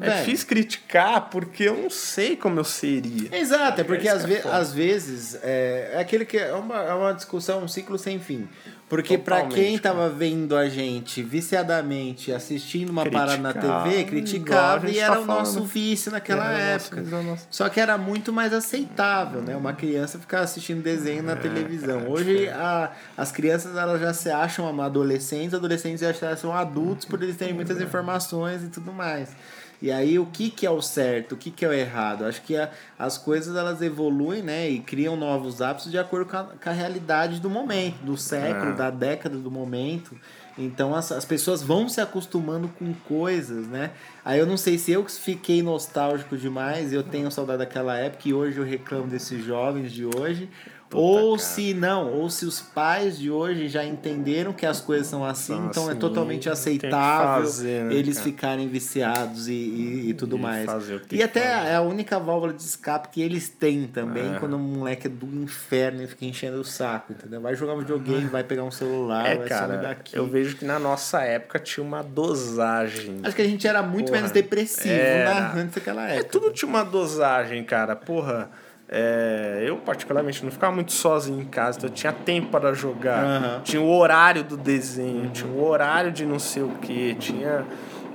É 0.00 0.10
Velho. 0.10 0.18
difícil 0.18 0.46
criticar, 0.46 1.28
porque 1.28 1.64
eu 1.64 1.76
não 1.76 1.90
sei 1.90 2.36
como 2.36 2.60
eu 2.60 2.64
seria. 2.64 3.36
Exato, 3.36 3.80
é 3.80 3.84
porque 3.84 4.06
às, 4.08 4.22
é 4.22 4.26
ve 4.28 4.36
às 4.48 4.72
vezes 4.72 5.36
é, 5.42 5.90
é 5.94 6.00
aquele 6.00 6.24
que 6.24 6.38
é 6.38 6.52
uma, 6.54 6.76
é 6.84 6.94
uma 6.94 7.12
discussão, 7.12 7.64
um 7.64 7.68
ciclo 7.68 7.98
sem 7.98 8.20
fim. 8.20 8.48
Porque 8.88 9.18
Totalmente, 9.18 9.54
quem 9.54 9.78
tava 9.78 10.08
vendo 10.08 10.56
a 10.56 10.66
gente 10.68 11.22
viciadamente, 11.22 12.32
assistindo 12.32 12.88
uma 12.88 13.04
parada 13.08 13.36
na 13.36 13.52
TV, 13.52 14.04
criticava 14.04 14.88
e 14.90 14.94
tá 14.94 15.00
era 15.02 15.20
o 15.20 15.24
falando. 15.26 15.38
nosso 15.40 15.64
vício 15.64 16.10
naquela 16.10 16.50
Era 16.52 16.58
época. 16.58 17.00
nosso- 17.02 17.46
Só 17.50 17.68
que 17.68 17.78
era 17.80 17.98
muito 17.98 18.32
mais 18.32 18.52
aceitável, 18.52 19.42
né? 19.42 19.54
Uma 19.56 19.74
criança 19.74 20.18
ficar 20.18 20.40
assistindo 20.40 20.82
desenho 20.82 21.18
É, 21.18 21.22
na 21.22 21.36
televisão. 21.36 22.08
Hoje 22.08 22.48
a, 22.48 22.90
as 23.16 23.30
crianças 23.30 23.76
elas 23.76 24.00
já 24.00 24.14
se 24.14 24.30
acham 24.30 24.80
adolescentes, 24.80 25.52
adolescentes 25.54 26.00
já 26.00 26.14
se 26.14 26.24
acham 26.24 26.52
adultos 26.54 27.04
por 27.04 27.22
eles 27.22 27.36
terem 27.36 27.52
muitas 27.54 27.80
informações 27.82 28.62
e 28.64 28.68
tudo 28.68 28.90
mais. 28.92 29.30
E 29.80 29.92
aí 29.92 30.18
o 30.18 30.26
que, 30.26 30.50
que 30.50 30.66
é 30.66 30.70
o 30.70 30.82
certo, 30.82 31.32
o 31.32 31.36
que, 31.36 31.50
que 31.52 31.64
é 31.64 31.68
o 31.68 31.72
errado? 31.72 32.24
Acho 32.24 32.42
que 32.42 32.56
a- 32.56 32.68
as 32.98 33.16
coisas 33.16 33.54
elas 33.56 33.80
evoluem, 33.80 34.42
né? 34.42 34.68
E 34.68 34.80
criam 34.80 35.16
novos 35.16 35.62
hábitos 35.62 35.90
de 35.90 35.96
acordo 35.98 36.28
com 36.28 36.36
a, 36.36 36.44
com 36.44 36.68
a 36.68 36.72
realidade 36.72 37.38
do 37.40 37.48
momento, 37.48 37.98
do 38.02 38.16
século, 38.16 38.72
É. 38.72 38.74
da 38.74 38.90
década 38.90 39.36
do 39.38 39.50
momento. 39.50 40.16
Então 40.60 40.92
as, 40.92 41.12
as 41.12 41.24
pessoas 41.24 41.62
vão 41.62 41.88
se 41.88 42.00
acostumando 42.00 42.66
com 42.76 42.92
coisas, 42.92 43.68
né? 43.68 43.92
Aí 44.24 44.40
eu 44.40 44.46
não 44.46 44.56
sei 44.56 44.76
se 44.76 44.90
eu 44.90 45.04
fiquei 45.08 45.62
nostálgico 45.62 46.36
demais, 46.36 46.92
eu 46.92 47.04
tenho 47.04 47.30
saudade 47.30 47.60
daquela 47.60 47.96
época 47.96 48.28
e 48.28 48.34
hoje 48.34 48.58
eu 48.58 48.64
reclamo 48.64 49.06
desses 49.06 49.44
jovens 49.44 49.92
de 49.92 50.04
hoje. 50.04 50.48
Ou 50.92 51.36
cara. 51.36 51.38
se 51.38 51.74
não, 51.74 52.12
ou 52.14 52.30
se 52.30 52.44
os 52.46 52.60
pais 52.60 53.18
de 53.18 53.30
hoje 53.30 53.68
já 53.68 53.84
entenderam 53.84 54.52
que 54.52 54.64
as 54.64 54.80
coisas 54.80 55.06
são 55.06 55.24
assim, 55.24 55.54
São 55.54 55.66
então 55.66 55.86
é 55.88 55.90
assim, 55.90 55.98
totalmente 55.98 56.34
tem 56.44 56.52
que 56.52 56.58
aceitável 56.58 57.42
fazer, 57.44 57.84
né, 57.84 57.94
eles 57.94 58.16
cara? 58.18 58.24
ficarem 58.30 58.68
viciados 58.68 59.48
e, 59.48 59.52
e, 59.52 60.08
e 60.10 60.14
tudo 60.14 60.36
E 60.36 60.40
mais. 60.40 60.66
E 61.12 61.22
até 61.22 61.40
fazer. 61.42 61.68
é 61.70 61.74
a 61.74 61.80
única 61.82 62.18
válvula 62.18 62.52
de 62.52 62.62
escape 62.62 63.08
que 63.08 63.20
eles 63.20 63.48
têm 63.48 63.86
também 63.86 64.34
É. 64.34 64.38
quando 64.38 64.54
o 64.54 64.58
moleque 64.58 65.06
é 65.06 65.10
do 65.10 65.26
inferno 65.26 66.02
e 66.02 66.06
fica 66.06 66.24
enchendo 66.24 66.60
o 66.60 66.64
saco, 66.64 67.12
entendeu? 67.12 67.40
Vai 67.40 67.54
jogar 67.54 67.74
um 67.74 67.78
videogame, 67.78 68.26
vai 68.26 68.42
pegar 68.44 68.64
um 68.64 68.70
celular, 68.70 69.26
É, 69.26 69.36
vai 69.36 69.48
sair 69.48 69.58
cara, 69.58 69.76
daqui. 69.76 70.16
eu 70.16 70.26
vejo 70.26 70.56
que 70.56 70.64
na 70.64 70.78
nossa 70.78 71.20
época 71.22 71.58
tinha 71.58 71.84
uma 71.84 72.02
dosagem. 72.02 73.20
Acho 73.22 73.36
que 73.36 73.42
a 73.42 73.46
gente 73.46 73.66
era 73.66 73.82
muito 73.82 74.06
Porra, 74.06 74.16
menos 74.18 74.30
depressivo 74.32 74.88
era. 74.94 75.52
né, 75.54 75.62
antes 75.62 75.74
daquela 75.74 76.08
É, 76.10 76.16
época. 76.16 76.30
tudo 76.30 76.50
tinha 76.52 76.68
uma 76.68 76.82
dosagem, 76.84 77.62
cara. 77.64 77.94
Porra, 77.96 78.50
é, 78.88 79.64
eu 79.66 79.76
particularmente 79.76 80.42
não 80.44 80.50
ficava 80.50 80.74
muito 80.74 80.92
sozinho 80.92 81.40
em 81.42 81.44
casa, 81.44 81.78
então 81.78 81.90
eu 81.90 81.94
tinha 81.94 82.12
tempo 82.12 82.48
para 82.48 82.72
jogar. 82.72 83.22
Aham. 83.22 83.60
Tinha 83.62 83.82
o 83.82 83.90
horário 83.90 84.42
do 84.42 84.56
desenho, 84.56 85.28
tinha 85.30 85.50
o 85.50 85.62
horário 85.68 86.10
de 86.10 86.24
não 86.24 86.38
sei 86.38 86.62
o 86.62 86.70
que, 86.80 87.14
tinha. 87.16 87.64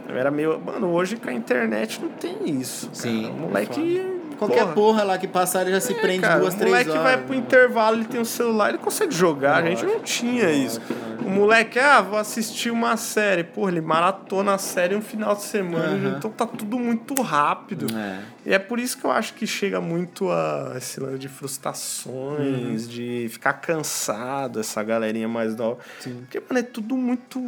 Eu 0.10 0.18
era 0.18 0.32
meio. 0.32 0.60
Mano, 0.60 0.92
hoje 0.92 1.16
com 1.16 1.30
a 1.30 1.34
internet 1.34 2.02
não 2.02 2.10
tem 2.10 2.50
isso. 2.60 2.88
cara. 2.88 2.96
Sim, 2.98 3.30
O 3.30 3.34
moleque. 3.34 4.02
Qualquer 4.38 4.60
porra, 4.64 4.74
porra 4.74 5.04
lá 5.04 5.18
que 5.18 5.28
passar, 5.28 5.62
ele 5.62 5.72
já 5.72 5.80
se 5.82 5.94
é, 5.94 5.96
prende 6.00 6.22
cara, 6.22 6.40
duas, 6.40 6.54
o 6.54 6.58
três 6.58 6.70
moleque 6.72 6.90
horas. 6.92 7.04
vai 7.04 7.18
pro 7.18 7.36
intervalo, 7.36 7.98
ele 7.98 8.06
tem 8.06 8.20
o 8.22 8.26
celular, 8.26 8.70
ele 8.70 8.78
consegue 8.78 9.14
jogar. 9.14 9.64
a 9.64 9.66
gente 9.70 9.86
não 9.86 10.00
tinha 10.00 10.50
isso. 10.52 10.82
O 11.26 11.30
moleque, 11.30 11.80
ah, 11.80 12.02
vou 12.02 12.18
assistir 12.20 12.70
uma 12.70 12.98
série. 12.98 13.44
Porra, 13.44 13.72
ele 13.72 13.82
maratona 13.82 14.56
a 14.56 14.58
série 14.58 14.94
um 14.96 15.02
final 15.02 15.36
de 15.36 15.44
semana, 15.44 16.10
Aham. 16.10 16.16
então 16.18 16.30
tá 16.30 16.46
tudo 16.46 16.78
muito 16.78 17.14
rápido. 17.22 17.88
É. 17.98 18.20
E 18.46 18.54
é 18.54 18.60
por 18.60 18.78
isso 18.78 18.98
que 18.98 19.06
eu 19.06 19.12
acho 19.12 19.34
que 19.36 19.48
chega 19.48 19.80
muito 19.80 20.30
a 20.30 20.74
esse 20.76 21.00
lance 21.00 21.18
de 21.18 21.30
frustrações, 21.30 22.88
de 22.90 23.28
ficar 23.30 23.54
cansado, 23.54 24.60
essa 24.60 24.84
galerinha 24.84 25.28
mais 25.30 25.56
nova. 25.56 25.78
Porque, 26.04 26.40
mano, 26.42 26.60
é 26.60 26.64
tudo 26.64 26.98
muito. 26.98 27.40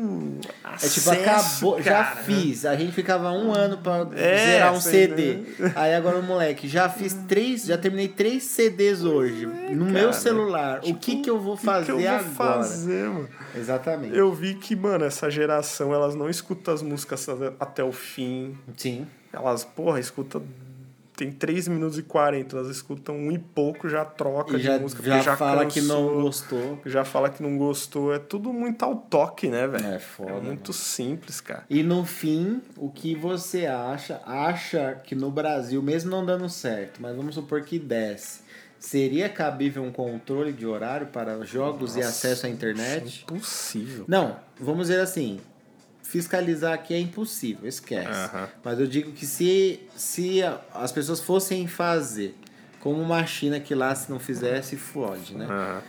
É 0.81 0.87
tipo, 0.87 1.09
acabou, 1.11 1.81
já 1.81 2.03
fiz. 2.05 2.65
A 2.65 2.75
gente 2.75 2.93
ficava 2.93 3.31
um 3.31 3.53
ano 3.53 3.77
pra 3.77 4.07
É, 4.15 4.37
zerar 4.37 4.73
um 4.73 4.79
CD. 4.79 5.39
né? 5.59 5.73
Aí 5.75 5.93
agora 5.93 6.17
o 6.17 6.23
moleque, 6.23 6.67
já 6.75 6.89
fiz 6.89 7.13
três, 7.27 7.65
já 7.65 7.77
terminei 7.77 8.07
três 8.07 8.43
CDs 8.43 9.03
hoje. 9.03 9.45
no 9.45 9.85
meu 9.85 9.93
cara. 10.09 10.13
celular. 10.13 10.79
o 10.83 10.95
que 10.95 11.21
que 11.21 11.29
eu 11.29 11.39
vou 11.39 11.55
O 11.55 11.57
que 11.57 11.65
fazer 11.65 11.85
que 11.85 11.91
eu 11.91 11.97
vou 11.99 12.07
agora? 12.09 12.23
fazer, 12.63 13.07
mano? 13.09 13.29
Exatamente. 13.55 14.15
Eu 14.17 14.31
vi 14.33 14.55
que, 14.55 14.75
mano, 14.75 15.05
essa 15.05 15.29
geração, 15.29 15.93
elas 15.93 16.13
não 16.15 16.29
escutam 16.29 16.73
as 16.73 16.81
músicas 16.81 17.27
até- 17.27 17.53
até 17.59 17.83
o 17.83 17.91
fim. 17.91 18.57
Sim. 18.77 19.07
Elas, 19.31 19.63
porra, 19.63 19.99
escutam. 19.99 20.43
Tem 21.15 21.31
3 21.31 21.67
minutos 21.69 21.97
e 21.97 22.03
40, 22.03 22.57
elas 22.57 22.69
escutam 22.69 23.15
um 23.15 23.31
e 23.31 23.39
pouco, 23.39 23.87
já 23.87 24.03
troca 24.03 24.55
E 24.55 24.57
de 24.57 24.63
já, 24.63 24.77
música. 24.79 25.01
já, 25.01 25.15
porque 25.17 25.35
fala 25.37 25.65
que 25.65 25.81
não 25.81 26.03
cansou, 26.07 26.21
gostou. 26.21 26.79
Já 26.85 27.05
fala 27.05 27.29
que 27.29 27.41
não 27.41 27.57
gostou. 27.57 28.13
É 28.13 28.19
tudo 28.19 28.51
muito 28.51 28.83
ao 28.83 28.95
toque, 28.97 29.47
né, 29.47 29.65
velho? 29.67 29.85
É 29.87 29.99
foda, 29.99 30.31
É 30.33 30.41
muito 30.41 30.73
simples, 30.73 31.39
cara. 31.39 31.63
E 31.69 31.81
no 31.83 32.03
fim, 32.05 32.61
o 32.77 32.89
que 32.89 33.15
você 33.15 33.65
acha? 33.65 34.21
Acha 34.25 34.99
que 35.05 35.15
no 35.15 35.31
Brasil, 35.31 35.81
mesmo 35.81 36.11
não 36.11 36.25
dando 36.25 36.49
certo, 36.49 37.01
mas 37.01 37.15
vamos 37.15 37.35
supor 37.35 37.61
que 37.61 37.79
desce, 37.79 38.41
seria 38.77 39.29
cabível 39.29 39.83
um 39.83 39.91
controle 39.91 40.51
de 40.51 40.65
horário 40.65 41.07
para 41.07 41.43
jogos 41.45 41.95
e 41.95 42.01
acesso 42.01 42.45
à 42.45 42.49
internet? 42.49 43.23
Impossível. 43.23 44.03
Não, 44.07 44.35
vamos 44.59 44.87
dizer 44.87 44.99
assim, 44.99 45.39
fiscalizar 46.05 46.73
aqui 46.73 46.93
é 46.93 46.99
impossível, 46.99 47.67
esquece. 47.67 48.07
Aham. 48.07 48.47
Mas 48.63 48.79
eu 48.79 48.87
digo 48.87 49.11
que 49.11 49.25
se, 49.25 49.81
se 49.95 50.41
as 50.73 50.91
pessoas 50.91 51.19
fossem 51.19 51.67
fazer 51.67 52.35
como 52.79 53.01
uma 53.01 53.25
China 53.25 53.59
que 53.59 53.73
lá 53.73 53.93
se 53.95 54.09
não 54.09 54.19
fizesse, 54.19 54.77
fode, 54.77 55.35
né? 55.35 55.45
Aham. 55.45 55.81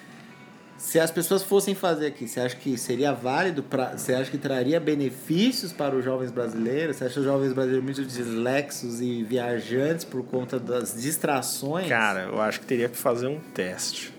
Se 0.79 1.01
as 1.01 1.11
pessoas 1.11 1.43
fossem 1.43 1.75
fazer 1.75 2.09
aqui, 2.09 2.29
você 2.29 2.39
acha 2.39 2.55
que 2.55 2.77
seria 2.77 3.11
válido? 3.11 3.62
Pra, 3.62 3.97
você 3.97 4.12
acha 4.12 4.31
que 4.31 4.37
traria 4.37 4.79
benefícios 4.79 5.73
para 5.73 5.97
os 5.97 6.05
jovens 6.05 6.31
brasileiros? 6.31 6.97
Você 6.97 7.05
acha 7.07 7.19
os 7.19 7.25
jovens 7.25 7.55
brasileiros 7.55 7.85
muito 7.85 8.05
dislexos 8.05 9.01
e 9.01 9.23
viajantes 9.23 10.05
por 10.05 10.23
conta 10.23 10.59
das 10.61 11.01
distrações? 11.01 11.89
Cara, 11.89 12.25
eu 12.25 12.41
acho 12.41 12.61
que 12.61 12.67
teria 12.67 12.91
que 12.91 12.97
fazer 12.97 13.27
um 13.27 13.41
teste. 13.55 14.12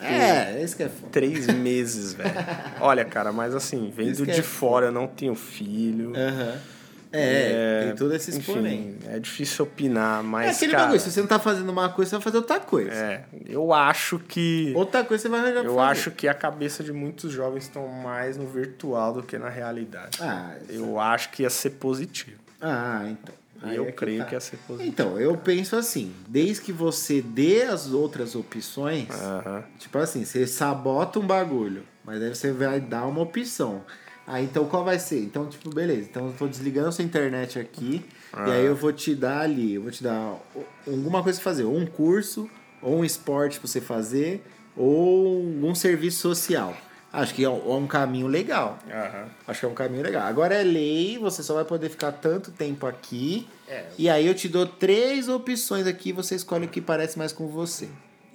Ah. 0.00 0.06
é, 0.12 0.62
esse 0.62 0.76
que 0.76 0.82
é 0.82 0.88
foda. 0.88 1.08
Três 1.12 1.46
meses, 1.52 2.12
velho. 2.14 2.30
Olha, 2.80 3.04
cara, 3.04 3.32
mas 3.32 3.54
assim, 3.54 3.92
vendo 3.94 4.22
é 4.30 4.34
de 4.34 4.42
foda. 4.42 4.42
fora, 4.42 4.86
eu 4.86 4.92
não 4.92 5.06
tenho 5.06 5.34
filho. 5.34 6.12
Aham. 6.16 6.58
É, 7.10 7.84
tem 7.86 7.96
todo 7.96 8.14
esse 8.14 8.36
enfim, 8.36 8.96
é 9.06 9.18
difícil 9.18 9.64
opinar, 9.64 10.20
É 10.20 10.22
mas, 10.22 10.56
aquele 10.56 10.72
cara, 10.72 10.84
bagulho, 10.84 11.00
se 11.00 11.10
você 11.10 11.20
não 11.20 11.26
tá 11.26 11.38
fazendo 11.38 11.70
uma 11.70 11.88
coisa, 11.88 12.10
você 12.10 12.16
vai 12.16 12.22
fazer 12.22 12.36
outra 12.36 12.60
coisa. 12.60 12.90
é, 12.92 13.24
eu 13.48 13.72
acho 13.72 14.18
que... 14.18 14.74
Outra 14.76 15.02
coisa 15.02 15.22
você 15.22 15.28
vai 15.30 15.40
arranjar 15.40 15.60
pra 15.62 15.70
Eu 15.70 15.76
fazer. 15.76 15.90
acho 15.90 16.10
que 16.10 16.28
a 16.28 16.34
cabeça 16.34 16.84
de 16.84 16.92
muitos 16.92 17.32
jovens 17.32 17.62
estão 17.64 17.88
mais 17.88 18.36
no 18.36 18.46
virtual 18.46 19.14
do 19.14 19.22
que 19.22 19.38
na 19.38 19.48
realidade. 19.48 20.18
Ah, 20.20 20.52
Eu 20.68 21.00
acho 21.00 21.30
que 21.30 21.44
ia 21.44 21.48
ser 21.50 21.70
positivo. 21.70 22.36
ah 22.60 23.06
então. 23.06 23.34
Aí 23.62 23.76
eu 23.76 23.86
é 23.86 23.92
creio 23.92 24.20
tá. 24.20 24.24
que 24.26 24.34
ia 24.34 24.40
ser 24.40 24.56
positivo. 24.58 24.88
Então, 24.88 25.18
eu 25.18 25.36
penso 25.36 25.76
assim, 25.76 26.12
desde 26.28 26.62
que 26.62 26.72
você 26.72 27.20
dê 27.20 27.62
as 27.62 27.92
outras 27.92 28.34
opções, 28.34 29.08
tipo 29.78 29.98
assim, 29.98 30.24
você 30.24 30.46
sabota 30.46 31.18
um 31.18 31.26
bagulho, 31.26 31.82
mas 32.04 32.22
aí 32.22 32.34
você 32.34 32.52
vai 32.52 32.80
dar 32.80 33.06
uma 33.06 33.20
opção. 33.20 33.82
Aí 34.26 34.44
então 34.44 34.66
qual 34.66 34.84
vai 34.84 34.98
ser? 34.98 35.22
Então, 35.22 35.46
tipo, 35.46 35.70
beleza, 35.70 36.08
então 36.10 36.26
eu 36.26 36.34
tô 36.34 36.46
desligando 36.46 36.88
a 36.88 36.92
sua 36.92 37.04
internet 37.04 37.58
aqui, 37.58 38.04
e 38.46 38.50
aí 38.50 38.64
eu 38.64 38.76
vou 38.76 38.92
te 38.92 39.14
dar 39.14 39.40
ali, 39.40 39.74
eu 39.74 39.82
vou 39.82 39.90
te 39.90 40.02
dar 40.02 40.38
alguma 40.86 41.22
coisa 41.22 41.40
pra 41.40 41.50
fazer, 41.50 41.64
ou 41.64 41.76
um 41.76 41.86
curso, 41.86 42.48
ou 42.82 42.98
um 42.98 43.04
esporte 43.04 43.58
pra 43.58 43.66
você 43.66 43.80
fazer, 43.80 44.44
ou 44.76 45.42
um 45.42 45.74
serviço 45.74 46.20
social. 46.20 46.76
Acho 47.12 47.34
que 47.34 47.44
é 47.44 47.48
um 47.48 47.84
é 47.84 47.88
caminho 47.88 48.26
legal. 48.26 48.78
Aham. 48.90 49.28
Acho 49.46 49.60
que 49.60 49.66
é 49.66 49.68
um 49.68 49.74
caminho 49.74 50.02
legal. 50.02 50.26
Agora 50.26 50.54
é 50.54 50.62
lei, 50.62 51.18
você 51.18 51.42
só 51.42 51.54
vai 51.54 51.64
poder 51.64 51.88
ficar 51.88 52.12
tanto 52.12 52.50
tempo 52.50 52.86
aqui. 52.86 53.48
É. 53.66 53.86
E 53.96 54.08
aí 54.08 54.26
eu 54.26 54.34
te 54.34 54.48
dou 54.48 54.66
três 54.66 55.28
opções 55.28 55.86
aqui, 55.86 56.12
você 56.12 56.34
escolhe 56.34 56.66
o 56.66 56.68
que 56.68 56.80
parece 56.80 57.18
mais 57.18 57.32
com 57.32 57.48
você. 57.48 57.88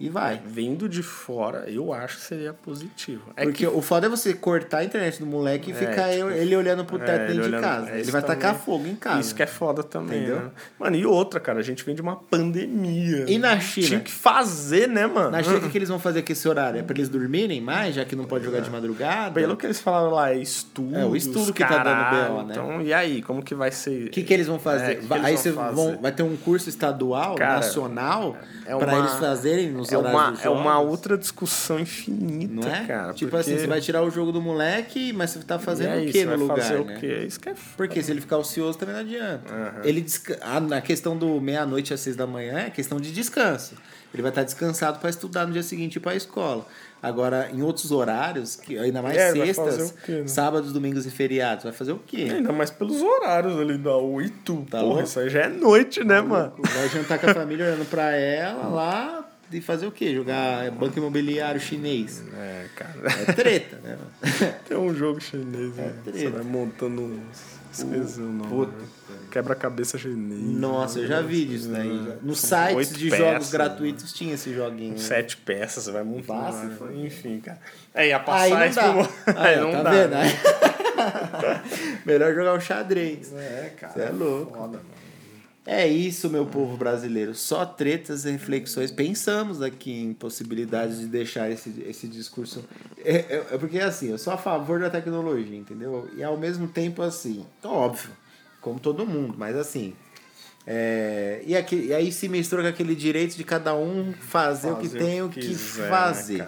E 0.03 0.09
vai. 0.09 0.41
Vendo 0.45 0.89
de 0.89 1.01
fora, 1.01 1.63
eu 1.69 1.93
acho 1.93 2.17
que 2.17 2.23
seria 2.23 2.53
positivo. 2.53 3.21
É 3.37 3.43
Porque 3.43 3.65
o 3.65 3.81
foda 3.81 4.07
é 4.07 4.09
você 4.09 4.33
cortar 4.33 4.79
a 4.79 4.83
internet 4.83 5.19
do 5.19 5.25
moleque 5.25 5.71
e 5.71 5.73
É, 5.73 5.75
ficar 5.77 6.09
tipo, 6.11 6.29
ele 6.29 6.55
olhando 6.57 6.83
pro 6.83 6.97
É, 6.97 7.05
teto 7.05 7.19
ele 7.21 7.27
dentro 7.27 7.41
de 7.43 7.47
olhando- 7.49 7.61
casa. 7.63 7.89
é, 7.91 7.99
ele 8.01 8.11
vai 8.11 8.21
tacar 8.21 8.51
também- 8.51 8.65
fogo 8.65 8.87
em 8.87 8.95
casa. 8.95 9.19
Isso 9.21 9.33
que 9.33 9.41
é 9.43 9.47
foda 9.47 9.81
também, 9.83 10.19
Entendeu? 10.23 10.41
né? 10.41 10.51
Mano, 10.77 10.95
e 10.97 11.05
outra, 11.05 11.39
cara, 11.39 11.59
a 11.59 11.63
gente 11.63 11.85
vem 11.85 11.95
de 11.95 12.01
uma 12.01 12.17
pandemia. 12.17 13.25
E 13.29 13.37
na 13.37 13.59
China? 13.59 13.87
Tinha 13.87 13.99
que 14.01 14.11
fazer, 14.11 14.87
né, 14.87 15.07
mano? 15.07 15.31
Na 15.31 15.41
China, 15.41 15.57
o 15.57 15.61
que, 15.61 15.69
que 15.69 15.77
eles 15.77 15.89
vão 15.89 15.99
fazer 15.99 16.21
com 16.21 16.31
esse 16.31 16.47
horário? 16.47 16.79
É 16.79 16.83
pra 16.83 16.95
eles 16.95 17.09
dormirem 17.09 17.61
mais, 17.61 17.95
já 17.95 18.03
que 18.05 18.15
não 18.15 18.25
pode 18.25 18.43
jogar 18.45 18.59
de 18.59 18.69
madrugada? 18.69 19.33
Pelo 19.33 19.55
que 19.55 19.65
eles 19.65 19.79
falaram 19.79 20.09
lá, 20.11 20.31
é 20.31 20.37
estudo. 20.37 20.97
É, 20.97 21.05
o 21.05 21.15
estudo 21.15 21.53
que 21.53 21.63
tá 21.63 21.77
dando 21.83 22.27
BO, 22.29 22.43
né? 22.43 22.47
Então, 22.51 22.81
e 22.81 22.93
aí, 22.93 23.21
como 23.21 23.41
que 23.41 23.55
vai 23.55 23.71
ser? 23.71 24.07
O 24.07 24.09
que, 24.09 24.23
que 24.23 24.33
eles 24.33 24.47
vão 24.47 24.59
fazer? 24.59 24.83
É, 24.83 24.95
o 24.97 24.99
que 24.99 25.05
Vai- 25.05 25.19
eles 25.19 25.27
aí 25.27 25.33
vão 25.35 25.43
você 25.43 25.53
fazer? 25.53 25.75
vão, 25.93 26.01
vai 26.01 26.11
ter 26.11 26.23
um 26.23 26.35
curso 26.35 26.67
estadual, 26.69 27.35
Cara, 27.35 27.55
nacional, 27.55 28.37
é 28.65 28.75
pra 28.75 28.87
uma- 28.87 28.99
eles 28.99 29.13
fazerem 29.13 29.71
nos 29.71 29.91
É 29.93 29.97
uma, 29.97 30.33
é 30.43 30.49
uma 30.49 30.79
outra 30.79 31.17
discussão 31.17 31.79
infinita, 31.79 32.53
Não 32.53 32.73
é? 32.75 32.85
cara. 32.85 33.13
tipo 33.13 33.31
porque- 33.31 33.51
assim, 33.51 33.59
você 33.59 33.67
vai 33.67 33.79
tirar 33.81 34.01
o 34.03 34.09
jogo 34.09 34.31
do 34.31 34.41
moleque, 34.41 35.13
mas 35.13 35.31
você 35.31 35.39
tá 35.39 35.59
fazendo 35.59 36.01
o 36.01 36.05
que 36.05 36.11
você 36.11 36.23
no 36.25 36.29
vai 36.29 36.37
lugar, 36.37 36.57
fazer 36.57 36.83
né? 36.85 36.95
o 36.95 36.99
quê? 36.99 37.23
Isso 37.27 37.39
que 37.39 37.49
é 37.49 37.53
Porque 37.77 38.01
se 38.01 38.11
ele 38.11 38.21
ficar 38.21 38.37
ocioso 38.37 38.77
também 38.77 38.93
não 38.95 39.01
adianta. 39.01 39.53
Aham. 39.53 39.81
Ele 39.83 40.01
desca... 40.01 40.39
na 40.61 40.81
questão 40.81 41.17
do 41.17 41.39
meia-noite 41.39 41.93
às 41.93 41.99
seis 41.99 42.15
da 42.15 42.25
manhã 42.27 42.57
é 42.59 42.69
questão 42.69 42.99
de 42.99 43.11
descanso. 43.11 43.75
Ele 44.13 44.21
vai 44.21 44.29
estar 44.29 44.43
descansado 44.43 44.99
para 44.99 45.09
estudar 45.09 45.47
no 45.47 45.53
dia 45.53 45.63
seguinte 45.63 45.95
e 45.95 45.97
ir 45.97 46.01
para 46.01 46.11
a 46.11 46.15
escola. 46.15 46.65
Agora, 47.01 47.49
em 47.51 47.61
outros 47.63 47.91
horários, 47.91 48.55
que 48.55 48.77
ainda 48.77 49.01
mais 49.01 49.17
É, 49.17 49.31
sextas, 49.33 49.93
quê, 50.05 50.11
né? 50.21 50.27
sábados, 50.27 50.71
domingos 50.71 51.05
e 51.05 51.11
feriados, 51.11 51.63
vai 51.65 51.73
fazer 51.73 51.91
o 51.91 51.99
quê? 51.99 52.29
Ainda 52.31 52.53
mais 52.53 52.69
pelos 52.69 53.01
horários 53.01 53.59
ali 53.59 53.77
da 53.77 53.97
8. 53.97 54.65
Tá 54.69 54.77
Porra, 54.77 54.83
louco? 54.83 55.03
isso 55.03 55.19
aí 55.19 55.29
já 55.29 55.41
é 55.41 55.47
noite, 55.49 56.03
né, 56.03 56.21
mano? 56.21 56.53
Vai 56.59 56.87
jantar 56.89 57.19
com 57.19 57.29
a 57.29 57.33
família 57.33 57.65
olhando 57.65 57.85
para 57.89 58.11
ela 58.15 58.67
lá 58.67 59.29
e 59.51 59.61
fazer 59.61 59.85
o 59.85 59.91
quê? 59.91 60.13
Jogar 60.13 60.69
banco 60.71 60.97
imobiliário 60.97 61.59
chinês. 61.61 62.23
É, 62.35 62.65
cara. 62.75 62.93
É 63.27 63.33
treta, 63.33 63.77
né? 63.83 63.97
Tem 64.67 64.77
um 64.77 64.93
jogo 64.95 65.19
chinês, 65.21 65.75
né? 65.75 65.93
Você 66.03 66.11
treta. 66.11 66.29
vai 66.31 66.43
montando 66.43 67.01
uns. 67.03 67.53
Esqueci 67.71 68.19
o 68.19 68.23
nome. 68.31 68.49
Puta. 68.49 68.71
né? 68.77 68.85
Quebra-cabeça 69.31 69.97
chinês. 69.97 70.41
Nossa, 70.59 70.99
eu 70.99 71.07
já 71.07 71.21
vi 71.21 71.43
disso 71.45 71.69
daí. 71.69 72.05
já. 72.05 72.15
Nos 72.21 72.39
sites 72.39 72.93
de 72.95 73.09
peças, 73.09 73.25
jogos 73.25 73.51
gratuitos 73.51 74.13
tinha 74.13 74.35
esse 74.35 74.53
joguinho. 74.53 74.97
Sete 74.99 75.37
peças, 75.37 75.83
você 75.85 75.91
vai 75.91 76.03
montando. 76.03 76.39
Passa, 76.39 76.65
né? 76.65 76.77
Enfim, 77.05 77.39
cara. 77.39 77.59
É, 77.93 78.07
ia 78.09 78.17
Aí 78.17 78.23
passar 78.23 78.49
não 78.59 78.65
isso 78.67 78.75
dá. 78.75 78.93
pro- 78.93 79.09
Aí, 79.41 79.55
Aí 79.55 79.59
não 79.61 79.71
tá 79.71 79.81
dá. 79.83 79.89
vendo? 79.91 80.09
né? 80.11 80.23
Melhor 82.05 82.33
jogar 82.35 82.53
o 82.53 82.59
xadrez. 82.61 83.33
É, 83.33 83.73
cara. 83.79 83.93
Você 83.93 84.01
é 84.01 84.09
louco. 84.09 84.51
Foda, 84.57 84.77
mano. 84.77 85.03
É 85.65 85.87
isso, 85.87 86.29
meu 86.29 86.45
povo 86.45 86.75
brasileiro. 86.75 87.33
Só 87.33 87.65
tretas 87.65 88.25
e 88.25 88.31
reflexões. 88.31 88.91
Pensamos 88.91 89.61
aqui 89.61 89.91
em 89.93 90.13
possibilidades 90.13 90.99
de 90.99 91.07
deixar 91.07 91.49
esse, 91.49 91.73
esse 91.87 92.05
discurso. 92.05 92.65
É, 92.97 93.15
é- 93.15 93.47
é 93.51 93.57
porque, 93.57 93.79
assim, 93.79 94.09
eu 94.09 94.17
sou 94.17 94.33
a 94.33 94.37
favor 94.37 94.79
da 94.81 94.89
tecnologia, 94.89 95.57
entendeu? 95.57 96.09
E 96.17 96.23
ao 96.23 96.37
mesmo 96.37 96.67
tempo, 96.67 97.01
assim, 97.01 97.45
óbvio, 97.63 98.09
como 98.59 98.77
todo 98.77 99.05
mundo, 99.05 99.35
mas 99.37 99.55
assim. 99.55 99.93
é, 100.67 101.41
e, 101.45 101.55
aqui, 101.55 101.75
e 101.87 101.93
aí 101.93 102.11
se 102.11 102.27
mistura 102.27 102.61
com 102.63 102.67
aquele 102.69 102.95
direito 102.95 103.35
de 103.37 103.43
cada 103.45 103.73
um 103.75 104.13
fazer, 104.13 104.71
o 104.71 104.75
que 104.77 104.87
Fazer 104.87 104.99
tem 104.99 105.21
o 105.21 105.29
que 105.29 105.39
que 105.39 105.47
né, 105.49 105.89
fazer. 105.89 106.47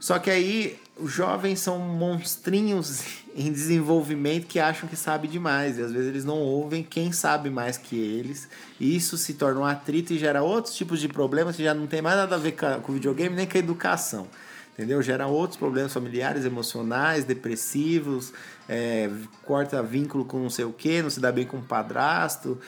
Só 0.00 0.18
que 0.18 0.30
aí 0.30 0.78
os 0.98 1.12
jovens 1.12 1.60
são 1.60 1.78
monstrinhos 1.78 3.02
em 3.36 3.52
desenvolvimento 3.52 4.46
que 4.46 4.58
acham 4.58 4.88
que 4.88 4.96
sabe 4.96 5.28
demais. 5.28 5.78
E 5.78 5.82
às 5.82 5.92
vezes 5.92 6.08
eles 6.08 6.24
não 6.24 6.38
ouvem 6.38 6.82
quem 6.82 7.12
sabe 7.12 7.50
mais 7.50 7.76
que 7.76 7.96
eles. 7.96 8.48
E 8.80 8.96
isso 8.96 9.16
se 9.18 9.34
torna 9.34 9.60
um 9.60 9.64
atrito 9.64 10.12
e 10.12 10.18
gera 10.18 10.42
outros 10.42 10.74
tipos 10.74 11.00
de 11.00 11.08
problemas 11.08 11.56
que 11.56 11.62
já 11.62 11.74
não 11.74 11.86
tem 11.86 12.00
mais 12.00 12.16
nada 12.16 12.34
a 12.34 12.38
ver 12.38 12.52
com 12.52 12.92
o 12.92 12.94
videogame 12.94 13.36
nem 13.36 13.46
com 13.46 13.56
a 13.56 13.60
educação. 13.60 14.26
Entendeu? 14.72 15.00
Gera 15.02 15.26
outros 15.26 15.58
problemas 15.58 15.92
familiares, 15.92 16.44
emocionais, 16.44 17.24
depressivos, 17.24 18.32
é, 18.68 19.10
corta 19.42 19.82
vínculo 19.82 20.24
com 20.24 20.38
não 20.38 20.50
sei 20.50 20.66
o 20.66 20.72
que, 20.72 21.00
não 21.00 21.08
se 21.08 21.18
dá 21.18 21.32
bem 21.32 21.46
com 21.46 21.56
o 21.56 21.62
padrasto, 21.62 22.58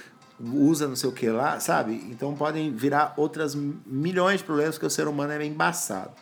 usa 0.41 0.89
não 0.89 0.97
sei 0.97 1.09
o 1.09 1.13
que 1.13 1.29
lá, 1.29 1.61
sabe? 1.61 2.07
Então 2.11 2.35
podem 2.35 2.75
virar 2.75 3.13
outras 3.17 3.55
milhões 3.55 4.39
de 4.39 4.45
problemas 4.45 4.77
porque 4.77 4.87
o 4.87 4.91
ser 4.91 5.07
humano 5.07 5.33
é 5.33 5.45
embaçado. 5.45 6.13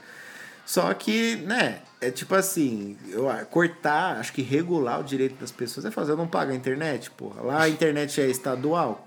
Só 0.65 0.93
que, 0.93 1.37
né, 1.37 1.83
é 2.01 2.11
tipo 2.11 2.35
assim, 2.35 2.97
eu, 3.11 3.29
cortar, 3.51 4.19
acho 4.19 4.33
que 4.33 4.43
regular 4.43 5.01
o 5.01 5.05
direito 5.05 5.37
das 5.41 5.51
pessoas 5.51 5.87
é 5.87 5.91
fazer, 5.91 6.13
eu 6.13 6.17
não 6.17 6.27
pago 6.29 6.53
a 6.53 6.55
internet, 6.55 7.11
porra. 7.11 7.43
Lá 7.43 7.63
a 7.63 7.69
internet 7.69 8.21
é 8.21 8.29
estadual, 8.29 9.07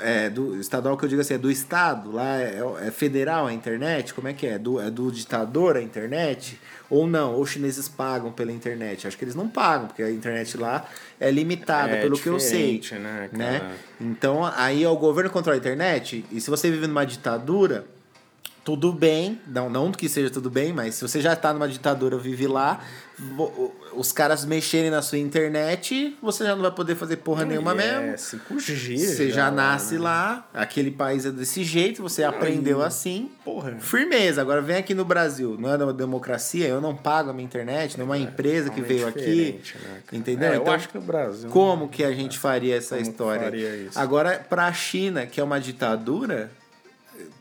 é 0.00 0.30
do 0.30 0.56
estadual 0.60 0.96
que 0.96 1.04
eu 1.04 1.08
digo 1.08 1.20
assim, 1.20 1.34
é 1.34 1.38
do 1.38 1.50
estado, 1.50 2.12
lá 2.12 2.38
é, 2.38 2.60
é 2.82 2.90
federal 2.90 3.46
a 3.46 3.52
internet, 3.52 4.14
como 4.14 4.28
é 4.28 4.32
que 4.32 4.46
é? 4.46 4.58
Do, 4.58 4.80
é 4.80 4.90
do 4.90 5.10
ditador 5.10 5.76
a 5.76 5.82
internet? 5.82 6.58
Ou 6.88 7.06
não, 7.06 7.34
ou 7.34 7.42
os 7.42 7.50
chineses 7.50 7.88
pagam 7.88 8.32
pela 8.32 8.50
internet. 8.50 9.06
Acho 9.06 9.16
que 9.16 9.24
eles 9.24 9.36
não 9.36 9.48
pagam, 9.48 9.86
porque 9.86 10.02
a 10.02 10.10
internet 10.10 10.56
lá 10.56 10.84
é 11.20 11.30
limitada, 11.30 11.92
É 11.92 12.02
pelo 12.02 12.18
que 12.18 12.28
eu 12.28 12.40
sei. 12.40 12.80
né, 12.98 13.28
né? 13.32 13.76
Então, 14.00 14.44
aí 14.44 14.82
é 14.82 14.88
o 14.88 14.96
governo 14.96 15.30
controla 15.30 15.56
a 15.56 15.58
internet, 15.58 16.24
e 16.30 16.40
se 16.40 16.48
você 16.48 16.70
vive 16.70 16.86
numa 16.86 17.04
ditadura, 17.04 17.86
tudo 18.64 18.92
bem, 18.92 19.40
não, 19.46 19.70
não 19.70 19.90
que 19.90 20.08
seja 20.08 20.30
tudo 20.30 20.50
bem, 20.50 20.72
mas 20.72 20.94
se 20.96 21.02
você 21.02 21.20
já 21.20 21.32
está 21.32 21.52
numa 21.52 21.68
ditadura, 21.68 22.18
vive 22.18 22.46
lá, 22.46 22.80
os 23.94 24.12
caras 24.12 24.44
mexerem 24.44 24.90
na 24.90 25.02
sua 25.02 25.18
internet, 25.18 26.16
você 26.22 26.44
já 26.44 26.54
não 26.54 26.62
vai 26.62 26.70
poder 26.70 26.94
fazer 26.94 27.16
porra 27.16 27.44
nenhuma 27.44 27.72
é, 27.72 27.74
mesmo. 28.00 28.38
5G. 28.38 28.96
Você 28.98 29.30
já, 29.30 29.46
lá, 29.46 29.50
nasce 29.50 29.94
né? 29.94 30.00
lá, 30.00 30.48
aquele 30.54 30.90
país 30.90 31.26
é 31.26 31.30
desse 31.30 31.64
jeito, 31.64 32.02
você 32.02 32.22
aprendeu 32.22 32.82
assim. 32.82 33.30
Porra. 33.44 33.76
Firmeza. 33.80 34.40
Agora 34.40 34.60
vem 34.62 34.76
aqui 34.76 34.94
no 34.94 35.04
Brasil, 35.04 35.56
não 35.58 35.70
é 35.70 35.76
uma 35.76 35.92
democracia, 35.92 36.66
eu 36.66 36.80
não 36.80 36.94
pago 36.96 37.30
a 37.30 37.32
minha 37.32 37.44
internet, 37.44 37.98
não 37.98 38.04
é 38.04 38.08
uma 38.08 38.18
empresa 38.18 38.70
que 38.70 38.80
veio 38.80 39.06
aqui. 39.06 39.60
né? 39.84 40.02
Entendeu? 40.12 40.52
É, 40.52 40.56
eu 40.56 40.62
Então, 40.62 40.74
acho 40.74 40.88
que 40.88 40.98
no 40.98 41.04
Brasil. 41.04 41.50
como 41.50 41.88
que 41.88 42.04
a 42.04 42.12
gente 42.12 42.38
faria 42.38 42.76
essa 42.76 42.98
história? 42.98 43.42
faria 43.44 43.76
isso? 43.76 43.98
Agora, 43.98 44.38
para 44.48 44.66
a 44.66 44.72
China, 44.72 45.26
que 45.26 45.40
é 45.40 45.44
uma 45.44 45.60
ditadura, 45.60 46.50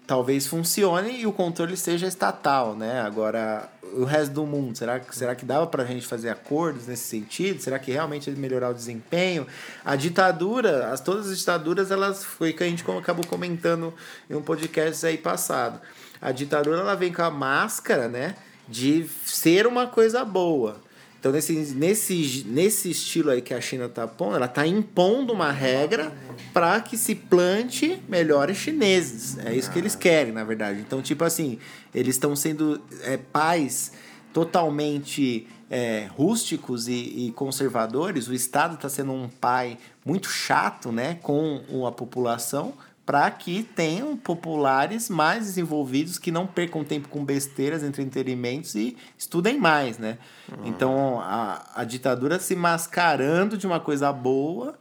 talvez 0.10 0.48
funcione 0.48 1.20
e 1.22 1.28
o 1.28 1.32
controle 1.32 1.78
seja 1.78 2.08
estatal, 2.08 2.76
né? 2.76 3.00
Agora, 3.02 3.70
o 3.94 4.04
resto 4.06 4.34
do 4.34 4.44
mundo, 4.44 4.76
será, 4.76 5.00
que- 5.00 5.16
será 5.16 5.36
que 5.36 5.46
dava 5.46 5.68
pra 5.68 5.86
gente 5.86 6.08
fazer 6.08 6.32
acordos 6.32 6.88
nesse 6.88 7.04
sentido? 7.04 7.62
Será 7.62 7.78
que 7.78 7.92
realmente 7.92 8.28
melhorar 8.32 8.72
o 8.72 8.74
desempenho? 8.74 9.46
A 9.86 9.96
ditadura, 9.96 10.88
as, 10.92 11.00
todas 11.00 11.30
as 11.30 11.38
ditaduras, 11.38 11.92
elas 11.92 12.24
foi 12.24 12.54
que 12.54 12.64
a 12.64 12.68
gente 12.68 12.84
acabou 12.90 13.24
comentando 13.28 13.94
em 14.28 14.34
um 14.34 14.42
podcast 14.42 15.06
aí 15.06 15.16
passado. 15.16 15.80
A 16.20 16.32
ditadura, 16.32 16.80
ela 16.80 16.96
vem 16.96 17.14
com 17.14 17.22
a 17.22 17.30
máscara, 17.30 18.08
né? 18.08 18.34
De 18.68 19.08
ser 19.26 19.68
uma 19.68 19.86
coisa 19.86 20.26
boa. 20.26 20.78
Então, 21.20 21.34
nesse, 21.34 21.54
nesse, 21.76 22.46
nesse 22.48 22.92
estilo 22.92 23.30
aí 23.30 23.42
que 23.42 23.54
a 23.54 23.60
China 23.60 23.86
está 23.86 24.08
pondo, 24.08 24.38
ela 24.38 24.46
está 24.46 24.66
impondo 24.66 25.34
uma 25.34 25.52
regra 25.52 26.14
para 26.54 26.80
que 26.80 26.98
se 26.98 27.14
plante 27.14 28.02
melhores 28.08 28.56
chineses. 28.56 29.38
É 29.40 29.54
isso 29.54 29.70
que 29.70 29.78
eles 29.78 29.96
querem, 29.96 30.32
na 30.32 30.46
verdade. 30.46 30.80
Então, 30.80 31.02
tipo 31.02 31.26
assim, 31.26 31.60
eles 31.94 32.16
estão 32.16 32.38
sendo 32.38 32.82
é, 33.04 33.18
pais 33.18 33.92
totalmente 34.32 35.46
é, 35.70 36.08
rústicos 36.16 36.88
e, 36.88 36.94
e 37.28 37.34
conservadores. 37.36 38.30
O 38.30 38.34
Estado 38.34 38.76
está 38.76 38.88
sendo 38.88 39.12
um 39.12 39.28
pai 39.28 39.78
muito 40.06 40.30
chato 40.30 40.90
né, 40.90 41.20
com 41.22 41.86
a 41.86 41.92
população 41.92 42.74
para 43.10 43.32
que 43.32 43.64
tenham 43.64 44.16
populares 44.16 45.10
mais 45.10 45.46
desenvolvidos 45.46 46.20
que 46.20 46.30
não 46.30 46.46
percam 46.46 46.84
tempo 46.84 47.10
com 47.10 47.26
besteiras, 47.26 47.82
entretenimentos 47.82 48.76
e 48.76 48.96
estudem 49.18 49.58
mais, 49.58 49.98
né? 49.98 50.20
Então 50.64 51.20
a, 51.20 51.72
a 51.74 51.84
ditadura 51.84 52.38
se 52.38 52.56
mascarando 52.56 53.58
de 53.58 53.66
uma 53.66 53.80
coisa 53.80 54.14
boa, 54.14 54.78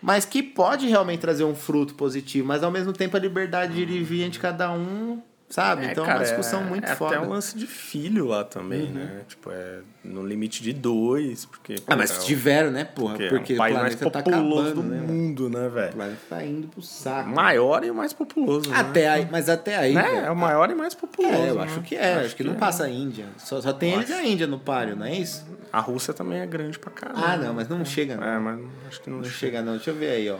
mas 0.00 0.24
que 0.24 0.42
pode 0.42 0.88
realmente 0.88 1.20
trazer 1.20 1.44
um 1.44 1.54
fruto 1.54 1.94
positivo, 1.94 2.48
mas 2.48 2.62
ao 2.62 2.70
mesmo 2.70 2.90
tempo 2.90 3.18
a 3.18 3.20
liberdade 3.20 3.74
de 3.74 3.82
ir 3.82 3.90
e 3.90 4.02
vir 4.02 4.30
de 4.30 4.38
cada 4.38 4.72
um, 4.72 5.20
sabe? 5.52 5.86
então 5.86 6.04
é 6.04 6.14
uma 6.14 6.18
discussão 6.22 6.64
muito 6.64 6.84
é 6.90 6.94
foda. 6.96 7.16
até 7.16 7.26
um 7.26 7.28
lance 7.30 7.56
de 7.56 7.66
filho 7.66 8.26
lá 8.26 8.42
também, 8.44 8.86
né? 8.90 9.22
Tipo, 9.28 9.50
é 9.52 9.80
no 10.04 10.26
limite 10.26 10.62
de 10.62 10.72
dois, 10.72 11.44
porque... 11.44 11.76
Ah, 11.86 11.94
mas 11.94 12.10
é, 12.10 12.20
tiveram, 12.24 12.70
né, 12.72 12.84
porra? 12.84 13.14
porque, 13.14 13.28
Porque, 13.28 13.52
é 13.52 13.54
o 13.54 13.56
o 13.56 13.58
país 13.58 13.74
mais 13.76 13.94
planeta 13.94 14.10
tá 14.10 14.22
populoso 14.22 14.68
acabando, 14.70 14.82
do 14.82 14.88
né? 14.88 15.00
mundo, 15.00 15.48
né, 15.48 15.66
O 15.66 15.70
velho? 15.70 15.92
planeta 15.92 16.20
tá 16.28 16.44
indo 16.44 16.66
pro 16.68 16.82
saco. 16.82 17.28
Maior 17.30 17.84
e 17.84 17.90
o 17.90 17.94
mais 17.94 18.12
populoso, 18.12 18.68
né? 18.68 18.76
Até 18.76 19.08
aí, 19.08 19.28
mas 19.30 19.48
até 19.48 19.76
aí, 19.76 19.94
Né? 19.94 20.24
É 20.26 20.30
o 20.30 20.36
maior 20.36 20.68
e 20.70 20.74
mais 20.74 20.94
populoso. 20.94 21.34
É, 21.34 21.50
eu 21.50 21.54
né? 21.54 21.62
acho 21.62 21.82
que 21.82 21.94
é. 21.94 22.14
Acho, 22.14 22.34
que, 22.34 22.42
não 22.42 22.54
é. 22.54 22.56
passa 22.56 22.84
a 22.84 22.88
Índia. 22.90 23.26
Só, 23.38 23.60
só 23.60 23.72
tem 23.72 23.92
eles 23.94 24.08
e 24.08 24.12
a 24.12 24.24
Índia 24.26 24.46
no 24.46 24.58
páreo, 24.58 24.96
não 24.96 25.06
é 25.06 25.14
isso? 25.14 25.46
A 25.72 25.78
Rússia 25.80 26.12
também 26.12 26.40
é 26.40 26.46
grande 26.46 26.78
pra 26.78 26.90
caralho. 26.90 27.24
Ah, 27.24 27.36
não, 27.36 27.54
mas 27.54 27.68
não 27.68 27.84
chega 27.84 28.16
não. 28.16 28.26
É, 28.26 28.38
mas 28.38 28.58
acho 28.88 29.00
que 29.02 29.08
não, 29.10 29.18
Não 29.18 29.24
chega. 29.24 29.36
chega 29.36 29.62
não. 29.62 29.72
Deixa 29.74 29.90
eu 29.90 29.94
ver 29.94 30.10
aí, 30.10 30.30
ó. 30.30 30.38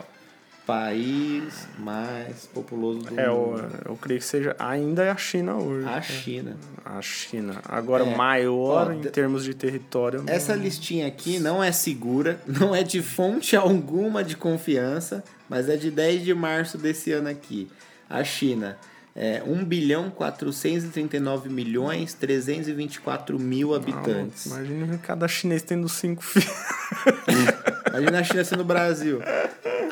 País 0.66 1.66
mais 1.78 2.46
populoso 2.46 3.00
do 3.00 3.18
É, 3.20 3.26
eu, 3.26 3.34
mundo. 3.36 3.68
eu 3.84 3.96
creio 3.96 4.20
que 4.20 4.26
seja 4.26 4.54
ainda 4.58 5.02
é 5.02 5.10
a 5.10 5.16
China 5.16 5.56
hoje. 5.56 5.86
A 5.88 6.00
China. 6.00 6.56
A 6.84 7.02
China. 7.02 7.60
Agora, 7.68 8.04
É. 8.04 8.14
maior 8.16 8.88
Ó, 8.90 8.92
em 8.92 9.02
termos 9.02 9.44
de 9.44 9.54
território. 9.54 10.22
Essa 10.26 10.54
listinha 10.54 11.06
aqui 11.08 11.38
não 11.40 11.62
é 11.62 11.72
segura, 11.72 12.40
não 12.46 12.74
é 12.74 12.82
de 12.84 13.02
fonte 13.02 13.56
alguma 13.56 14.22
de 14.22 14.36
confiança, 14.36 15.24
mas 15.48 15.68
é 15.68 15.76
de 15.76 15.90
10 15.90 16.24
de 16.24 16.32
março 16.34 16.78
desse 16.78 17.10
ano 17.12 17.28
aqui. 17.28 17.68
A 18.08 18.22
China 18.22 18.78
é 19.16 19.42
1 19.44 19.64
bilhão 19.64 20.10
439 20.10 21.48
milhões 21.50 22.14
324 22.14 23.38
mil 23.38 23.74
habitantes. 23.74 24.46
Imagina 24.46 24.96
cada 24.98 25.26
chinês 25.26 25.62
tendo 25.62 25.88
cinco 25.88 26.22
filhos. 26.22 26.48
Imagina 27.92 28.20
a 28.20 28.24
China 28.24 28.44
sendo 28.44 28.60
o 28.60 28.64
Brasil. 28.64 29.20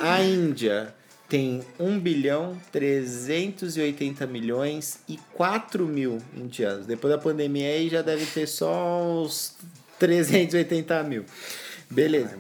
A 0.01 0.23
Índia 0.23 0.95
tem 1.29 1.63
1 1.79 1.99
bilhão 2.01 2.59
380 2.73 4.27
milhões 4.27 4.99
e 5.07 5.19
4 5.35 5.87
mil 5.87 6.19
indianos. 6.35 6.87
Depois 6.87 7.13
da 7.13 7.21
pandemia 7.21 7.69
aí 7.69 7.89
já 7.89 8.01
deve 8.01 8.25
ter 8.27 8.47
só 8.47 9.23
uns 9.23 9.55
380 9.99 11.03
mil. 11.05 11.25
Beleza. 11.91 12.39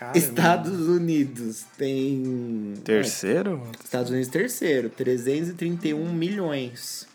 Ai, 0.00 0.12
Estados 0.14 0.88
Unidos 0.88 1.66
tem. 1.76 2.74
Terceiro? 2.82 3.62
É, 3.78 3.84
Estados 3.84 4.10
Unidos 4.10 4.28
terceiro, 4.28 4.88
331 4.88 6.12
milhões 6.12 7.06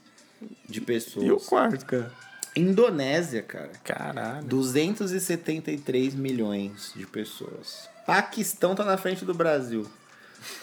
de 0.70 0.80
pessoas. 0.80 1.26
E 1.26 1.32
o 1.32 1.38
quarto, 1.38 1.86
cara? 1.86 2.12
Indonésia, 2.56 3.42
cara. 3.42 3.72
Caralho. 3.84 4.46
273 4.48 6.16
milhões 6.16 6.94
de 6.96 7.06
pessoas. 7.06 7.90
Paquistão 8.06 8.74
tá 8.74 8.86
na 8.86 8.98
frente 8.98 9.26
do 9.26 9.34
Brasil, 9.34 9.86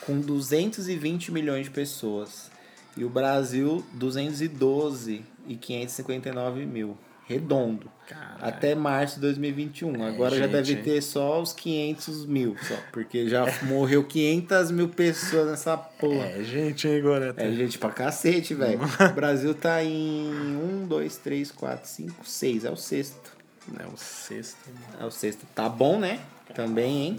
com 0.06 0.20
220 0.20 1.30
milhões 1.30 1.64
de 1.64 1.70
pessoas. 1.70 2.50
E 2.96 3.04
o 3.04 3.10
Brasil, 3.10 3.84
212 3.92 5.24
e 5.46 5.56
559 5.56 6.64
mil. 6.64 6.96
Redondo. 7.32 7.90
Caralho. 8.08 8.36
Até 8.40 8.74
março 8.74 9.16
de 9.16 9.22
2021. 9.22 10.04
Agora 10.04 10.36
já 10.36 10.42
gente, 10.42 10.52
deve 10.52 10.72
hein? 10.72 10.82
ter 10.82 11.00
só 11.02 11.40
os 11.40 11.52
500 11.52 12.26
mil, 12.26 12.56
só. 12.62 12.74
Porque 12.92 13.28
já 13.28 13.46
morreu 13.64 14.04
500 14.04 14.70
mil 14.70 14.88
pessoas 14.88 15.48
nessa 15.48 15.76
porra. 15.76 16.26
É, 16.26 16.42
gente, 16.42 16.88
hein, 16.88 16.98
agora. 16.98 17.34
É 17.36 17.52
gente 17.52 17.78
pra 17.78 17.90
cacete, 17.90 18.54
velho. 18.54 18.80
O 19.10 19.14
Brasil 19.14 19.54
tá 19.54 19.82
em 19.82 20.56
1, 20.82 20.86
2, 20.86 21.16
3, 21.18 21.52
4, 21.52 21.88
5, 21.88 22.26
6. 22.26 22.64
É 22.64 22.70
o 22.70 22.76
sexto. 22.76 23.32
É 23.78 23.86
o 23.86 23.96
sexto. 23.96 24.58
mano. 24.66 25.02
É 25.02 25.06
o 25.06 25.10
sexto. 25.10 25.46
Tá 25.54 25.68
bom, 25.68 25.98
né? 25.98 26.20
Também, 26.54 27.06
hein? 27.06 27.16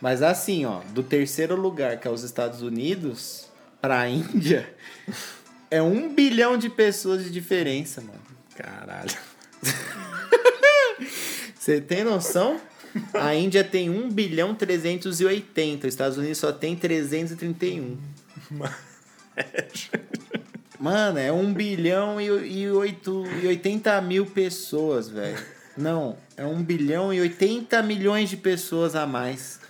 Mas 0.00 0.22
assim, 0.22 0.64
ó, 0.64 0.80
do 0.94 1.02
terceiro 1.02 1.56
lugar, 1.56 1.98
que 1.98 2.08
é 2.08 2.10
os 2.10 2.22
Estados 2.22 2.62
Unidos, 2.62 3.48
pra 3.80 4.08
Índia, 4.08 4.68
é 5.70 5.82
um 5.82 6.14
bilhão 6.14 6.56
de 6.56 6.68
pessoas 6.70 7.24
de 7.24 7.30
diferença, 7.30 8.00
mano. 8.00 8.20
Caralho. 8.54 9.29
Você 11.58 11.80
tem 11.80 12.04
noção? 12.04 12.60
A 13.14 13.34
Índia 13.34 13.62
tem 13.62 13.88
1 13.88 14.10
bilhão 14.10 14.54
380, 14.54 15.86
os 15.86 15.94
Estados 15.94 16.18
Unidos 16.18 16.38
só 16.38 16.52
tem 16.52 16.74
331. 16.74 17.98
Mano, 20.80 21.18
é 21.18 21.30
1 21.30 21.52
bilhão 21.52 22.20
e, 22.20 22.26
e, 22.26 22.70
8, 22.70 23.24
e 23.42 23.46
80 23.46 24.00
mil 24.00 24.24
pessoas, 24.24 25.08
velho. 25.08 25.38
Não, 25.76 26.16
é 26.36 26.44
1 26.44 26.62
bilhão 26.62 27.12
e 27.12 27.20
80 27.20 27.82
milhões 27.82 28.30
de 28.30 28.36
pessoas 28.36 28.96
a 28.96 29.06
mais. 29.06 29.60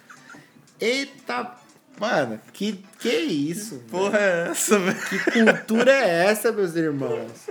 Eita, 0.81 1.57
mano, 1.99 2.41
que 2.53 2.85
que 3.01 3.09
isso? 3.09 3.77
velho? 3.77 3.89
Porra, 3.91 4.19
é 4.19 4.49
essa, 4.51 4.79
velho? 4.79 5.01
Que 5.01 5.19
cultura 5.45 5.93
é 5.93 6.27
essa, 6.27 6.53
meus 6.53 6.77
irmãos? 6.77 7.49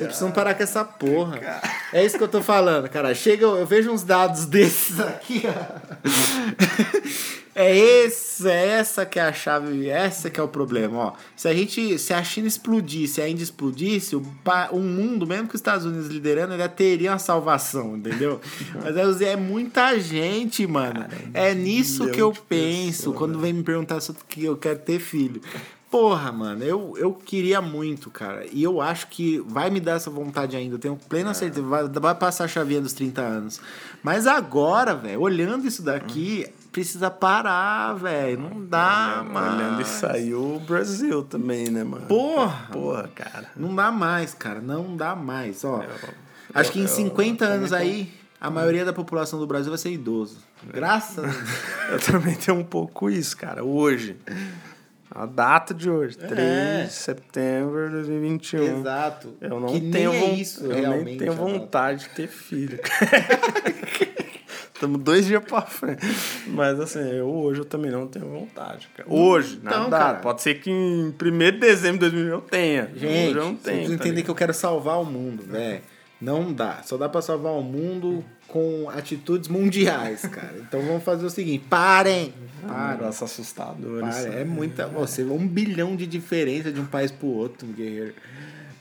Vocês 0.00 0.08
precisam 0.08 0.30
parar 0.32 0.54
com 0.54 0.62
essa 0.62 0.82
porra. 0.82 1.60
É 1.92 2.02
isso 2.02 2.16
que 2.16 2.24
eu 2.24 2.28
tô 2.28 2.40
falando, 2.40 2.88
cara. 2.88 3.14
Chega, 3.14 3.44
eu 3.44 3.66
vejo 3.66 3.90
uns 3.90 4.02
dados 4.02 4.46
desses 4.46 4.98
aqui, 4.98 5.42
ó. 5.44 6.00
É 7.54 7.76
esse, 7.76 8.48
é 8.48 8.68
essa 8.68 9.04
que 9.04 9.18
é 9.18 9.22
a 9.22 9.32
chave, 9.32 9.90
essa 9.90 10.30
que 10.30 10.40
é 10.40 10.42
o 10.42 10.48
problema, 10.48 10.96
ó. 10.96 11.12
Se 11.36 11.46
a 11.46 11.52
gente, 11.52 11.98
se 11.98 12.14
a 12.14 12.24
China 12.24 12.48
explodisse, 12.48 13.20
a 13.20 13.28
Índia 13.28 13.42
explodisse, 13.42 14.16
o, 14.16 14.22
o 14.70 14.78
mundo, 14.78 15.26
mesmo 15.26 15.48
que 15.48 15.56
os 15.56 15.58
Estados 15.58 15.84
Unidos 15.84 16.06
liderando, 16.08 16.54
ele 16.54 16.68
teria 16.70 17.10
uma 17.10 17.18
salvação, 17.18 17.98
entendeu? 17.98 18.40
Mas 18.82 19.20
é, 19.20 19.32
é 19.32 19.36
muita 19.36 19.98
gente, 19.98 20.66
mano. 20.66 21.06
É 21.34 21.52
nisso 21.52 22.08
que 22.08 22.22
eu 22.22 22.32
penso 22.32 22.98
pessoas, 22.98 23.18
quando 23.18 23.38
vem 23.38 23.52
me 23.52 23.62
perguntar 23.62 24.00
se 24.00 24.14
eu 24.38 24.56
quero 24.56 24.78
ter 24.78 24.98
filho. 24.98 25.42
Porra, 25.90 26.30
mano, 26.30 26.62
eu, 26.62 26.94
eu 26.96 27.12
queria 27.12 27.60
muito, 27.60 28.10
cara. 28.10 28.46
E 28.52 28.62
eu 28.62 28.80
acho 28.80 29.08
que 29.08 29.40
vai 29.40 29.70
me 29.70 29.80
dar 29.80 29.92
essa 29.96 30.08
vontade 30.08 30.54
ainda. 30.56 30.76
Eu 30.76 30.78
tenho 30.78 30.96
plena 30.96 31.34
certeza. 31.34 31.66
Vai, 31.66 31.88
vai 31.88 32.14
passar 32.14 32.44
a 32.44 32.48
chavinha 32.48 32.80
dos 32.80 32.92
30 32.92 33.20
anos. 33.20 33.60
Mas 34.00 34.24
agora, 34.26 34.94
velho, 34.94 35.20
olhando 35.20 35.66
isso 35.66 35.82
daqui, 35.82 36.46
precisa 36.70 37.10
parar, 37.10 37.94
velho. 37.94 38.38
Não 38.40 38.64
dá, 38.64 39.24
mano. 39.28 39.56
Olhando 39.56 39.82
isso 39.82 40.06
aí, 40.06 40.32
o 40.32 40.60
Brasil 40.60 41.24
também, 41.24 41.68
né, 41.70 41.82
mano? 41.82 42.06
Porra. 42.06 42.68
Porra, 42.70 43.10
cara. 43.12 43.50
Não 43.56 43.74
dá 43.74 43.90
mais, 43.90 44.32
cara. 44.32 44.60
Não 44.60 44.96
dá 44.96 45.16
mais. 45.16 45.64
Ó, 45.64 45.82
Eu- 45.82 45.90
acho 46.54 46.70
que 46.70 46.78
em 46.78 46.82
eu- 46.82 46.88
50 46.88 47.44
eu 47.46 47.50
anos 47.52 47.72
aí, 47.72 48.12
a 48.40 48.48
maioria 48.48 48.84
da 48.84 48.92
população 48.92 49.40
do 49.40 49.46
Brasil 49.46 49.70
vai 49.70 49.78
ser 49.78 49.90
idoso. 49.90 50.38
Graças 50.72 51.18
a 51.18 51.22
Deus. 51.22 51.34
Eu 51.90 51.98
também 51.98 52.34
tenho 52.36 52.56
um 52.58 52.62
pouco 52.64 53.10
isso, 53.10 53.36
cara. 53.36 53.64
Hoje. 53.64 54.16
A 55.12 55.26
data 55.26 55.74
de 55.74 55.90
hoje, 55.90 56.16
3 56.16 56.38
É. 56.38 56.84
de 56.84 56.92
setembro 56.92 57.86
de 57.88 57.94
2021. 57.96 58.80
Exato. 58.80 59.34
Eu 59.40 59.58
não 59.58 59.68
que 59.68 59.90
tenho, 59.90 60.12
é 60.12 60.24
isso, 60.34 60.64
eu 60.64 60.70
realmente. 60.74 61.04
nem 61.04 61.18
tenho 61.18 61.32
vontade 61.32 62.04
de 62.04 62.08
ter 62.10 62.28
filho. 62.28 62.78
Estamos 64.74 65.00
dois 65.02 65.26
dias 65.26 65.42
pra 65.44 65.60
frente. 65.62 66.00
Mas 66.46 66.80
assim, 66.80 67.00
eu 67.00 67.26
hoje 67.28 67.60
eu 67.60 67.64
também 67.66 67.90
não 67.90 68.06
tenho 68.06 68.26
vontade, 68.26 68.88
cara. 68.96 69.06
Hoje, 69.12 69.60
Então, 69.62 69.90
nada. 69.90 69.98
cara. 69.98 70.18
Pode 70.20 70.40
ser 70.40 70.54
que 70.54 70.70
em 70.70 71.08
1 71.10 71.12
de 71.12 71.58
dezembro 71.58 71.98
de 71.98 72.10
2021 72.10 72.28
eu 72.34 72.40
tenha. 72.40 72.90
Gente, 72.94 73.04
hoje 73.28 73.36
eu 73.38 73.44
não 73.44 73.54
tenho. 73.56 73.76
precisa 73.88 74.14
tá 74.14 74.22
que 74.22 74.30
eu 74.30 74.34
quero 74.34 74.54
salvar 74.54 74.98
o 75.00 75.04
mundo, 75.04 75.42
velho. 75.42 75.82
Não 76.20 76.50
dá. 76.52 76.82
Só 76.84 76.96
dá 76.96 77.08
pra 77.10 77.20
salvar 77.20 77.52
o 77.52 77.62
mundo 77.62 78.24
com 78.50 78.90
atitudes 78.90 79.48
mundiais, 79.48 80.22
cara. 80.22 80.56
Então 80.58 80.82
vamos 80.82 81.02
fazer 81.02 81.24
o 81.24 81.30
seguinte: 81.30 81.64
parem! 81.68 82.34
Um 82.62 82.68
Parem. 82.68 82.98
negócio 82.98 83.24
assustador. 83.24 84.00
Parem. 84.00 84.32
É 84.32 84.44
muita. 84.44 84.86
Você 84.88 85.22
um 85.24 85.46
bilhão 85.46 85.96
de 85.96 86.06
diferença 86.06 86.70
de 86.70 86.80
um 86.80 86.86
país 86.86 87.10
pro 87.10 87.28
outro, 87.28 87.66
guerreiro. 87.68 88.14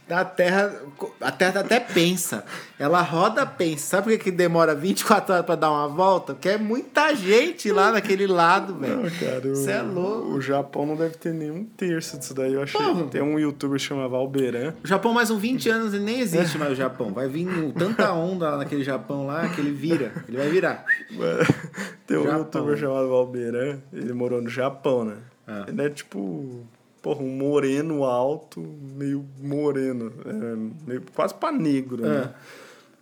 A 0.09 0.25
Terra, 0.25 0.73
a 1.21 1.31
Terra 1.31 1.61
até 1.61 1.79
pensa. 1.79 2.43
Ela 2.77 3.01
roda, 3.01 3.45
pensa. 3.45 3.85
Sabe 3.85 4.03
por 4.03 4.11
que, 4.11 4.25
que 4.25 4.31
demora 4.31 4.73
24 4.73 5.33
horas 5.33 5.45
pra 5.45 5.55
dar 5.55 5.71
uma 5.71 5.87
volta? 5.87 6.33
Porque 6.33 6.49
é 6.49 6.57
muita 6.57 7.13
gente 7.15 7.71
lá 7.71 7.91
naquele 7.91 8.25
lado, 8.27 8.75
velho. 8.75 9.03
Não, 9.03 9.09
cara, 9.09 9.47
o, 9.47 9.55
Você 9.55 9.71
é 9.71 9.81
louco. 9.81 10.29
O 10.29 10.41
Japão 10.41 10.85
não 10.85 10.95
deve 10.95 11.15
ter 11.17 11.33
nenhum 11.33 11.63
terço 11.63 12.17
disso 12.17 12.33
daí. 12.33 12.53
Eu 12.53 12.63
achei. 12.63 12.79
Porra. 12.79 13.03
Tem 13.07 13.21
um 13.21 13.37
youtuber 13.39 13.77
que 13.77 13.85
chama 13.85 14.07
Valberan. 14.07 14.73
O 14.83 14.87
Japão, 14.87 15.13
mais 15.13 15.29
uns 15.29 15.39
20 15.39 15.69
anos, 15.69 15.93
ele 15.93 16.03
nem 16.03 16.19
existe 16.19 16.57
mais 16.57 16.71
o 16.71 16.75
Japão. 16.75 17.13
Vai 17.13 17.27
vir 17.27 17.47
tanta 17.77 18.11
onda 18.13 18.49
lá 18.51 18.57
naquele 18.57 18.83
Japão 18.83 19.25
lá 19.27 19.47
que 19.49 19.61
ele 19.61 19.71
vira. 19.71 20.11
Ele 20.27 20.37
vai 20.37 20.49
virar. 20.49 20.85
Tem 22.07 22.17
um 22.17 22.23
Japão. 22.23 22.39
youtuber 22.39 22.77
chamado 22.77 23.09
Valberan. 23.09 23.79
Ele 23.93 24.13
morou 24.13 24.41
no 24.41 24.49
Japão, 24.49 25.05
né? 25.05 25.17
Ah. 25.47 25.65
Ele 25.67 25.81
é 25.81 25.89
tipo. 25.89 26.65
Porra, 27.01 27.21
um 27.21 27.29
moreno 27.37 28.03
alto, 28.03 28.59
meio 28.95 29.25
moreno. 29.39 30.11
é, 30.25 30.55
meio, 30.87 31.03
quase 31.15 31.33
pra 31.33 31.51
negro, 31.51 32.01
né? 32.03 32.29
Ah. 32.33 32.33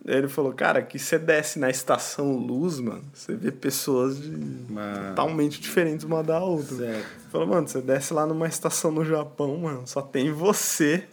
Aí 0.06 0.14
ele 0.16 0.28
falou, 0.28 0.52
cara, 0.52 0.80
que 0.80 0.98
você 0.98 1.18
desce 1.18 1.58
na 1.58 1.68
estação 1.68 2.32
luz, 2.36 2.78
mano, 2.78 3.02
você 3.12 3.34
vê 3.34 3.50
pessoas 3.50 4.18
de 4.22 4.30
Mano. 4.72 5.08
totalmente 5.08 5.60
diferentes 5.60 6.04
uma 6.04 6.22
da 6.22 6.38
outra. 6.38 6.76
Certo. 6.76 6.94
Ele 6.96 7.30
falou, 7.30 7.46
mano, 7.48 7.68
você 7.68 7.80
desce 7.82 8.14
lá 8.14 8.24
numa 8.24 8.46
estação 8.46 8.90
no 8.92 9.04
Japão, 9.04 9.56
mano, 9.58 9.82
só 9.86 10.00
tem 10.00 10.30
você, 10.32 11.04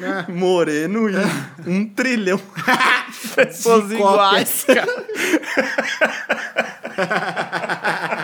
Ah. 0.00 0.26
moreno 0.32 1.08
e 1.08 1.14
um 1.70 1.86
trilhão 1.88 2.40
de 3.22 3.28
pessoas 3.28 3.92
iguais, 3.92 4.64
cara. 4.64 5.04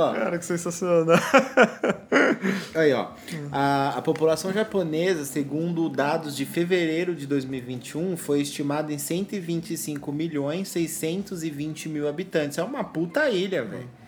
Ó, 0.00 0.14
Cara, 0.14 0.38
que 0.38 0.44
sensacional. 0.44 1.18
Aí, 2.74 2.92
ó. 2.92 3.08
A, 3.52 3.98
a 3.98 4.02
população 4.02 4.52
japonesa, 4.52 5.24
segundo 5.24 5.88
dados 5.88 6.36
de 6.36 6.44
fevereiro 6.46 7.14
de 7.14 7.26
2021, 7.26 8.16
foi 8.16 8.40
estimada 8.40 8.92
em 8.92 8.98
125 8.98 10.12
milhões 10.12 10.68
620 10.68 11.88
mil 11.88 12.08
habitantes. 12.08 12.58
É 12.58 12.62
uma 12.62 12.84
puta 12.84 13.28
ilha, 13.28 13.64
velho. 13.64 13.99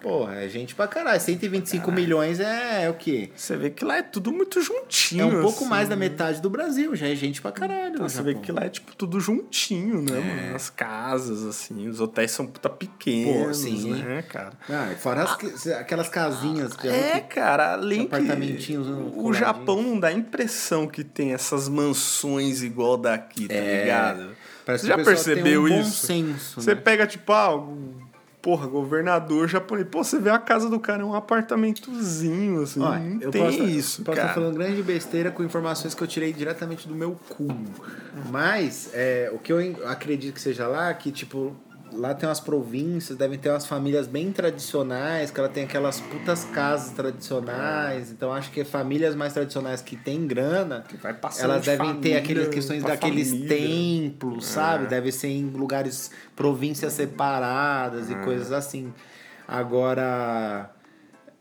Porra, 0.00 0.34
é 0.42 0.48
gente 0.48 0.74
pra 0.74 0.88
caralho. 0.88 1.20
125 1.20 1.92
milhões 1.92 2.40
é, 2.40 2.84
é 2.84 2.90
o 2.90 2.94
quê? 2.94 3.30
Você 3.36 3.56
vê 3.56 3.70
que 3.70 3.84
lá 3.84 3.98
é 3.98 4.02
tudo 4.02 4.32
muito 4.32 4.60
juntinho. 4.60 5.22
É 5.22 5.26
um 5.26 5.40
pouco 5.42 5.60
assim. 5.60 5.68
mais 5.68 5.88
da 5.88 5.94
metade 5.96 6.40
do 6.42 6.50
Brasil. 6.50 6.94
Já 6.96 7.08
é 7.08 7.14
gente 7.14 7.40
pra 7.40 7.52
caralho. 7.52 7.98
no 8.00 8.08
Você 8.08 8.20
vê 8.22 8.34
que 8.34 8.50
lá 8.50 8.64
é 8.64 8.68
tipo 8.68 8.94
tudo 8.96 9.20
juntinho, 9.20 10.02
né, 10.02 10.18
mano? 10.18 10.56
As 10.56 10.68
casas, 10.68 11.44
assim, 11.44 11.86
os 11.88 12.00
hotéis 12.00 12.32
são 12.32 12.46
puta 12.46 12.68
pequenos, 12.68 13.46
Pô, 13.46 13.54
sim. 13.54 13.92
né, 14.02 14.22
cara? 14.22 14.52
Ah, 14.68 14.92
fora 14.98 15.22
as 15.22 15.36
que- 15.36 15.72
aquelas 15.72 16.08
casinhas. 16.08 16.74
que- 16.74 16.88
É, 16.88 17.20
cara, 17.20 17.74
além 17.74 18.00
que 18.08 18.14
Apartamentinhos 18.16 18.88
o 18.88 18.92
coladinhos. 19.12 19.36
Japão 19.38 19.82
não 19.82 20.00
dá 20.00 20.08
a 20.08 20.12
impressão 20.12 20.86
que 20.88 21.04
tem 21.04 21.32
essas 21.32 21.68
mansões 21.68 22.62
igual 22.62 22.96
daqui, 22.96 23.46
tá 23.46 23.54
ligado? 23.54 24.30
Parece 24.64 24.86
Você 24.86 24.90
que 24.92 24.96
já 24.96 25.02
o 25.02 25.04
percebeu 25.04 25.62
um 25.64 25.80
isso? 25.80 26.06
senso, 26.06 26.60
Você 26.60 26.74
né? 26.74 26.80
pega, 26.80 27.06
tipo, 27.06 27.32
ah, 27.32 27.56
o- 27.56 28.01
porra, 28.42 28.66
governador 28.66 29.48
japonês. 29.48 29.86
Pô, 29.88 30.02
você 30.02 30.18
vê 30.18 30.28
a 30.28 30.38
casa 30.38 30.68
do 30.68 30.80
cara, 30.80 31.02
é 31.02 31.04
um 31.04 31.14
apartamentozinho, 31.14 32.62
assim. 32.62 32.80
Ó, 32.80 32.98
não 32.98 33.20
eu 33.20 33.30
tem 33.30 33.42
posso, 33.42 33.62
isso, 33.62 34.02
posso 34.02 34.16
cara. 34.16 34.28
estar 34.28 34.34
falando 34.34 34.54
grande 34.56 34.82
besteira 34.82 35.30
com 35.30 35.44
informações 35.44 35.94
que 35.94 36.02
eu 36.02 36.08
tirei 36.08 36.32
diretamente 36.32 36.88
do 36.88 36.94
meu 36.94 37.16
cu. 37.28 37.46
Mas 38.30 38.90
é, 38.92 39.30
o 39.32 39.38
que 39.38 39.52
eu 39.52 39.58
acredito 39.86 40.34
que 40.34 40.40
seja 40.40 40.66
lá, 40.66 40.92
que 40.92 41.12
tipo, 41.12 41.56
lá 41.92 42.14
tem 42.14 42.28
umas 42.28 42.40
províncias, 42.40 43.16
devem 43.18 43.38
ter 43.38 43.48
umas 43.50 43.66
famílias 43.66 44.06
bem 44.06 44.32
tradicionais, 44.32 45.30
que 45.30 45.38
ela 45.38 45.48
tem 45.48 45.64
aquelas 45.64 46.00
putas 46.00 46.44
casas 46.44 46.92
tradicionais. 46.92 48.10
Então 48.10 48.32
acho 48.32 48.50
que 48.50 48.64
famílias 48.64 49.14
mais 49.14 49.32
tradicionais 49.32 49.80
que 49.82 49.96
têm 49.96 50.26
grana, 50.26 50.84
vai 51.02 51.14
passando 51.14 51.50
elas 51.52 51.64
de 51.64 51.70
devem 51.70 51.94
ter 52.00 52.16
aquelas 52.16 52.48
questões 52.48 52.82
daqueles 52.82 53.30
família. 53.30 53.48
templos, 53.48 54.46
sabe? 54.46 54.84
É. 54.84 54.88
Deve 54.88 55.12
ser 55.12 55.28
em 55.28 55.46
lugares, 55.50 56.10
províncias 56.34 56.92
separadas 56.92 58.10
É. 58.10 58.12
e 58.12 58.16
coisas 58.24 58.52
assim. 58.52 58.92
Agora, 59.46 60.70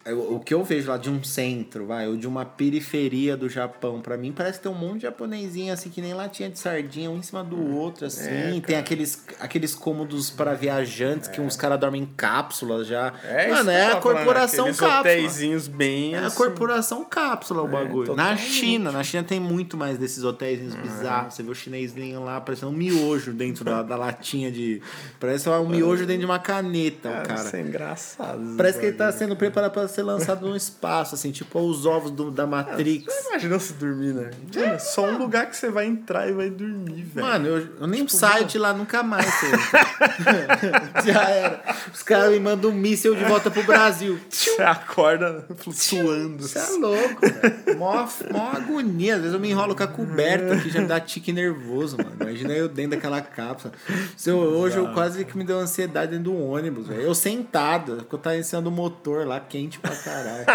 o 0.06 0.40
que 0.40 0.54
eu 0.54 0.64
vejo 0.64 0.90
lá 0.90 0.98
de 0.98 1.10
um 1.10 1.24
centro, 1.24 1.86
vai, 1.86 2.08
ou 2.08 2.18
de 2.18 2.28
uma 2.28 2.44
periferia 2.46 3.38
do 3.38 3.48
Japão, 3.48 4.02
pra 4.02 4.18
mim 4.18 4.32
parece 4.32 4.60
ter 4.60 4.70
um 4.70 4.74
monte 4.74 4.98
de 4.98 5.02
japonesinho 5.04 5.72
assim 5.74 5.90
que 5.90 6.02
nem 6.02 6.14
latinha 6.14 6.50
de 6.50 6.58
sardinha, 6.58 7.10
um 7.10 7.18
em 7.18 7.22
cima 7.22 7.44
do 7.44 7.76
outro, 7.76 8.06
assim. 8.06 8.62
tem 8.66 8.78
aqueles, 8.78 9.24
aqueles 9.40 9.76
cômodos 9.76 10.30
para 10.30 10.54
viajantes 10.54 11.28
que 11.30 11.40
uns 11.40 11.56
caras 11.56 11.80
dormem 11.80 12.02
em 12.04 12.06
cápsulas 12.06 12.88
já. 12.88 13.14
É, 13.24 13.48
isso 13.48 13.58
Mano, 13.58 13.70
é 13.72 13.82
a 13.84 13.88
falando, 13.90 14.02
corporação 14.04 14.66
cápsula. 14.68 15.00
hotéisinhos 15.00 15.68
bem 15.68 16.16
É 16.16 16.20
a 16.20 16.26
assim. 16.28 16.38
corporação 16.38 17.04
cápsula 17.06 17.62
o 17.64 17.68
bagulho. 17.68 18.16
Na. 18.16 18.36
China, 18.38 18.92
na 18.92 19.04
China 19.04 19.24
tem 19.24 19.40
muito 19.40 19.78
mais 19.78 19.98
desses 19.98 20.24
hotéis 20.24 20.74
bizarros. 20.76 21.34
Você 21.36 21.44
vê 21.44 21.52
o 21.52 21.56
chinesinho 21.56 22.24
lá 22.24 22.42
parecendo 22.42 22.72
um 22.72 22.76
miojo 22.76 23.34
dentro 23.34 23.64
da, 23.64 23.84
da 23.84 23.96
latinha 23.96 24.52
de. 24.52 24.82
Parece 25.20 25.48
um 25.50 25.68
miojo 25.70 26.06
dentro 26.06 26.22
de 26.22 26.26
uma 26.26 26.40
caneta, 26.40 27.10
o 27.10 27.12
Cara, 27.14 27.26
cara. 27.28 27.42
isso 27.48 27.56
é 27.56 27.62
engraçado. 27.62 28.56
Parece 28.58 28.80
que 28.80 28.86
ele 28.88 28.98
tá 28.98 29.12
sendo 29.12 29.36
preparado 29.36 29.72
para 29.72 29.88
ser 29.92 30.04
lançado 30.04 30.48
no 30.48 30.56
espaço, 30.56 31.16
assim, 31.16 31.32
tipo 31.32 31.60
os 31.60 31.86
ovos 31.86 32.12
do- 32.12 32.32
da 32.32 32.46
Matrix. 32.48 33.06
Você 33.14 33.30
imagina 33.30 33.60
se 33.60 33.74
dormir, 33.74 34.14
né? 34.14 34.32
Mano, 34.56 34.74
é 34.74 34.80
só 34.80 35.06
um 35.06 35.18
lugar 35.18 35.50
que 35.50 35.56
você 35.56 35.70
vai 35.70 35.86
entrar 35.86 36.28
e 36.28 36.32
vai 36.34 36.50
dormir, 36.50 37.04
velho. 37.04 37.26
Mano, 37.28 37.48
eu, 37.48 37.68
eu 37.82 37.88
nem 37.88 38.08
saio 38.08 38.46
de 38.46 38.58
lá 38.58 38.74
nunca 38.74 39.04
mais. 39.04 39.26
Já 41.06 41.22
era. 41.30 41.62
Os 41.94 42.04
caras 42.04 42.32
me 42.32 42.40
mandam 42.40 42.70
um 42.72 42.74
míssel 42.74 43.16
de 43.16 43.24
volta 43.26 43.50
pro 43.52 43.64
Brasil. 43.64 44.20
Você 44.30 44.62
acorda 44.62 45.46
flutuando. 45.58 46.44
Você 46.48 46.60
é 46.60 46.68
louco, 46.78 47.22
velho. 47.22 47.78
Mó, 47.80 48.08
mó 48.32 48.52
agonia. 48.56 49.16
Às 49.16 49.22
vezes 49.22 49.34
eu 49.34 49.40
me 49.40 49.50
enrolo 49.50 49.76
com 49.76 49.84
a 49.84 49.88
coberta 49.88 50.58
que 50.58 50.70
já 50.70 50.82
me 50.82 50.88
dá 50.88 51.00
tique 51.00 51.32
nervoso, 51.32 51.98
mano. 51.98 52.12
Imagina 52.20 52.54
eu 52.54 52.68
dentro 52.68 52.92
daquela 52.92 53.22
cápsula. 53.22 53.74
Se 54.16 54.30
eu- 54.30 54.38
hoje 54.38 54.78
eu 54.78 54.88
quase 54.94 55.24
que 55.26 55.38
me 55.38 55.44
deu 55.44 55.60
ansiedade 55.60 56.12
dentro 56.12 56.32
do 56.32 56.38
ônibus, 56.38 56.88
velho. 56.88 57.02
Eu 57.02 57.16
sentado, 57.16 57.98
porque 57.98 58.16
eu 58.16 58.20
tava 58.20 58.38
em 58.38 58.44
cima 58.44 58.62
do 58.62 58.72
motor 58.72 59.26
lá, 59.26 59.40
quente 59.40 59.80
pra 59.82 59.96
caralho. 59.96 60.46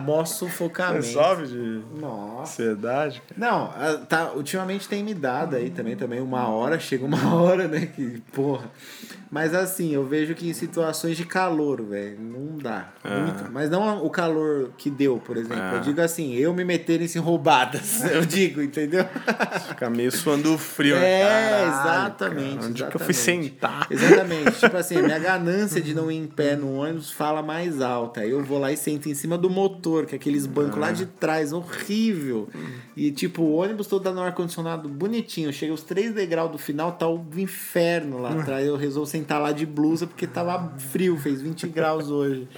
Mó 0.00 0.24
Você 0.24 0.34
sufocamento. 0.34 1.06
sobe 1.06 1.46
de 1.46 1.82
Nossa. 2.00 2.42
ansiedade, 2.42 3.22
cara. 3.28 3.40
Não, 3.40 3.98
tá, 4.06 4.32
ultimamente 4.34 4.88
tem 4.88 5.02
me 5.02 5.14
dado 5.14 5.56
aí 5.56 5.70
também, 5.70 5.96
também 5.96 6.20
uma 6.20 6.48
hora, 6.48 6.78
chega 6.78 7.04
uma 7.04 7.34
hora, 7.34 7.66
né, 7.66 7.86
que 7.86 8.22
porra. 8.32 8.70
Mas 9.30 9.54
assim, 9.54 9.92
eu 9.92 10.06
vejo 10.06 10.34
que 10.34 10.48
em 10.48 10.54
situações 10.54 11.14
de 11.16 11.24
calor, 11.24 11.82
velho, 11.82 12.18
não 12.18 12.56
dá. 12.56 12.88
Muito. 13.04 13.52
Mas 13.52 13.68
não 13.68 14.02
o 14.04 14.08
calor 14.08 14.70
que 14.78 14.88
deu, 14.88 15.18
por 15.18 15.36
exemplo. 15.36 15.62
Eu 15.74 15.80
digo 15.80 16.00
assim, 16.00 16.34
eu 16.34 16.54
me 16.54 16.64
meter 16.64 17.02
em 17.02 17.18
roubadas, 17.18 18.04
eu 18.10 18.24
digo, 18.24 18.62
entendeu? 18.62 19.04
Fica 19.68 19.90
meio 19.90 20.10
suando 20.10 20.56
frio, 20.56 20.96
É, 20.96 21.00
né? 21.00 21.24
Caralho, 21.24 21.68
exatamente, 21.68 22.56
cara. 22.56 22.66
Onde 22.68 22.74
que 22.74 22.82
eu 22.82 22.86
exatamente. 22.88 23.04
fui 23.04 23.14
sentar? 23.14 23.86
Exatamente. 23.90 24.58
tipo 24.58 24.76
assim, 24.76 25.02
minha 25.02 25.18
ganância 25.18 25.80
de 25.80 25.94
não 25.94 26.10
ir 26.10 26.16
em 26.16 26.26
pé 26.26 26.56
no 26.56 26.76
ônibus 26.76 27.10
fala 27.10 27.42
mais 27.42 27.82
alta. 27.82 28.20
Aí 28.20 28.30
eu 28.30 28.42
vou 28.42 28.57
lá 28.58 28.72
e 28.72 28.76
sento 28.76 29.08
em 29.08 29.14
cima 29.14 29.38
do 29.38 29.48
motor, 29.48 30.06
que 30.06 30.14
é 30.14 30.18
aqueles 30.18 30.46
bancos 30.46 30.78
lá 30.78 30.92
de 30.92 31.06
trás, 31.06 31.52
horrível. 31.52 32.48
E 32.96 33.10
tipo, 33.10 33.42
o 33.42 33.54
ônibus 33.54 33.86
todo 33.86 34.02
dando 34.02 34.20
um 34.20 34.24
ar-condicionado 34.24 34.88
bonitinho. 34.88 35.52
Chega 35.52 35.72
os 35.72 35.82
três 35.82 36.12
degraus 36.12 36.50
do 36.50 36.58
final, 36.58 36.92
tá 36.92 37.08
o 37.08 37.24
inferno 37.36 38.18
lá 38.20 38.32
atrás. 38.32 38.66
Eu 38.66 38.76
resolvo 38.76 39.08
sentar 39.08 39.40
lá 39.40 39.52
de 39.52 39.64
blusa 39.64 40.06
porque 40.06 40.26
tava 40.26 40.72
frio, 40.78 41.16
fez 41.16 41.40
20 41.40 41.68
graus 41.68 42.10
hoje. 42.10 42.48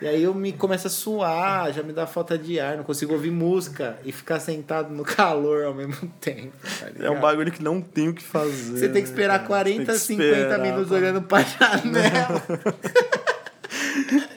E 0.00 0.06
aí 0.06 0.22
eu 0.22 0.34
me 0.34 0.52
começo 0.52 0.86
a 0.86 0.90
suar, 0.90 1.72
já 1.72 1.82
me 1.82 1.92
dá 1.92 2.06
falta 2.06 2.38
de 2.38 2.58
ar, 2.58 2.76
não 2.76 2.84
consigo 2.84 3.12
ouvir 3.12 3.30
música 3.30 3.98
e 4.04 4.12
ficar 4.12 4.40
sentado 4.40 4.92
no 4.94 5.04
calor 5.04 5.64
ao 5.64 5.74
mesmo 5.74 5.94
tempo. 6.20 6.52
tá 6.80 6.88
É 7.04 7.10
um 7.10 7.20
bagulho 7.20 7.52
que 7.52 7.62
não 7.62 7.80
tem 7.80 8.08
o 8.08 8.14
que 8.14 8.22
fazer. 8.22 8.78
Você 8.78 8.88
tem 8.88 9.02
que 9.02 9.08
né, 9.08 9.14
esperar 9.14 9.38
cara? 9.38 9.46
40, 9.48 9.76
Tem 9.84 9.94
que 9.94 10.00
50 10.00 10.28
esperar, 10.36 10.58
minutos 10.60 10.90
mano. 10.90 11.02
olhando 11.02 11.22
pra 11.22 11.42
janela. 11.42 12.42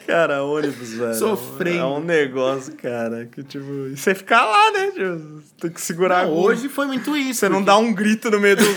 Cara, 0.06 0.44
ônibus, 0.44 0.94
velho. 0.94 1.14
Sofrendo. 1.16 1.80
É 1.80 1.86
um 1.86 2.00
negócio, 2.00 2.74
cara, 2.76 3.26
que 3.26 3.44
tipo. 3.44 3.66
E 3.88 3.98
você 3.98 4.14
ficar 4.14 4.46
lá, 4.46 4.72
né? 4.72 4.92
Tipo, 4.92 5.42
tem 5.60 5.72
que 5.72 5.82
segurar 5.82 6.20
a 6.20 6.26
Não, 6.26 6.34
hoje 6.34 6.70
foi 6.70 6.86
muito 6.86 7.16
isso. 7.18 7.40
Você 7.40 7.50
não 7.50 7.58
porque- 7.58 7.66
dá 7.66 7.78
um 7.78 7.92
grito 7.94 8.30
no 8.30 8.40
meio 8.40 8.56
do. 8.56 8.64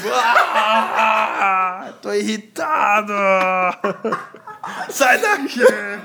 Ah, 1.40 1.92
tô 2.02 2.12
irritado! 2.12 3.12
Sai 4.90 5.18
daqui, 5.20 5.60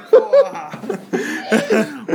porra! 0.09 0.69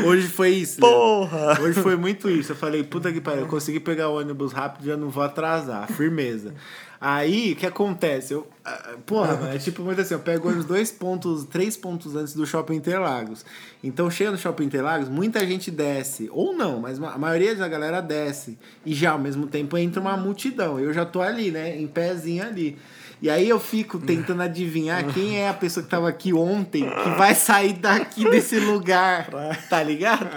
Hoje 0.07 0.29
foi 0.29 0.51
isso. 0.51 0.79
Porra! 0.81 1.37
Leandro. 1.47 1.65
Hoje 1.65 1.83
foi 1.83 1.97
muito 1.97 2.31
isso. 2.31 2.53
Eu 2.53 2.57
falei, 2.57 2.83
puta 2.85 3.13
que 3.13 3.21
pariu, 3.21 3.41
eu 3.43 3.47
consegui 3.49 3.81
pegar 3.81 4.09
o 4.09 4.19
ônibus 4.19 4.53
rápido, 4.53 4.87
já 4.87 4.97
não 4.97 5.11
vou 5.11 5.23
atrasar. 5.23 5.87
Firmeza. 5.93 6.55
Aí, 7.01 7.53
o 7.53 7.57
que 7.57 7.65
acontece? 7.65 8.35
Eu, 8.35 8.47
ah, 8.65 8.97
porra, 9.07 9.37
mano, 9.37 9.55
é 9.55 9.59
tipo 9.59 9.83
muito 9.83 10.01
assim, 10.01 10.15
eu 10.15 10.21
pego 10.21 10.49
os 10.49 10.65
dois 10.65 10.91
pontos, 10.91 11.45
três 11.45 11.77
pontos 11.77 12.17
antes 12.17 12.35
do 12.35 12.45
Shopping 12.45 12.75
Interlagos. 12.75 13.45
Então, 13.83 14.11
chega 14.11 14.33
no 14.33 14.39
Shopping 14.39 14.65
Interlagos, 14.65 15.09
muita 15.09 15.47
gente 15.47 15.71
desce. 15.71 16.29
Ou 16.33 16.57
não, 16.57 16.81
mas 16.81 17.01
a 17.01 17.17
maioria 17.17 17.55
da 17.55 17.69
galera 17.69 18.01
desce. 18.01 18.59
E 18.85 18.95
já, 18.95 19.13
ao 19.13 19.19
mesmo 19.19 19.47
tempo, 19.47 19.79
entra 19.79 20.01
uma 20.01 20.17
multidão. 20.17 20.81
Eu 20.81 20.93
já 20.93 21.05
tô 21.05 21.23
ali, 21.23 21.51
né, 21.51 21.79
em 21.79 21.87
pezinho 21.87 22.43
ali. 22.43 22.77
E 23.21 23.29
aí 23.29 23.49
eu 23.49 23.59
fico 23.59 23.99
tentando 23.99 24.43
adivinhar 24.43 25.05
quem 25.13 25.41
é 25.41 25.49
a 25.49 25.55
pessoa 25.55 25.83
que 25.83 25.91
tava 25.91 26.09
aqui 26.09 26.33
ontem 26.33 26.85
que 26.85 27.11
vai 27.17 27.35
sair 27.35 27.73
daqui 27.73 28.29
desse 28.31 28.61
lugar, 28.61 29.29
tá 29.69 29.83
ligado? 29.83 30.29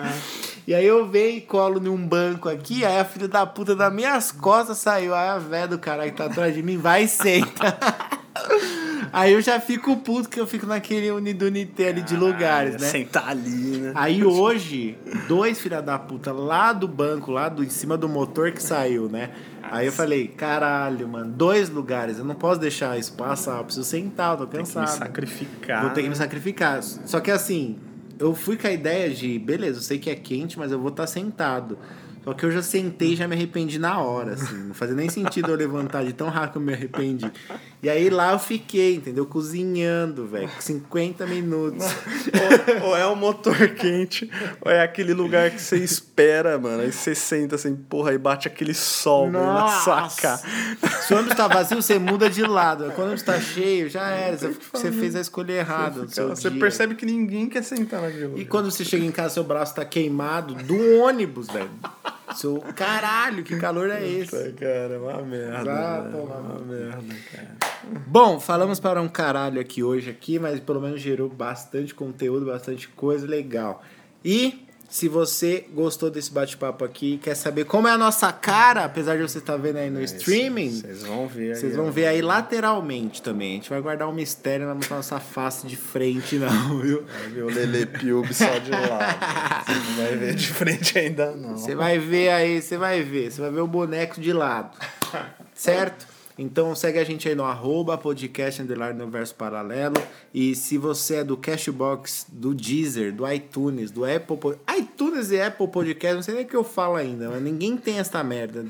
E 0.68 0.74
aí 0.74 0.86
eu 0.86 1.08
venho 1.08 1.38
e 1.38 1.42
colo 1.42 1.80
num 1.80 1.98
banco 1.98 2.48
aqui, 2.48 2.86
aí 2.86 3.00
a 3.00 3.06
filha 3.06 3.28
da 3.28 3.46
puta 3.46 3.76
das 3.76 3.92
minhas 3.94 4.32
costas 4.32 4.78
saiu. 4.78 5.14
Aí 5.16 5.30
a 5.30 5.38
véia 5.38 5.68
do 5.68 5.80
caralho 5.80 6.12
que 6.12 6.18
tá 6.18 6.26
atrás 6.26 6.54
de 6.54 6.62
mim 6.62 6.78
vai 6.78 7.04
e 7.04 7.08
senta. 7.08 7.78
Aí 9.14 9.34
eu 9.34 9.42
já 9.42 9.60
fico 9.60 9.98
puto 9.98 10.30
que 10.30 10.40
eu 10.40 10.48
fico 10.48 10.66
naquele 10.66 11.12
unidunité 11.12 11.90
ali 11.90 12.02
de 12.02 12.16
lugares, 12.16 12.80
né? 12.80 12.88
Sentar 12.88 13.28
ali, 13.28 13.78
né? 13.78 13.92
Aí 13.94 14.24
hoje, 14.24 14.98
dois 15.28 15.60
filha 15.60 15.82
da 15.82 16.00
puta 16.00 16.32
lá 16.32 16.72
do 16.72 16.88
banco, 16.88 17.30
lá 17.30 17.50
do, 17.50 17.62
em 17.62 17.70
cima 17.70 17.98
do 17.98 18.08
motor 18.08 18.52
que 18.52 18.64
saiu, 18.64 19.10
né? 19.10 19.32
Aí 19.64 19.88
eu 19.88 19.92
falei, 19.92 20.28
caralho, 20.28 21.08
mano, 21.10 21.32
dois 21.32 21.70
lugares, 21.70 22.20
eu 22.20 22.26
não 22.26 22.36
posso 22.36 22.60
deixar 22.62 22.98
isso 22.98 23.14
passar, 23.14 23.58
eu 23.58 23.64
preciso 23.66 23.86
sentar, 23.86 24.32
eu 24.32 24.38
tô 24.38 24.48
Tem 24.48 24.64
que 24.64 24.70
me 24.70 24.74
cansado. 24.74 24.98
sacrificar. 24.98 25.82
Vou 25.82 25.90
ter 25.92 26.02
que 26.04 26.08
me 26.08 26.10
né? 26.10 26.16
sacrificar. 26.16 26.82
Só 26.82 27.20
que 27.20 27.32
assim, 27.32 27.80
eu 28.22 28.36
fui 28.36 28.56
com 28.56 28.68
a 28.68 28.72
ideia 28.72 29.10
de, 29.10 29.40
beleza, 29.40 29.80
eu 29.80 29.82
sei 29.82 29.98
que 29.98 30.10
é 30.10 30.16
quente, 30.16 30.58
mas 30.60 30.72
eu 30.72 30.80
vou 30.80 30.90
estar 30.90 31.08
sentado. 31.08 31.78
Só 32.24 32.34
que 32.34 32.46
eu 32.46 32.52
já 32.52 32.62
sentei 32.62 33.14
e 33.14 33.16
já 33.16 33.28
me 33.28 33.36
arrependi 33.36 33.80
na 33.80 34.00
hora, 34.00 34.34
assim. 34.34 34.56
Não 34.56 34.74
fazia 34.76 34.96
nem 34.96 35.10
sentido 35.10 35.52
eu 35.52 35.56
levantar 35.56 36.04
de 36.06 36.14
tão 36.14 36.30
rápido 36.30 36.52
que 36.52 36.58
eu 36.58 36.62
me 36.62 36.74
arrependi. 36.74 37.32
E 37.82 37.90
aí 37.90 38.12
lá 38.12 38.34
eu 38.34 38.40
fiquei, 38.40 38.96
entendeu? 38.96 39.26
Cozinhando, 39.26 40.28
velho. 40.28 40.50
50 40.60 41.26
minutos. 41.26 41.84
ou, 42.82 42.90
ou 42.90 42.98
é 42.98 43.08
o 43.08 43.16
motor 43.16 43.70
quente, 43.70 44.30
ou 44.62 44.72
é 44.72 44.84
aquele 44.84 45.14
lugar 45.14 45.50
que 45.50 45.60
você 45.60 45.78
espera, 45.78 46.60
mano. 46.60 46.84
Aí 46.84 46.92
você 46.92 47.16
senta 47.16 47.56
assim, 47.56 47.76
porra, 47.76 48.14
e 48.14 48.20
bate 48.20 48.48
aquele 48.48 48.76
sol 48.76 49.30
meio 49.32 49.44
na 49.44 49.54
Nossa. 49.62 50.22
cara. 50.22 50.38
Se 51.02 51.14
o 51.14 51.18
ônibus 51.18 51.36
tá 51.36 51.48
vazio, 51.48 51.82
você 51.82 51.98
muda 51.98 52.30
de 52.30 52.44
lado. 52.44 52.92
Quando 52.92 53.00
o 53.00 53.04
ônibus 53.04 53.24
tá 53.24 53.40
cheio, 53.40 53.90
já 53.90 54.08
era. 54.10 54.38
Você, 54.38 54.56
você 54.72 54.92
fez 54.92 55.16
a 55.16 55.22
escolha 55.22 55.54
errada. 55.54 56.06
Você 56.06 56.50
dia. 56.52 56.60
percebe 56.60 56.94
que 56.94 57.06
ninguém 57.06 57.50
quer 57.50 57.64
sentar 57.64 58.00
naquele 58.00 58.26
lugar. 58.26 58.40
E 58.40 58.46
quando 58.46 58.70
você 58.70 58.86
chega 58.86 59.04
em 59.04 59.12
casa, 59.12 59.34
seu 59.34 59.44
braço 59.44 59.74
tá 59.74 59.84
queimado 59.84 60.54
do 60.54 61.00
ônibus, 61.00 61.48
velho. 61.48 61.72
Seu 62.36 62.60
caralho, 62.76 63.44
que 63.44 63.58
calor 63.58 63.90
é 63.90 64.08
esse? 64.08 64.32
Puta, 64.32 64.52
cara, 64.54 64.94
é 64.94 64.98
uma 64.98 65.22
merda. 65.22 65.64
Vá 65.64 66.02
né? 66.02 66.12
tomar 66.12 66.38
uma 66.38 66.60
merda, 66.60 67.16
cara. 67.32 67.58
Bom, 68.08 68.40
falamos 68.40 68.80
para 68.80 69.02
um 69.02 69.08
caralho 69.08 69.60
aqui 69.60 69.84
hoje 69.84 70.10
aqui, 70.10 70.40
mas 70.40 70.60
pelo 70.60 70.80
menos 70.80 71.02
gerou 71.02 71.30
bastante 71.30 71.94
conteúdo, 71.94 72.46
bastante 72.46 72.88
coisa 72.88 73.28
legal. 73.28 73.84
E 74.24 74.66
se 74.92 75.08
você 75.08 75.66
gostou 75.74 76.12
desse 76.12 76.30
bate-papo 76.30 76.84
aqui, 76.84 77.18
quer 77.24 77.34
saber 77.34 77.64
como 77.64 77.88
é 77.88 77.92
a 77.92 77.98
nossa 77.98 78.30
cara, 78.34 78.84
apesar 78.84 79.16
de 79.16 79.22
você 79.22 79.38
estar 79.38 79.56
vendo 79.56 79.78
aí 79.78 79.90
no 79.90 80.02
streaming, 80.02 80.70
Vocês 80.82 81.04
vão 81.04 81.28
ver 81.30 81.54
aí. 81.54 81.56
vocês 81.56 81.76
vão 81.78 81.90
ver 81.90 82.08
aí 82.08 82.22
lateralmente 82.22 83.22
também. 83.22 83.52
A 83.52 83.56
gente 83.56 83.70
vai 83.70 83.80
guardar 83.80 84.10
um 84.10 84.14
mistério, 84.14 84.68
mostrar 84.76 84.98
nossa 84.98 85.18
face 85.18 85.66
de 85.66 85.78
frente 85.78 86.36
não, 86.36 86.80
viu? 86.82 87.06
Vai 87.06 87.30
ver 87.30 87.42
o 87.44 87.48
Lele 87.50 87.86
Piube 87.86 88.34
só 88.34 88.58
de 88.58 88.70
lado. 88.70 89.66
Você 89.66 89.74
não 89.74 89.96
vai 89.96 90.16
ver 90.18 90.36
de 90.36 90.48
frente 90.48 91.00
ainda, 91.00 91.32
não. 91.38 91.58
Você 91.58 91.74
vai 91.74 91.98
ver 91.98 92.30
aí, 92.30 92.62
você 92.62 92.76
vai 92.76 93.02
ver. 93.02 93.32
Você 93.32 93.40
vai 93.40 93.50
ver 93.50 93.62
o 93.62 93.68
boneco 93.68 94.20
de 94.20 94.34
lado. 94.34 94.78
Certo? 95.56 96.11
Então 96.42 96.74
segue 96.74 96.98
a 96.98 97.04
gente 97.04 97.30
aí 97.30 97.36
no 97.36 97.44
arroba 97.44 97.96
podcast 98.00 98.60
underline 98.64 99.00
universo 99.00 99.36
paralelo. 99.36 99.94
E 100.34 100.56
se 100.56 100.76
você 100.76 101.18
é 101.18 101.24
do 101.24 101.38
Cashbox, 101.38 102.26
do 102.30 102.52
Deezer, 102.52 103.14
do 103.14 103.32
iTunes, 103.32 103.92
do 103.92 104.04
Apple 104.04 104.38
iTunes 104.76 105.30
e 105.30 105.40
Apple 105.40 105.68
Podcast, 105.68 106.16
não 106.16 106.24
sei 106.24 106.34
nem 106.34 106.44
o 106.44 106.48
que 106.48 106.56
eu 106.56 106.64
falo 106.64 106.96
ainda, 106.96 107.30
mas 107.30 107.44
ninguém 107.44 107.78
tem 107.78 108.00
essa 108.00 108.24
merda. 108.24 108.66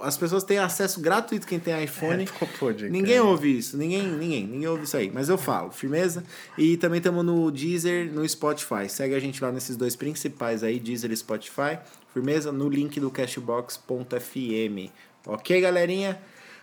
As 0.00 0.16
pessoas 0.16 0.42
têm 0.42 0.58
acesso 0.58 1.02
gratuito 1.02 1.46
quem 1.46 1.60
tem 1.60 1.84
iPhone. 1.84 2.24
Apple 2.24 2.48
Podcast. 2.58 2.90
Ninguém 2.90 3.20
ouve 3.20 3.58
isso, 3.58 3.76
ninguém, 3.76 4.06
ninguém, 4.06 4.46
ninguém 4.46 4.68
ouve 4.68 4.84
isso 4.84 4.96
aí. 4.96 5.10
Mas 5.12 5.28
eu 5.28 5.36
falo, 5.36 5.70
firmeza? 5.70 6.24
E 6.56 6.78
também 6.78 6.96
estamos 6.96 7.22
no 7.22 7.50
Deezer, 7.50 8.10
no 8.10 8.26
Spotify. 8.26 8.88
Segue 8.88 9.14
a 9.14 9.20
gente 9.20 9.42
lá 9.42 9.52
nesses 9.52 9.76
dois 9.76 9.94
principais 9.94 10.62
aí, 10.62 10.80
Deezer 10.80 11.12
e 11.12 11.16
Spotify. 11.16 11.78
Firmeza? 12.14 12.50
No 12.50 12.70
link 12.70 12.98
do 12.98 13.10
cashbox.fm. 13.10 14.90
Ok, 15.26 15.60
galerinha? 15.60 16.18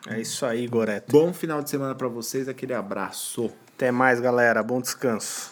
É 0.08 0.20
isso 0.20 0.46
aí, 0.46 0.68
Goreto. 0.68 1.12
Bom 1.12 1.34
final 1.34 1.62
de 1.62 1.70
semana 1.70 1.94
pra 1.94 2.08
vocês, 2.08 2.48
aquele 2.48 2.74
abraço. 2.74 3.52
Até 3.76 3.92
mais, 3.92 4.20
galera. 4.20 4.64
Bom 4.64 4.80
descanso. 4.82 5.52